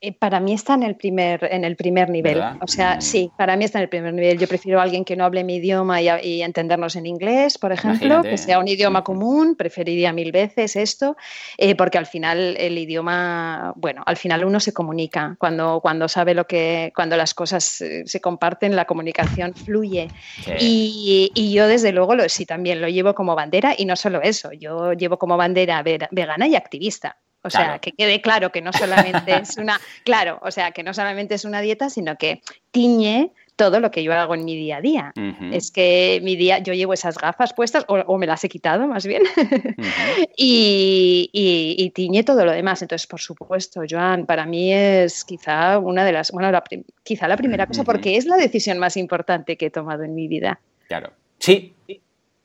Eh, 0.00 0.12
para 0.12 0.40
mí 0.40 0.52
está 0.52 0.74
en 0.74 0.82
el 0.82 0.96
primer, 0.96 1.46
en 1.50 1.64
el 1.64 1.76
primer 1.76 2.08
nivel. 2.08 2.42
O 2.60 2.66
sea, 2.66 2.96
mm. 2.96 3.00
sí, 3.02 3.30
para 3.36 3.56
mí 3.56 3.64
está 3.64 3.78
en 3.78 3.84
el 3.84 3.88
primer 3.88 4.14
nivel. 4.14 4.38
Yo 4.38 4.48
prefiero 4.48 4.80
a 4.80 4.82
alguien 4.82 5.04
que 5.04 5.16
no 5.16 5.24
hable 5.24 5.44
mi 5.44 5.56
idioma 5.56 6.00
y, 6.00 6.42
entendernos 6.42 6.96
en 6.96 7.06
inglés, 7.06 7.58
por 7.58 7.72
ejemplo, 7.72 8.22
que 8.22 8.38
sea 8.38 8.58
un 8.58 8.68
idioma 8.68 9.04
común. 9.04 9.56
Preferiría 9.56 10.12
mil 10.12 10.32
veces 10.32 10.76
esto, 10.76 11.16
eh, 11.58 11.74
porque 11.74 11.98
al 11.98 12.06
final 12.06 12.56
el 12.58 12.78
idioma, 12.78 13.72
bueno, 13.76 14.02
al 14.06 14.16
final 14.16 14.44
uno 14.44 14.58
se 14.60 14.72
comunica. 14.72 15.36
Cuando, 15.38 15.80
cuando 15.80 16.08
sabe 16.08 16.34
lo 16.34 16.46
que, 16.46 16.92
cuando 16.94 17.16
las 17.16 17.34
cosas 17.34 17.64
se 18.04 18.20
comparten, 18.20 18.74
la 18.76 18.86
comunicación 18.86 19.54
fluye. 19.54 20.08
Y, 20.58 21.30
y, 21.34 21.52
yo, 21.52 21.66
desde 21.66 21.92
luego, 21.92 22.14
lo, 22.14 22.28
sí 22.28 22.46
también 22.46 22.80
lo 22.80 22.88
llevo 22.88 23.14
como 23.14 23.34
bandera 23.34 23.74
y 23.76 23.84
no 23.84 23.96
solo 23.96 24.22
eso, 24.22 24.52
yo 24.52 24.92
llevo 24.92 25.18
como 25.18 25.36
bandera 25.36 25.82
vegana 25.82 26.46
y 26.46 26.54
activista. 26.54 27.18
O 27.42 27.50
sea, 27.50 27.78
que 27.78 27.92
quede 27.92 28.20
claro 28.20 28.52
que 28.52 28.60
no 28.60 28.72
solamente 28.72 29.34
es 29.36 29.56
una, 29.56 29.80
claro, 30.04 30.38
o 30.42 30.50
sea, 30.50 30.72
que 30.72 30.82
no 30.82 30.92
solamente 30.92 31.34
es 31.34 31.44
una 31.44 31.60
dieta, 31.60 31.88
sino 31.88 32.16
que 32.16 32.42
tiñe 32.70 33.32
todo 33.56 33.78
lo 33.78 33.90
que 33.90 34.02
yo 34.02 34.14
hago 34.14 34.34
en 34.34 34.46
mi 34.46 34.56
día 34.56 34.78
a 34.78 34.80
día. 34.80 35.12
Es 35.52 35.70
que 35.70 36.20
mi 36.22 36.34
día, 36.34 36.60
yo 36.60 36.72
llevo 36.72 36.94
esas 36.94 37.18
gafas 37.18 37.52
puestas, 37.52 37.84
o, 37.88 38.16
me 38.16 38.26
las 38.26 38.42
he 38.42 38.48
quitado 38.48 38.86
más 38.86 39.04
bien, 39.04 39.22
y, 40.36 41.92
tiñe 41.94 42.24
todo 42.24 42.46
lo 42.46 42.52
demás. 42.52 42.80
Entonces, 42.80 43.06
por 43.06 43.20
supuesto, 43.20 43.82
Joan, 43.88 44.24
para 44.24 44.46
mí 44.46 44.72
es 44.72 45.26
quizá 45.26 45.78
una 45.78 46.06
de 46.06 46.12
las, 46.12 46.30
bueno, 46.30 46.58
quizá 47.02 47.28
la 47.28 47.36
primera 47.36 47.66
cosa, 47.66 47.84
porque 47.84 48.16
es 48.16 48.24
la 48.24 48.38
decisión 48.38 48.78
más 48.78 48.96
importante 48.96 49.58
que 49.58 49.66
he 49.66 49.70
tomado 49.70 50.04
en 50.04 50.14
mi 50.14 50.26
vida. 50.26 50.58
Claro. 50.88 51.12
Sí, 51.38 51.74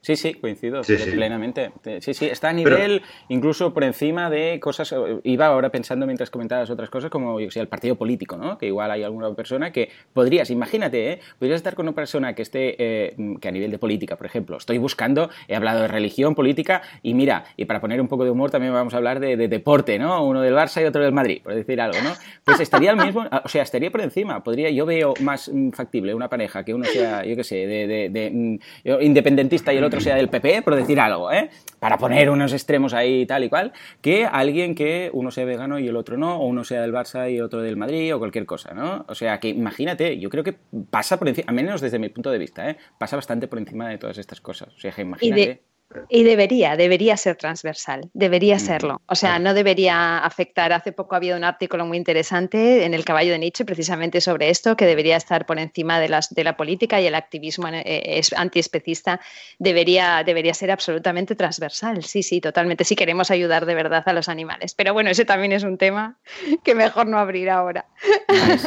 Sí, 0.05 0.15
sí, 0.15 0.35
coincido 0.35 0.81
plenamente. 0.83 1.71
Sí, 1.99 2.13
sí, 2.13 2.27
está 2.27 2.49
a 2.49 2.53
nivel 2.53 3.01
incluso 3.27 3.73
por 3.73 3.83
encima 3.83 4.29
de 4.29 4.59
cosas. 4.59 4.93
Iba 5.23 5.47
ahora 5.47 5.69
pensando 5.69 6.05
mientras 6.05 6.29
comentabas 6.29 6.69
otras 6.69 6.91
cosas, 6.91 7.09
como 7.09 7.39
yo 7.39 7.49
el 7.59 7.67
partido 7.67 7.95
político, 7.95 8.37
¿no? 8.37 8.59
Que 8.59 8.67
igual 8.67 8.91
hay 8.91 9.01
alguna 9.01 9.33
persona 9.33 9.71
que 9.71 9.89
podrías, 10.13 10.51
imagínate, 10.51 11.13
¿eh? 11.13 11.19
podrías 11.39 11.57
estar 11.57 11.73
con 11.73 11.87
una 11.87 11.95
persona 11.95 12.35
que 12.35 12.43
esté, 12.43 12.75
eh, 12.77 13.15
que 13.41 13.47
a 13.47 13.51
nivel 13.51 13.71
de 13.71 13.79
política, 13.79 14.15
por 14.15 14.27
ejemplo, 14.27 14.57
estoy 14.57 14.77
buscando, 14.77 15.31
he 15.47 15.55
hablado 15.55 15.81
de 15.81 15.87
religión, 15.87 16.35
política, 16.35 16.83
y 17.01 17.15
mira, 17.15 17.45
y 17.57 17.65
para 17.65 17.81
poner 17.81 17.99
un 17.99 18.07
poco 18.07 18.25
de 18.25 18.29
humor 18.29 18.51
también 18.51 18.73
vamos 18.73 18.93
a 18.93 18.97
hablar 18.97 19.19
de, 19.19 19.35
deporte, 19.47 19.97
¿no? 19.97 20.23
Uno 20.23 20.41
del 20.41 20.53
Barça 20.53 20.83
y 20.83 20.85
otro 20.85 21.01
del 21.01 21.13
Madrid, 21.13 21.41
por 21.41 21.55
decir 21.55 21.81
algo, 21.81 21.99
¿no? 22.03 22.11
Pues 22.43 22.59
estaría 22.59 22.91
al 22.91 22.97
mismo, 22.97 23.25
o 23.43 23.49
sea, 23.49 23.63
estaría 23.63 23.89
por 23.89 24.01
encima. 24.01 24.43
Podría, 24.43 24.69
yo 24.69 24.85
veo 24.85 25.15
más 25.21 25.49
mm, 25.51 25.71
factible 25.71 26.13
una 26.13 26.29
pareja 26.29 26.63
que 26.63 26.75
uno 26.75 26.85
sea, 26.85 27.25
yo 27.25 27.35
qué 27.35 27.43
sé, 27.43 27.65
de, 27.65 28.09
de 28.09 28.29
mm, 28.31 29.01
independentista 29.01 29.73
y 29.73 29.77
el 29.77 29.83
otro 29.83 29.94
sea 29.99 30.15
del 30.15 30.29
PP, 30.29 30.61
por 30.61 30.75
decir 30.75 30.99
algo, 30.99 31.31
¿eh? 31.31 31.49
para 31.79 31.97
poner 31.97 32.29
unos 32.29 32.53
extremos 32.53 32.93
ahí 32.93 33.25
tal 33.25 33.43
y 33.43 33.49
cual, 33.49 33.73
que 34.01 34.25
alguien 34.25 34.75
que 34.75 35.09
uno 35.13 35.31
sea 35.31 35.45
vegano 35.45 35.77
y 35.79 35.87
el 35.87 35.95
otro 35.95 36.17
no, 36.17 36.37
o 36.37 36.47
uno 36.47 36.63
sea 36.63 36.81
del 36.81 36.93
Barça 36.93 37.31
y 37.31 37.39
otro 37.41 37.61
del 37.61 37.77
Madrid, 37.77 38.15
o 38.15 38.19
cualquier 38.19 38.45
cosa, 38.45 38.73
¿no? 38.73 39.05
O 39.07 39.15
sea, 39.15 39.39
que 39.39 39.49
imagínate, 39.49 40.19
yo 40.19 40.29
creo 40.29 40.43
que 40.43 40.57
pasa 40.89 41.19
por 41.19 41.27
encima, 41.27 41.45
al 41.49 41.55
menos 41.55 41.81
desde 41.81 41.99
mi 41.99 42.09
punto 42.09 42.31
de 42.31 42.37
vista, 42.37 42.69
¿eh? 42.69 42.77
pasa 42.97 43.15
bastante 43.15 43.47
por 43.47 43.59
encima 43.59 43.89
de 43.89 43.97
todas 43.97 44.17
estas 44.17 44.41
cosas. 44.41 44.73
O 44.75 44.79
sea, 44.79 44.91
que 44.91 45.01
imagínate. 45.01 45.74
Y 46.09 46.23
debería, 46.23 46.75
debería 46.75 47.17
ser 47.17 47.35
transversal, 47.35 48.09
debería 48.13 48.59
serlo. 48.59 49.01
O 49.07 49.15
sea, 49.15 49.39
no 49.39 49.53
debería 49.53 50.19
afectar. 50.19 50.73
Hace 50.73 50.91
poco 50.91 51.15
había 51.15 51.35
un 51.35 51.43
artículo 51.43 51.85
muy 51.85 51.97
interesante 51.97 52.85
en 52.85 52.93
el 52.93 53.05
Caballo 53.05 53.31
de 53.31 53.39
Nietzsche 53.39 53.65
precisamente 53.65 54.21
sobre 54.21 54.49
esto, 54.49 54.75
que 54.75 54.85
debería 54.85 55.17
estar 55.17 55.45
por 55.45 55.59
encima 55.59 55.99
de, 55.99 56.09
las, 56.09 56.33
de 56.33 56.43
la 56.43 56.57
política 56.57 57.01
y 57.01 57.07
el 57.07 57.15
activismo 57.15 57.67
eh, 57.67 57.83
es 58.05 58.33
antiespecista 58.33 59.19
debería, 59.59 60.23
debería 60.25 60.53
ser 60.53 60.71
absolutamente 60.71 61.35
transversal. 61.35 62.03
Sí, 62.03 62.23
sí, 62.23 62.41
totalmente. 62.41 62.83
Si 62.83 62.95
queremos 62.95 63.31
ayudar 63.31 63.65
de 63.65 63.75
verdad 63.75 64.03
a 64.05 64.13
los 64.13 64.29
animales. 64.29 64.73
Pero 64.75 64.93
bueno, 64.93 65.09
ese 65.09 65.25
también 65.25 65.51
es 65.51 65.63
un 65.63 65.77
tema 65.77 66.17
que 66.63 66.75
mejor 66.75 67.07
no 67.07 67.17
abrir 67.17 67.49
ahora. 67.49 67.85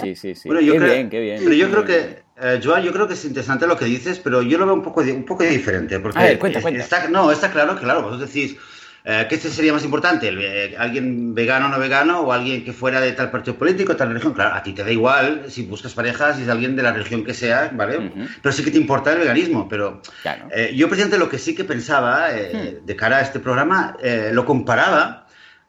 Sí, 0.00 0.14
sí, 0.14 0.34
sí. 0.34 0.48
qué 0.48 0.78
bien, 0.78 1.10
qué 1.10 1.20
bien. 1.20 1.40
Pero 1.42 1.54
yo 1.54 1.70
creo 1.70 1.84
que 1.84 2.27
eh, 2.40 2.60
Joan, 2.62 2.82
yo 2.82 2.92
creo 2.92 3.08
que 3.08 3.14
es 3.14 3.24
interesante 3.24 3.66
lo 3.66 3.76
que 3.76 3.84
dices, 3.84 4.18
pero 4.18 4.42
yo 4.42 4.58
lo 4.58 4.66
veo 4.66 4.74
un 4.74 4.82
poco, 4.82 5.00
un 5.00 5.24
poco 5.24 5.44
diferente. 5.44 5.98
Porque 6.00 6.18
a 6.18 6.22
ver, 6.22 6.38
cuenta, 6.38 6.60
cuenta. 6.60 6.80
Está, 6.80 7.08
no, 7.08 7.30
está 7.30 7.50
claro, 7.50 7.76
claro, 7.76 8.02
vosotros 8.02 8.32
decís, 8.32 8.56
eh, 9.04 9.26
¿qué 9.28 9.38
sería 9.38 9.72
más 9.72 9.84
importante? 9.84 10.28
Eh, 10.28 10.76
¿Alguien 10.78 11.34
vegano 11.34 11.66
o 11.66 11.68
no 11.68 11.78
vegano 11.78 12.20
o 12.20 12.32
alguien 12.32 12.64
que 12.64 12.72
fuera 12.72 13.00
de 13.00 13.12
tal 13.12 13.30
partido 13.30 13.56
político, 13.56 13.96
tal 13.96 14.08
religión? 14.08 14.34
Claro, 14.34 14.54
a 14.54 14.62
ti 14.62 14.72
te 14.72 14.84
da 14.84 14.90
igual 14.90 15.44
si 15.48 15.62
buscas 15.62 15.94
parejas, 15.94 16.36
si 16.36 16.42
es 16.42 16.48
alguien 16.48 16.76
de 16.76 16.82
la 16.82 16.92
religión 16.92 17.24
que 17.24 17.34
sea, 17.34 17.70
¿vale? 17.72 18.12
Pero 18.42 18.52
sí 18.52 18.62
que 18.62 18.70
te 18.70 18.78
importa 18.78 19.12
el 19.12 19.18
veganismo. 19.18 19.68
Pero 19.68 20.02
eh, 20.54 20.72
yo, 20.74 20.88
presidente, 20.88 21.18
lo 21.18 21.28
que 21.28 21.38
sí 21.38 21.54
que 21.54 21.64
pensaba 21.64 22.28
hmm. 22.30 22.84
de 22.86 22.96
cara 22.96 23.18
a 23.18 23.20
este 23.22 23.40
programa, 23.40 23.96
lo 24.32 24.44
comparaba 24.44 25.27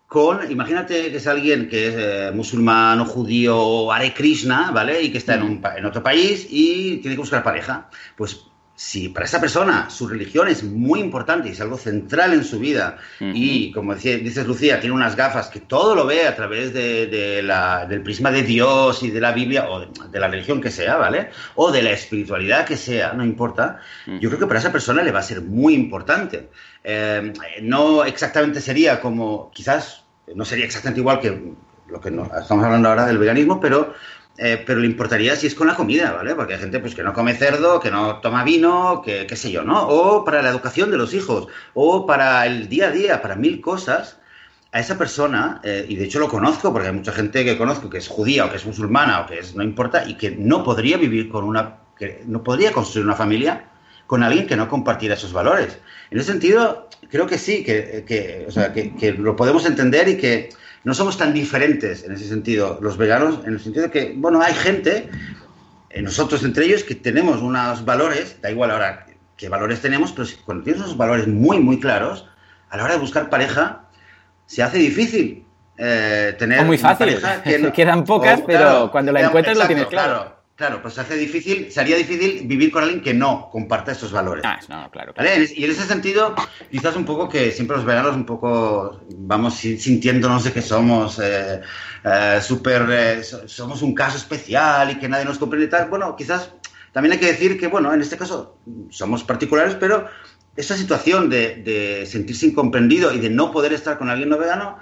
con, 0.09 0.51
imagínate 0.51 1.11
que 1.11 1.17
es 1.17 1.27
alguien 1.27 1.69
que 1.69 1.87
es 1.87 1.95
eh, 1.95 2.31
musulmán 2.33 2.99
o 2.99 3.05
judío 3.05 3.55
o 3.57 3.91
Hare 3.91 4.11
Krishna, 4.11 4.71
¿vale? 4.71 5.03
Y 5.03 5.11
que 5.11 5.19
está 5.19 5.35
en, 5.35 5.43
un, 5.43 5.61
en 5.77 5.85
otro 5.85 6.01
país 6.01 6.47
y 6.49 6.97
tiene 6.97 7.15
que 7.15 7.21
buscar 7.21 7.43
pareja. 7.43 7.89
Pues 8.17 8.48
si 8.79 9.09
para 9.09 9.25
esa 9.25 9.41
persona 9.41 9.89
su 9.89 10.07
religión 10.07 10.47
es 10.47 10.63
muy 10.63 11.01
importante 11.01 11.49
y 11.49 11.51
es 11.51 11.59
algo 11.59 11.77
central 11.77 12.31
en 12.31 12.45
su 12.45 12.59
vida 12.59 12.97
y, 13.19 13.73
como 13.73 13.93
decía, 13.93 14.17
dices 14.17 14.47
Lucía, 14.47 14.79
tiene 14.79 14.95
unas 14.95 15.17
gafas 15.17 15.49
que 15.49 15.59
todo 15.59 15.95
lo 15.95 16.05
ve 16.05 16.25
a 16.25 16.33
través 16.33 16.73
de, 16.73 17.41
la, 17.43 17.85
del 17.85 18.01
prisma 18.01 18.31
de 18.31 18.43
Dios 18.43 19.03
y 19.03 19.11
de 19.11 19.19
la 19.19 19.33
Biblia 19.33 19.69
o 19.69 19.81
de, 19.81 20.19
la 20.21 20.29
religión 20.29 20.61
que 20.61 20.71
sea, 20.71 20.95
¿vale? 20.95 21.29
O 21.55 21.73
de 21.73 21.83
la 21.83 21.91
espiritualidad 21.91 22.65
que 22.65 22.77
sea, 22.77 23.11
no 23.11 23.25
importa. 23.25 23.81
Yo 24.07 24.29
creo 24.29 24.39
que 24.39 24.47
para 24.47 24.61
esa 24.61 24.71
persona 24.71 25.03
le 25.03 25.11
va 25.11 25.19
a 25.19 25.23
ser 25.23 25.41
muy 25.41 25.73
importante. 25.73 26.47
Eh, 26.81 27.33
no 27.61 28.05
exactamente 28.05 28.61
sería 28.61 29.01
como, 29.01 29.51
quizás, 29.53 30.05
no 30.33 30.45
sería 30.45 30.63
exactamente 30.63 31.01
igual 31.01 31.19
que 31.19 31.53
lo 31.89 31.99
que 31.99 32.09
estamos 32.09 32.63
hablando 32.63 32.87
ahora 32.87 33.05
del 33.05 33.17
veganismo, 33.17 33.59
pero 33.59 33.93
eh, 34.41 34.63
pero 34.65 34.79
le 34.79 34.87
importaría 34.87 35.35
si 35.35 35.47
es 35.47 35.53
con 35.53 35.67
la 35.67 35.75
comida, 35.75 36.13
¿vale? 36.13 36.33
Porque 36.33 36.53
hay 36.53 36.59
gente 36.61 36.79
pues, 36.79 36.95
que 36.95 37.03
no 37.03 37.11
come 37.11 37.35
cerdo, 37.35 37.81
que 37.81 37.91
no 37.91 38.21
toma 38.21 38.45
vino, 38.45 39.01
que 39.03 39.27
qué 39.27 39.35
sé 39.35 39.51
yo, 39.51 39.63
¿no? 39.63 39.85
O 39.85 40.23
para 40.23 40.41
la 40.41 40.49
educación 40.49 40.89
de 40.91 40.97
los 40.97 41.13
hijos, 41.13 41.47
o 41.73 42.05
para 42.05 42.45
el 42.45 42.69
día 42.69 42.87
a 42.87 42.91
día, 42.91 43.21
para 43.21 43.35
mil 43.35 43.59
cosas, 43.59 44.17
a 44.71 44.79
esa 44.79 44.97
persona, 44.97 45.59
eh, 45.63 45.85
y 45.89 45.97
de 45.97 46.05
hecho 46.05 46.19
lo 46.19 46.29
conozco, 46.29 46.71
porque 46.71 46.87
hay 46.87 46.93
mucha 46.93 47.11
gente 47.11 47.43
que 47.43 47.57
conozco 47.57 47.89
que 47.89 47.97
es 47.97 48.07
judía 48.07 48.45
o 48.45 48.49
que 48.49 48.55
es 48.55 48.65
musulmana 48.65 49.21
o 49.21 49.25
que 49.25 49.39
es, 49.39 49.55
no 49.55 49.63
importa, 49.63 50.07
y 50.07 50.15
que 50.15 50.31
no 50.31 50.63
podría 50.63 50.95
vivir 50.95 51.27
con 51.27 51.43
una, 51.43 51.79
que 51.97 52.23
no 52.25 52.41
podría 52.41 52.71
construir 52.71 53.05
una 53.05 53.15
familia 53.15 53.65
con 54.07 54.23
alguien 54.23 54.47
que 54.47 54.55
no 54.55 54.69
compartiera 54.69 55.15
esos 55.15 55.33
valores. 55.33 55.79
En 56.11 56.17
ese 56.17 56.31
sentido, 56.31 56.87
creo 57.09 57.27
que 57.27 57.37
sí, 57.37 57.63
que, 57.65 58.05
que, 58.07 58.45
o 58.47 58.51
sea, 58.51 58.71
que, 58.71 58.95
que 58.95 59.11
lo 59.11 59.35
podemos 59.35 59.65
entender 59.65 60.07
y 60.07 60.17
que 60.17 60.49
no 60.83 60.93
somos 60.93 61.17
tan 61.17 61.33
diferentes 61.33 62.03
en 62.03 62.13
ese 62.13 62.27
sentido, 62.27 62.79
los 62.81 62.97
veganos, 62.97 63.39
en 63.45 63.53
el 63.53 63.59
sentido 63.59 63.85
de 63.85 63.91
que, 63.91 64.13
bueno, 64.15 64.41
hay 64.41 64.53
gente, 64.53 65.09
eh, 65.89 66.01
nosotros 66.01 66.43
entre 66.43 66.65
ellos, 66.65 66.83
que 66.83 66.95
tenemos 66.95 67.41
unos 67.41 67.83
valores, 67.85 68.41
da 68.41 68.51
igual 68.51 68.71
ahora 68.71 69.05
qué 69.35 69.49
valores 69.49 69.81
tenemos, 69.81 70.11
pero 70.11 70.27
cuando 70.45 70.63
tienes 70.63 70.81
unos 70.81 70.97
valores 70.97 71.27
muy, 71.27 71.59
muy 71.59 71.79
claros, 71.79 72.27
a 72.69 72.77
la 72.77 72.83
hora 72.83 72.93
de 72.93 72.99
buscar 72.99 73.29
pareja, 73.29 73.83
se 74.45 74.63
hace 74.63 74.77
difícil 74.77 75.45
eh, 75.77 76.35
tener. 76.37 76.59
O 76.59 76.65
muy 76.65 76.77
fácil, 76.77 77.19
que 77.43 77.71
quedan 77.73 78.03
pocas, 78.03 78.41
pero 78.45 78.91
cuando 78.91 79.11
la 79.11 79.21
encuentras 79.21 79.57
lo 79.57 79.67
tienes 79.67 79.85
claro. 79.87 80.13
Claro, 80.13 80.38
pues 80.81 80.93
se 80.95 81.01
hace 81.01 81.15
difícil, 81.15 81.71
sería 81.71 81.95
difícil 81.95 82.45
vivir 82.45 82.71
con 82.71 82.83
alguien 82.83 83.01
que 83.01 83.13
no 83.13 83.49
comparta 83.49 83.93
estos 83.93 84.11
valores. 84.11 84.43
Ah, 84.45 84.59
no, 84.67 84.91
claro. 84.91 85.13
Y 85.17 85.63
en 85.63 85.71
ese 85.71 85.85
sentido, 85.85 86.35
quizás 86.69 86.95
un 86.97 87.05
poco 87.05 87.29
que 87.29 87.51
siempre 87.51 87.77
los 87.77 87.85
veganos 87.85 88.15
un 88.15 88.25
poco 88.25 88.99
vamos 89.15 89.55
sintiéndonos 89.55 90.43
de 90.43 90.51
que 90.51 90.61
somos 90.61 91.19
eh, 91.19 91.61
eh 92.03 92.39
súper, 92.41 92.85
eh, 92.89 93.23
somos 93.23 93.81
un 93.81 93.95
caso 93.95 94.17
especial 94.17 94.91
y 94.91 94.99
que 94.99 95.07
nadie 95.07 95.25
nos 95.25 95.37
comprende 95.37 95.67
y 95.67 95.69
tal. 95.69 95.89
Bueno, 95.89 96.15
quizás 96.15 96.51
también 96.91 97.13
hay 97.13 97.19
que 97.19 97.27
decir 97.27 97.57
que, 97.57 97.67
bueno, 97.67 97.93
en 97.93 98.01
este 98.01 98.17
caso 98.17 98.57
somos 98.89 99.23
particulares, 99.23 99.75
pero 99.79 100.07
esa 100.57 100.75
situación 100.75 101.29
de, 101.29 101.55
de 101.55 102.05
sentirse 102.05 102.47
incomprendido 102.47 103.13
y 103.13 103.19
de 103.19 103.29
no 103.29 103.51
poder 103.51 103.71
estar 103.71 103.97
con 103.97 104.09
alguien 104.09 104.27
no 104.27 104.37
vegano 104.37 104.77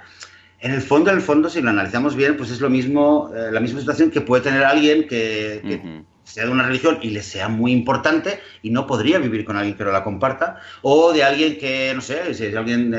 en 0.60 0.72
el 0.72 0.82
fondo, 0.82 1.10
en 1.10 1.16
el 1.16 1.22
fondo, 1.22 1.48
si 1.48 1.60
lo 1.60 1.70
analizamos 1.70 2.16
bien, 2.16 2.36
pues 2.36 2.50
es 2.50 2.60
lo 2.60 2.68
mismo, 2.68 3.30
eh, 3.34 3.50
la 3.52 3.60
misma 3.60 3.80
situación 3.80 4.10
que 4.10 4.20
puede 4.20 4.42
tener 4.42 4.64
alguien 4.64 5.06
que, 5.06 6.04
sea 6.24 6.44
de 6.44 6.50
una 6.50 6.66
religión 6.66 6.98
y 7.00 7.10
le 7.10 7.22
sea 7.22 7.48
muy 7.48 7.72
importante 7.72 8.40
y 8.62 8.70
no 8.70 8.86
podría 8.86 9.18
vivir 9.18 9.44
con 9.44 9.56
alguien 9.56 9.76
que 9.76 9.84
no 9.84 9.92
la 9.92 10.04
comparta, 10.04 10.60
o 10.82 11.12
de 11.12 11.24
alguien 11.24 11.58
que, 11.58 11.92
no 11.94 12.00
sé, 12.00 12.34
si 12.34 12.46
es 12.46 12.56
alguien 12.56 12.90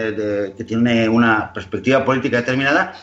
que 0.58 0.64
tiene 0.64 1.08
una 1.10 1.54
perspectiva 1.54 2.04
política 2.06 2.38
determinada 2.38 2.94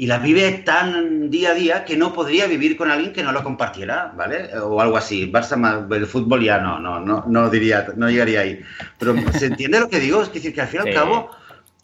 y 0.00 0.06
la 0.06 0.18
vive 0.18 0.62
tan 0.64 1.28
día 1.28 1.50
a 1.50 1.54
día 1.54 1.84
que 1.84 1.94
no 1.94 2.14
podría 2.14 2.46
vivir 2.46 2.74
con 2.74 2.90
alguien 2.90 3.12
que 3.12 3.22
no 3.22 3.32
lo 3.32 3.44
compartiera, 3.44 4.10
¿vale? 4.16 4.48
O 4.58 4.80
algo 4.80 4.96
así. 4.96 5.30
Barça, 5.30 5.56
el 5.94 6.06
fútbol 6.06 6.42
ya 6.42 6.58
no, 6.58 6.80
no, 6.80 7.00
no, 7.00 7.26
no 7.28 7.50
diría, 7.50 7.86
no 7.96 8.08
llegaría 8.08 8.40
ahí. 8.40 8.60
Pero 8.98 9.14
¿se 9.38 9.44
entiende 9.44 9.78
lo 9.78 9.90
que 9.90 10.00
digo? 10.00 10.22
Es 10.22 10.32
decir, 10.32 10.54
que 10.54 10.62
al 10.62 10.68
fin 10.68 10.80
y 10.86 10.88
al 10.88 10.94
cabo 10.94 11.30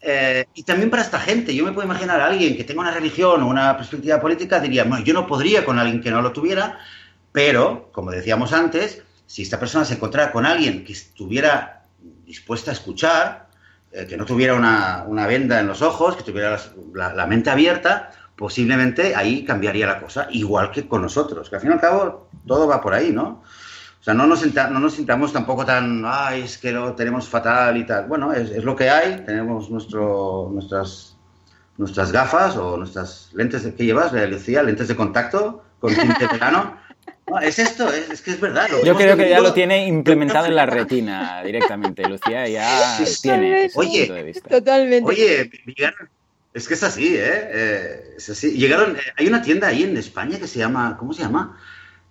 eh, 0.00 0.46
y 0.54 0.62
también 0.62 0.90
para 0.90 1.02
esta 1.02 1.18
gente, 1.18 1.54
yo 1.54 1.64
me 1.64 1.72
puedo 1.72 1.86
imaginar 1.86 2.20
a 2.20 2.26
alguien 2.26 2.56
que 2.56 2.64
tenga 2.64 2.80
una 2.80 2.90
religión 2.90 3.42
o 3.42 3.48
una 3.48 3.76
perspectiva 3.76 4.20
política, 4.20 4.60
diría, 4.60 4.84
bueno, 4.84 5.04
yo 5.04 5.14
no 5.14 5.26
podría 5.26 5.64
con 5.64 5.78
alguien 5.78 6.00
que 6.00 6.10
no 6.10 6.22
lo 6.22 6.32
tuviera, 6.32 6.78
pero, 7.32 7.90
como 7.92 8.10
decíamos 8.10 8.52
antes, 8.52 9.02
si 9.26 9.42
esta 9.42 9.58
persona 9.58 9.84
se 9.84 9.94
encontrara 9.94 10.32
con 10.32 10.46
alguien 10.46 10.84
que 10.84 10.92
estuviera 10.92 11.84
dispuesta 12.24 12.70
a 12.70 12.74
escuchar, 12.74 13.48
eh, 13.92 14.06
que 14.06 14.16
no 14.16 14.24
tuviera 14.24 14.54
una, 14.54 15.26
venda 15.26 15.60
en 15.60 15.66
los 15.66 15.82
ojos, 15.82 16.16
que 16.16 16.22
tuviera 16.22 16.58
la, 16.94 17.26
mente 17.26 17.50
abierta, 17.50 18.10
posiblemente 18.36 19.14
ahí 19.14 19.44
cambiaría 19.44 19.86
la 19.86 20.00
cosa, 20.00 20.28
igual 20.30 20.70
que 20.70 20.86
con 20.86 21.02
nosotros, 21.02 21.48
que 21.48 21.56
al 21.56 21.62
fin 21.62 21.70
y 21.70 21.74
al 21.74 21.80
cabo 21.80 22.28
todo 22.46 22.66
va 22.66 22.80
por 22.80 22.94
ahí, 22.94 23.10
¿no? 23.10 23.42
O 24.06 24.08
sea, 24.08 24.14
no 24.14 24.28
nos, 24.28 24.54
no 24.54 24.78
nos 24.78 24.94
sintamos 24.94 25.32
tampoco 25.32 25.66
tan, 25.66 26.04
ay, 26.06 26.42
es 26.42 26.58
que 26.58 26.70
lo 26.70 26.94
tenemos 26.94 27.28
fatal 27.28 27.76
y 27.76 27.84
tal. 27.84 28.06
Bueno, 28.06 28.32
es, 28.32 28.50
es 28.50 28.62
lo 28.62 28.76
que 28.76 28.88
hay, 28.88 29.24
tenemos 29.26 29.68
nuestro, 29.68 30.48
nuestras, 30.52 31.16
nuestras 31.76 32.12
gafas 32.12 32.56
o 32.56 32.76
nuestras 32.76 33.30
lentes 33.34 33.64
de, 33.64 33.74
que 33.74 33.84
llevas, 33.84 34.12
Lucía, 34.12 34.62
lentes 34.62 34.86
de 34.86 34.94
contacto 34.94 35.64
con 35.80 35.92
tinte 35.92 36.28
verano. 36.28 36.78
No, 37.28 37.40
es 37.40 37.58
esto, 37.58 37.92
es, 37.92 38.22
que 38.22 38.30
es 38.30 38.40
verdad. 38.40 38.68
Yo 38.84 38.94
creo 38.94 39.16
que 39.16 39.28
ya 39.28 39.40
lo 39.40 39.52
tiene 39.52 39.88
implementado 39.88 40.46
en 40.46 40.54
la 40.54 40.64
retina 40.66 41.42
directamente, 41.42 42.08
Lucía, 42.08 42.46
ya 42.46 42.98
tiene. 43.20 43.68
Oye, 43.74 44.32
totalmente. 44.48 45.10
Oye, 45.10 45.50
es 46.54 46.68
que 46.68 46.74
es 46.74 46.82
así, 46.84 47.16
¿eh? 47.16 47.48
eh 47.50 48.14
es 48.16 48.30
así. 48.30 48.52
Llegaron, 48.52 48.94
eh, 48.94 49.00
hay 49.16 49.26
una 49.26 49.42
tienda 49.42 49.66
ahí 49.66 49.82
en 49.82 49.96
España 49.96 50.38
que 50.38 50.46
se 50.46 50.60
llama, 50.60 50.96
¿cómo 50.96 51.12
se 51.12 51.22
llama? 51.22 51.58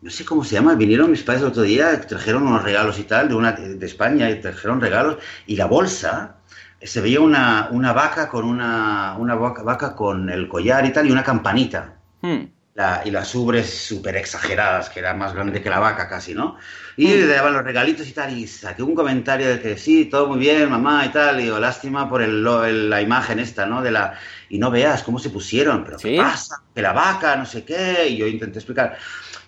No 0.01 0.11
sé 0.11 0.23
cómo 0.25 0.43
se 0.43 0.55
llama. 0.55 0.75
Vinieron 0.75 1.09
mis 1.09 1.23
padres 1.23 1.41
el 1.41 1.49
otro 1.49 1.63
día, 1.63 1.99
trajeron 2.01 2.43
unos 2.43 2.63
regalos 2.63 2.99
y 2.99 3.03
tal 3.03 3.29
de, 3.29 3.35
una, 3.35 3.53
de 3.53 3.85
España 3.85 4.29
y 4.29 4.39
trajeron 4.39 4.79
regalos. 4.79 5.17
Y 5.47 5.55
la 5.55 5.65
bolsa, 5.65 6.35
eh, 6.79 6.87
se 6.87 7.01
veía 7.01 7.21
una, 7.21 7.69
una 7.71 7.93
vaca 7.93 8.29
con 8.29 8.45
una, 8.45 9.15
una 9.17 9.35
vaca, 9.35 9.95
con 9.95 10.29
el 10.29 10.47
collar 10.47 10.85
y 10.85 10.93
tal 10.93 11.07
y 11.07 11.11
una 11.11 11.23
campanita. 11.23 11.95
Hmm. 12.21 12.45
La, 12.75 13.03
y 13.05 13.11
las 13.11 13.33
ubres 13.33 13.87
súper 13.87 14.17
exageradas, 14.17 14.89
que 14.89 14.99
era 14.99 15.13
más 15.13 15.33
grande 15.33 15.61
que 15.61 15.69
la 15.69 15.79
vaca 15.79 16.09
casi, 16.09 16.33
¿no? 16.33 16.57
Y 16.97 17.07
hmm. 17.07 17.09
le 17.11 17.27
daban 17.27 17.53
los 17.53 17.63
regalitos 17.63 18.05
y 18.05 18.11
tal, 18.11 18.37
y 18.37 18.47
saqué 18.47 18.83
un 18.83 18.93
comentario 18.93 19.47
de 19.47 19.61
que 19.61 19.77
sí, 19.77 20.05
todo 20.05 20.27
muy 20.27 20.39
bien, 20.39 20.69
mamá 20.69 21.05
y 21.05 21.09
tal, 21.09 21.39
y 21.39 21.43
digo, 21.43 21.57
lástima 21.57 22.09
por 22.09 22.21
el, 22.21 22.43
la 22.89 23.01
imagen 23.01 23.39
esta, 23.39 23.65
¿no? 23.65 23.81
De 23.81 23.91
la, 23.91 24.19
y 24.49 24.57
no 24.57 24.71
veas 24.71 25.03
cómo 25.03 25.19
se 25.19 25.29
pusieron, 25.29 25.85
pero 25.85 25.97
¿qué 25.97 26.17
pasa? 26.17 26.63
Que 26.73 26.81
la 26.81 26.91
vaca, 26.91 27.37
no 27.37 27.45
sé 27.45 27.63
qué, 27.63 28.09
y 28.09 28.17
yo 28.17 28.27
intenté 28.27 28.59
explicar. 28.59 28.97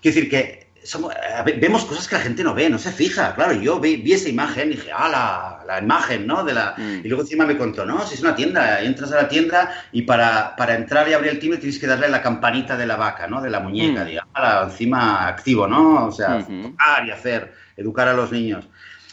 Quiero 0.01 0.15
decir 0.15 0.29
que 0.29 0.67
somos, 0.87 1.13
vemos 1.59 1.83
cosas 1.83 2.07
que 2.07 2.15
la 2.15 2.21
gente 2.21 2.43
no 2.43 2.53
ve, 2.53 2.69
no 2.69 2.79
se 2.79 2.91
fija. 2.91 3.35
Claro, 3.35 3.53
yo 3.53 3.79
vi, 3.79 4.01
esa 4.11 4.29
imagen 4.29 4.71
y 4.71 4.75
dije, 4.75 4.89
ah, 4.95 5.61
la, 5.67 5.79
imagen, 5.81 6.25
¿no? 6.25 6.45
De 6.45 6.53
la... 6.53 6.75
Mm. 6.77 7.01
Y 7.03 7.09
luego 7.09 7.23
encima 7.23 7.45
me 7.45 7.57
contó, 7.57 7.85
no, 7.85 8.05
si 8.07 8.15
es 8.15 8.21
una 8.21 8.35
tienda, 8.35 8.81
entras 8.81 9.11
a 9.11 9.23
la 9.23 9.27
tienda 9.27 9.69
y 9.91 10.03
para, 10.03 10.55
para 10.55 10.75
entrar 10.75 11.09
y 11.09 11.13
abrir 11.13 11.31
el 11.31 11.39
timbre 11.39 11.59
tienes 11.59 11.77
que 11.77 11.87
darle 11.87 12.07
la 12.07 12.21
campanita 12.21 12.77
de 12.77 12.87
la 12.87 12.95
vaca, 12.95 13.27
¿no? 13.27 13.41
De 13.41 13.49
la 13.49 13.59
muñeca, 13.59 14.03
mm. 14.03 14.07
digamos, 14.07 14.71
encima 14.71 15.27
activo, 15.27 15.67
¿no? 15.67 16.05
O 16.07 16.11
sea, 16.11 16.39
tocar 16.39 17.05
y 17.05 17.11
hacer, 17.11 17.53
educar 17.75 18.07
a 18.07 18.13
los 18.13 18.31
niños. 18.31 18.65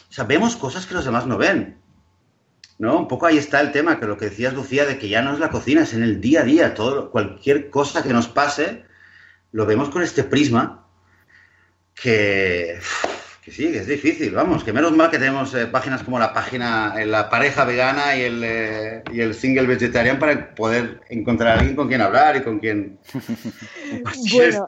O 0.09 0.13
sea, 0.13 0.23
vemos 0.23 0.55
cosas 0.55 0.85
que 0.85 0.93
los 0.93 1.03
demás 1.03 1.25
no 1.25 1.37
ven. 1.37 1.77
¿no? 2.77 2.97
Un 2.99 3.07
poco 3.07 3.25
ahí 3.25 3.37
está 3.37 3.59
el 3.59 3.71
tema, 3.71 3.99
que 3.99 4.05
lo 4.05 4.17
que 4.17 4.25
decías, 4.25 4.53
Lucía, 4.53 4.85
de 4.85 4.97
que 4.97 5.09
ya 5.09 5.21
no 5.21 5.33
es 5.33 5.39
la 5.39 5.49
cocina, 5.49 5.83
es 5.83 5.93
en 5.93 6.03
el 6.03 6.21
día 6.21 6.41
a 6.41 6.43
día. 6.43 6.73
Todo, 6.73 7.11
cualquier 7.11 7.69
cosa 7.69 8.01
que 8.01 8.13
nos 8.13 8.27
pase, 8.27 8.84
lo 9.55 9.65
vemos 9.65 9.87
con 9.87 10.03
este 10.03 10.25
prisma 10.25 10.85
que, 11.93 12.77
que 13.41 13.51
sí, 13.51 13.71
que 13.71 13.77
es 13.77 13.87
difícil, 13.87 14.33
vamos, 14.33 14.65
que 14.65 14.73
menos 14.73 14.91
mal 14.91 15.09
que 15.09 15.17
tenemos 15.17 15.53
eh, 15.53 15.65
páginas 15.67 16.03
como 16.03 16.19
la 16.19 16.33
página, 16.33 16.93
eh, 16.97 17.05
la 17.05 17.29
pareja 17.29 17.63
vegana 17.63 18.17
y 18.17 18.23
el, 18.23 18.41
eh, 18.43 19.03
y 19.13 19.21
el 19.21 19.33
single 19.33 19.65
vegetarian 19.65 20.19
para 20.19 20.53
poder 20.53 20.99
encontrar 21.07 21.51
a 21.51 21.59
alguien 21.59 21.77
con 21.77 21.87
quien 21.87 22.01
hablar 22.01 22.35
y 22.35 22.41
con 22.41 22.59
quien... 22.59 22.99
bueno. 24.33 24.65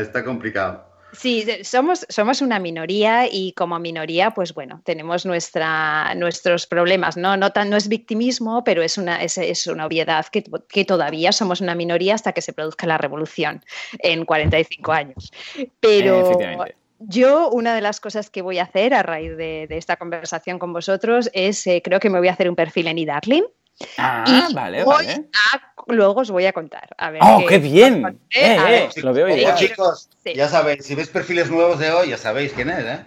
está 0.00 0.22
complicado. 0.22 0.89
Sí, 1.12 1.46
somos, 1.64 2.06
somos 2.08 2.40
una 2.40 2.58
minoría 2.58 3.26
y 3.30 3.52
como 3.52 3.78
minoría, 3.78 4.30
pues 4.30 4.54
bueno, 4.54 4.80
tenemos 4.84 5.26
nuestra, 5.26 6.14
nuestros 6.14 6.66
problemas, 6.66 7.16
¿no? 7.16 7.36
No, 7.36 7.52
tan, 7.52 7.68
no 7.70 7.76
es 7.76 7.88
victimismo, 7.88 8.62
pero 8.64 8.82
es 8.82 8.96
una, 8.96 9.22
es, 9.22 9.36
es 9.38 9.66
una 9.66 9.86
obviedad 9.86 10.26
que, 10.26 10.44
que, 10.68 10.84
todavía 10.84 11.32
somos 11.32 11.60
una 11.60 11.74
minoría 11.74 12.14
hasta 12.14 12.32
que 12.32 12.42
se 12.42 12.52
produzca 12.52 12.86
la 12.86 12.98
revolución 12.98 13.64
en 13.98 14.24
45 14.24 14.92
años. 14.92 15.32
Pero 15.80 16.64
yo, 17.00 17.48
una 17.50 17.74
de 17.74 17.80
las 17.80 17.98
cosas 17.98 18.28
que 18.28 18.42
voy 18.42 18.58
a 18.58 18.64
hacer 18.64 18.92
a 18.92 19.02
raíz 19.02 19.36
de, 19.36 19.66
esta 19.70 19.96
conversación 19.96 20.58
con 20.58 20.72
vosotros 20.72 21.30
es, 21.32 21.66
eh, 21.66 21.80
creo 21.82 21.98
que 21.98 22.10
me 22.10 22.18
voy 22.18 22.28
a 22.28 22.32
hacer 22.32 22.48
un 22.48 22.56
perfil 22.56 22.88
en 22.88 22.98
eDarling. 22.98 23.44
Ah, 23.96 24.48
vale, 24.54 24.84
vale. 24.84 25.30
luego 25.86 26.20
os 26.20 26.30
voy 26.30 26.46
a 26.46 26.52
contar. 26.52 26.94
¡Oh, 27.20 27.44
qué, 27.48 27.58
bien! 27.58 28.20
Eh, 28.30 28.56
eh, 28.68 28.88
lo 29.02 29.12
veo 29.12 29.28
ya. 29.28 29.54
Chicos, 29.54 30.08
ya 30.24 30.48
sabéis, 30.48 30.84
si 30.84 30.94
ves 30.94 31.08
perfiles 31.08 31.50
nuevos 31.50 31.78
de 31.78 31.90
hoy, 31.90 32.10
ya 32.10 32.18
sabéis 32.18 32.52
quién 32.52 32.70
es, 32.70 32.84
¿eh? 32.84 33.04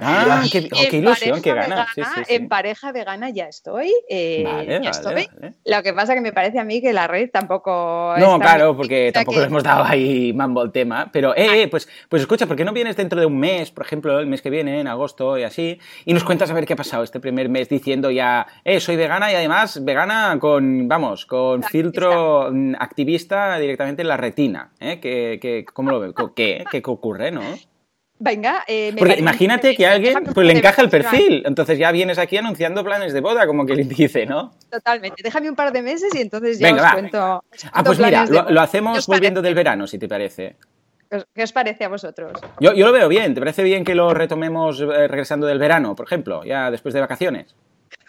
Ah, 0.00 0.44
qué, 0.50 0.68
oh, 0.72 0.96
ilusión, 0.96 1.42
qué 1.42 1.54
gana. 1.54 1.86
En 2.28 2.48
pareja 2.48 2.92
vegana 2.92 3.30
ya 3.30 3.46
estoy. 3.46 3.92
Eh, 4.08 4.44
ya 4.82 4.90
estoy. 4.90 5.28
Lo 5.64 5.82
que 5.82 5.92
pasa 5.92 6.14
que 6.14 6.20
me 6.20 6.32
parece 6.32 6.58
a 6.58 6.64
mí 6.64 6.80
que 6.80 6.92
la 6.92 7.06
red 7.06 7.30
tampoco. 7.30 8.14
No, 8.18 8.38
claro, 8.38 8.76
porque 8.76 9.10
tampoco 9.12 9.40
le 9.40 9.46
hemos 9.46 9.62
dado 9.62 9.84
ahí 9.84 10.32
mambo 10.32 10.60
al 10.60 10.72
tema. 10.72 11.10
Pero, 11.12 11.34
eh, 11.36 11.62
eh, 11.62 11.68
pues, 11.68 11.88
pues 12.08 12.22
escucha, 12.22 12.46
¿por 12.46 12.56
qué 12.56 12.64
no 12.64 12.72
vienes 12.72 12.96
dentro 12.96 13.18
de 13.18 13.26
un 13.26 13.38
mes, 13.38 13.70
por 13.70 13.84
ejemplo, 13.84 14.18
el 14.18 14.26
mes 14.26 14.42
que 14.42 14.50
viene, 14.50 14.80
en 14.80 14.86
agosto 14.86 15.38
y 15.38 15.42
así, 15.42 15.78
y 16.04 16.14
nos 16.14 16.24
cuentas 16.24 16.50
a 16.50 16.54
ver 16.54 16.66
qué 16.66 16.74
ha 16.74 16.76
pasado 16.76 17.02
este 17.02 17.20
primer 17.20 17.48
mes 17.48 17.68
diciendo 17.68 18.10
ya, 18.10 18.46
eh, 18.64 18.80
soy 18.80 18.96
vegana 18.96 19.32
y 19.32 19.34
además 19.34 19.84
vegana 19.84 20.38
con, 20.40 20.86
vamos, 20.88 21.26
con 21.26 21.62
filtro 21.62 22.50
mm, 22.52 22.74
activista 22.78 23.58
directamente 23.58 24.02
en 24.02 24.08
la 24.08 24.16
retina, 24.16 24.70
¿eh? 24.80 25.00
Que, 25.00 25.64
¿Cómo 25.72 25.90
lo 25.90 26.00
veo? 26.00 26.14
¿Qué, 26.34 26.64
¿Qué 26.70 26.82
ocurre, 26.84 27.30
no? 27.30 27.42
Venga, 28.20 28.64
eh, 28.66 28.92
Porque 28.98 29.18
imagínate 29.18 29.76
que 29.76 29.86
a 29.86 29.92
alguien 29.92 30.24
pues, 30.34 30.46
le 30.46 30.58
encaja 30.58 30.82
el 30.82 30.88
perfil, 30.88 31.42
entonces 31.46 31.78
ya 31.78 31.92
vienes 31.92 32.18
aquí 32.18 32.36
anunciando 32.36 32.82
planes 32.82 33.12
de 33.12 33.20
boda, 33.20 33.46
como 33.46 33.64
que 33.64 33.76
le 33.76 33.84
dice, 33.84 34.26
¿no? 34.26 34.52
Totalmente, 34.70 35.22
déjame 35.22 35.48
un 35.48 35.54
par 35.54 35.72
de 35.72 35.82
meses 35.82 36.12
y 36.14 36.20
entonces 36.20 36.58
ya 36.58 36.74
os 36.74 36.92
cuento. 36.92 37.44
Ah, 37.72 37.84
pues 37.84 37.98
mira, 37.98 38.26
lo, 38.26 38.60
hacemos 38.60 39.06
volviendo 39.06 39.40
del 39.40 39.54
verano, 39.54 39.86
si 39.86 39.98
te 39.98 40.08
parece. 40.08 40.56
¿Qué 41.34 41.42
os 41.42 41.52
parece 41.52 41.84
a 41.84 41.88
vosotros? 41.88 42.32
Yo, 42.60 42.74
yo 42.74 42.86
lo 42.86 42.92
veo 42.92 43.08
bien, 43.08 43.34
¿te 43.34 43.40
parece 43.40 43.62
bien 43.62 43.84
que 43.84 43.94
lo 43.94 44.12
retomemos 44.12 44.80
eh, 44.80 45.08
regresando 45.08 45.46
del 45.46 45.58
verano, 45.58 45.94
por 45.94 46.06
ejemplo, 46.06 46.44
ya 46.44 46.70
después 46.70 46.92
de 46.92 47.00
vacaciones? 47.00 47.54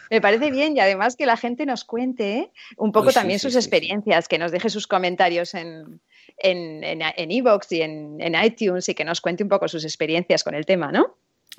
Me 0.09 0.21
parece 0.21 0.51
bien 0.51 0.75
y 0.75 0.79
además 0.79 1.15
que 1.15 1.25
la 1.25 1.37
gente 1.37 1.65
nos 1.65 1.83
cuente 1.83 2.51
un 2.77 2.91
poco 2.91 3.11
también 3.11 3.39
sus 3.39 3.55
experiencias, 3.55 4.27
que 4.27 4.37
nos 4.37 4.51
deje 4.51 4.69
sus 4.69 4.87
comentarios 4.87 5.53
en, 5.53 6.01
en 6.37 6.83
en, 6.83 7.01
en, 7.01 7.31
y 7.31 7.81
en, 7.81 8.17
en 8.19 8.43
iTunes 8.43 8.89
y 8.89 8.95
que 8.95 9.05
nos 9.05 9.21
cuente 9.21 9.43
un 9.43 9.49
poco 9.49 9.67
sus 9.67 9.83
experiencias 9.83 10.43
con 10.43 10.55
el 10.55 10.65
tema, 10.65 10.91
¿no? 10.91 11.15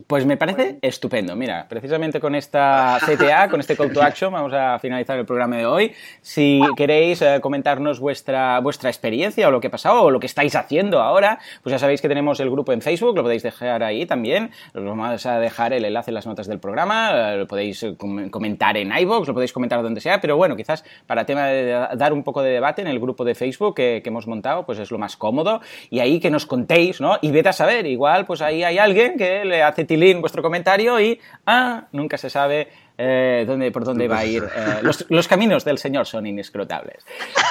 Pues 0.07 0.25
me 0.25 0.37
parece 0.37 0.79
estupendo. 0.83 1.37
Mira, 1.37 1.67
precisamente 1.69 2.21
con 2.21 2.35
esta 2.35 2.99
CTA, 3.05 3.49
con 3.49 3.61
este 3.61 3.77
call 3.77 3.93
to 3.93 4.03
action, 4.03 4.33
vamos 4.33 4.53
a 4.53 4.79
finalizar 4.79 5.19
el 5.19 5.27
programa 5.27 5.57
de 5.57 5.67
hoy. 5.67 5.93
Si 6.21 6.61
queréis 6.77 7.21
eh, 7.23 7.39
comentarnos 7.41 8.01
vuestra, 8.01 8.61
vuestra 8.61 8.89
experiencia 8.89 9.49
o 9.49 9.51
lo 9.51 9.61
que 9.61 9.67
ha 9.67 9.71
pasado 9.71 10.03
o 10.03 10.11
lo 10.11 10.21
que 10.21 10.27
estáis 10.27 10.55
haciendo 10.55 11.01
ahora, 11.01 11.39
pues 11.63 11.73
ya 11.73 11.79
sabéis 11.79 12.01
que 12.01 12.09
tenemos 12.09 12.41
el 12.41 12.51
grupo 12.51 12.73
en 12.73 12.81
Facebook, 12.81 13.17
lo 13.17 13.23
podéis 13.23 13.43
dejar 13.43 13.83
ahí 13.83 14.07
también. 14.07 14.51
Os 14.75 14.85
vamos 14.85 15.27
a 15.27 15.39
dejar 15.39 15.73
el 15.73 15.85
enlace 15.85 16.11
en 16.11 16.15
las 16.15 16.27
notas 16.27 16.47
del 16.47 16.61
programa, 16.61 17.33
eh, 17.33 17.37
lo 17.37 17.47
podéis 17.47 17.83
eh, 17.83 17.97
comentar 18.31 18.77
en 18.77 18.97
iVoox, 18.97 19.29
lo 19.29 19.35
podéis 19.35 19.53
comentar 19.53 19.83
donde 19.83 20.01
sea, 20.01 20.21
pero 20.21 20.37
bueno, 20.37 20.57
quizás 20.57 20.85
para 21.07 21.27
tema 21.27 21.47
de 21.47 21.89
dar 21.97 22.13
un 22.13 22.23
poco 22.23 22.43
de 22.43 22.51
debate 22.51 22.81
en 22.81 22.89
el 22.89 22.99
grupo 23.01 23.25
de 23.25 23.35
Facebook 23.35 23.75
que, 23.75 24.01
que 24.03 24.09
hemos 24.09 24.27
montado, 24.27 24.65
pues 24.65 24.79
es 24.79 24.91
lo 24.91 24.99
más 24.99 25.17
cómodo. 25.17 25.61
Y 25.91 25.99
ahí 25.99 26.21
que 26.21 26.31
nos 26.31 26.47
contéis, 26.47 27.01
¿no? 27.01 27.19
Y 27.21 27.31
vete 27.31 27.51
a 27.51 27.53
saber, 27.53 27.87
igual 27.87 28.25
pues 28.25 28.41
ahí 28.41 28.63
hay 28.63 28.79
alguien 28.79 29.19
que 29.19 29.45
le 29.45 29.63
hace 29.63 29.80
tilín 29.85 30.21
vuestro 30.21 30.43
comentario 30.43 31.01
y, 31.01 31.21
ah, 31.47 31.89
nunca 31.93 32.19
se 32.19 32.31
sabe 32.31 32.69
eh, 33.03 33.45
dónde, 33.47 33.71
por 33.71 33.85
dónde 33.85 34.09
va 34.09 34.19
a 34.19 34.27
ir. 34.27 34.45
Eh, 34.61 34.83
los, 34.83 35.29
caminos 35.29 35.65
del 35.65 35.79
Señor 35.79 36.07
son 36.07 36.27
inescrotables. 36.27 37.05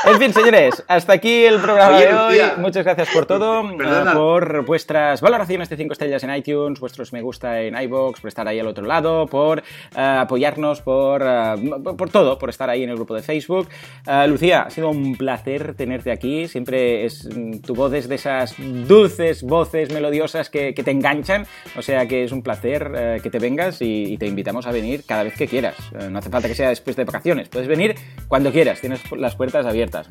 En 0.06 0.20
fin, 0.20 0.34
señores, 0.34 0.84
hasta 0.88 1.14
aquí 1.14 1.46
el 1.46 1.60
programa 1.60 2.00
de 2.00 2.14
hoy. 2.14 2.38
Muchas 2.58 2.84
gracias 2.84 3.10
por 3.10 3.26
todo, 3.26 3.64
eh, 3.64 4.06
por 4.14 4.66
vuestras 4.66 5.22
valoraciones 5.22 5.70
de 5.70 5.78
5 5.78 5.94
estrellas 5.94 6.24
en 6.24 6.36
iTunes, 6.36 6.80
vuestros 6.80 7.14
me 7.14 7.22
gusta 7.22 7.62
en 7.62 7.82
iBox, 7.82 8.20
por 8.20 8.28
estar 8.28 8.48
ahí 8.48 8.60
al 8.60 8.68
otro 8.68 8.86
lado, 8.86 9.26
por 9.28 9.64
apoyarnos, 9.96 10.82
por, 10.82 11.24
por 11.98 12.10
todo, 12.10 12.38
por 12.38 12.50
estar 12.50 12.70
ahí 12.70 12.84
en 12.84 12.90
el 12.90 12.96
grupo 12.96 13.16
de 13.16 13.24
Facebook. 13.24 13.70
Lucía, 14.28 14.64
ha 14.64 14.70
sido 14.70 14.90
un 14.90 15.16
placer 15.16 15.74
tenerte 15.76 16.12
aquí. 16.12 16.48
Siempre 16.48 17.06
es 17.06 17.26
mm, 17.26 17.60
tu 17.62 17.74
voz 17.76 17.94
es 17.94 18.08
de 18.08 18.16
esas 18.16 18.56
dulces 18.60 19.42
voces 19.44 19.92
melodiosas 19.92 20.50
que, 20.50 20.74
te 20.74 20.92
enganchan. 20.92 21.48
O 21.78 21.82
sea 21.82 22.08
que 22.08 22.24
es 22.26 22.32
un 22.32 22.44
placer 22.44 23.20
que 23.24 23.30
te 23.30 23.40
vengas 23.40 23.82
y, 23.82 24.14
y 24.14 24.18
te 24.18 24.28
invitamos 24.28 24.68
a 24.68 24.72
venir 24.72 25.04
cada 25.06 25.24
vez 25.24 25.39
que 25.40 25.48
quieras. 25.48 25.76
Eh, 25.98 26.10
no 26.10 26.20
hace 26.20 26.30
falta 26.30 26.48
que 26.48 26.54
sea 26.54 26.70
después 26.70 26.96
de 26.96 27.06
vacaciones. 27.06 27.50
Puedes 27.50 27.68
venir 27.68 27.96
cuando 28.28 28.52
quieras. 28.52 28.80
Tienes 28.82 29.00
las 29.14 29.36
puertas 29.36 29.66
abiertas. 29.66 30.10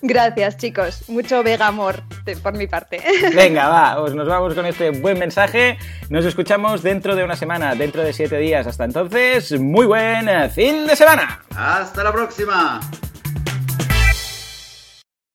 Gracias, 0.00 0.56
chicos. 0.56 1.08
Mucho 1.08 1.42
vega 1.42 1.66
amor 1.66 2.04
por 2.42 2.56
mi 2.56 2.66
parte. 2.66 3.02
Venga, 3.34 3.68
va, 3.68 4.00
pues 4.00 4.14
nos 4.14 4.28
vamos 4.28 4.54
con 4.54 4.64
este 4.64 4.90
buen 4.90 5.18
mensaje. 5.18 5.76
Nos 6.08 6.24
escuchamos 6.24 6.82
dentro 6.82 7.16
de 7.16 7.24
una 7.24 7.36
semana, 7.36 7.74
dentro 7.74 8.02
de 8.02 8.12
siete 8.12 8.38
días. 8.38 8.66
Hasta 8.66 8.84
entonces, 8.84 9.58
muy 9.60 9.86
buen 9.86 10.50
fin 10.50 10.86
de 10.86 10.94
semana. 10.94 11.42
Hasta 11.56 12.04
la 12.04 12.12
próxima. 12.12 12.80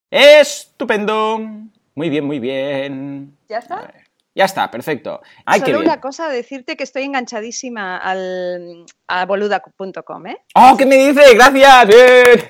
Estupendo. 0.09 1.39
Muy 1.93 2.09
bien, 2.09 2.23
muy 2.25 2.39
bien. 2.39 3.37
¿Ya 3.49 3.57
está? 3.57 3.91
Ya 4.39 4.45
está, 4.45 4.71
perfecto. 4.71 5.19
Solo 5.65 5.81
una 5.81 5.99
cosa, 5.99 6.29
decirte 6.29 6.77
que 6.77 6.85
estoy 6.85 7.03
enganchadísima 7.03 7.97
al, 7.97 8.85
a 9.09 9.25
boluda.com, 9.25 10.27
¿eh? 10.27 10.37
¡Oh, 10.55 10.77
qué 10.77 10.85
me 10.85 10.95
dice! 10.95 11.35
¡Gracias! 11.35 11.89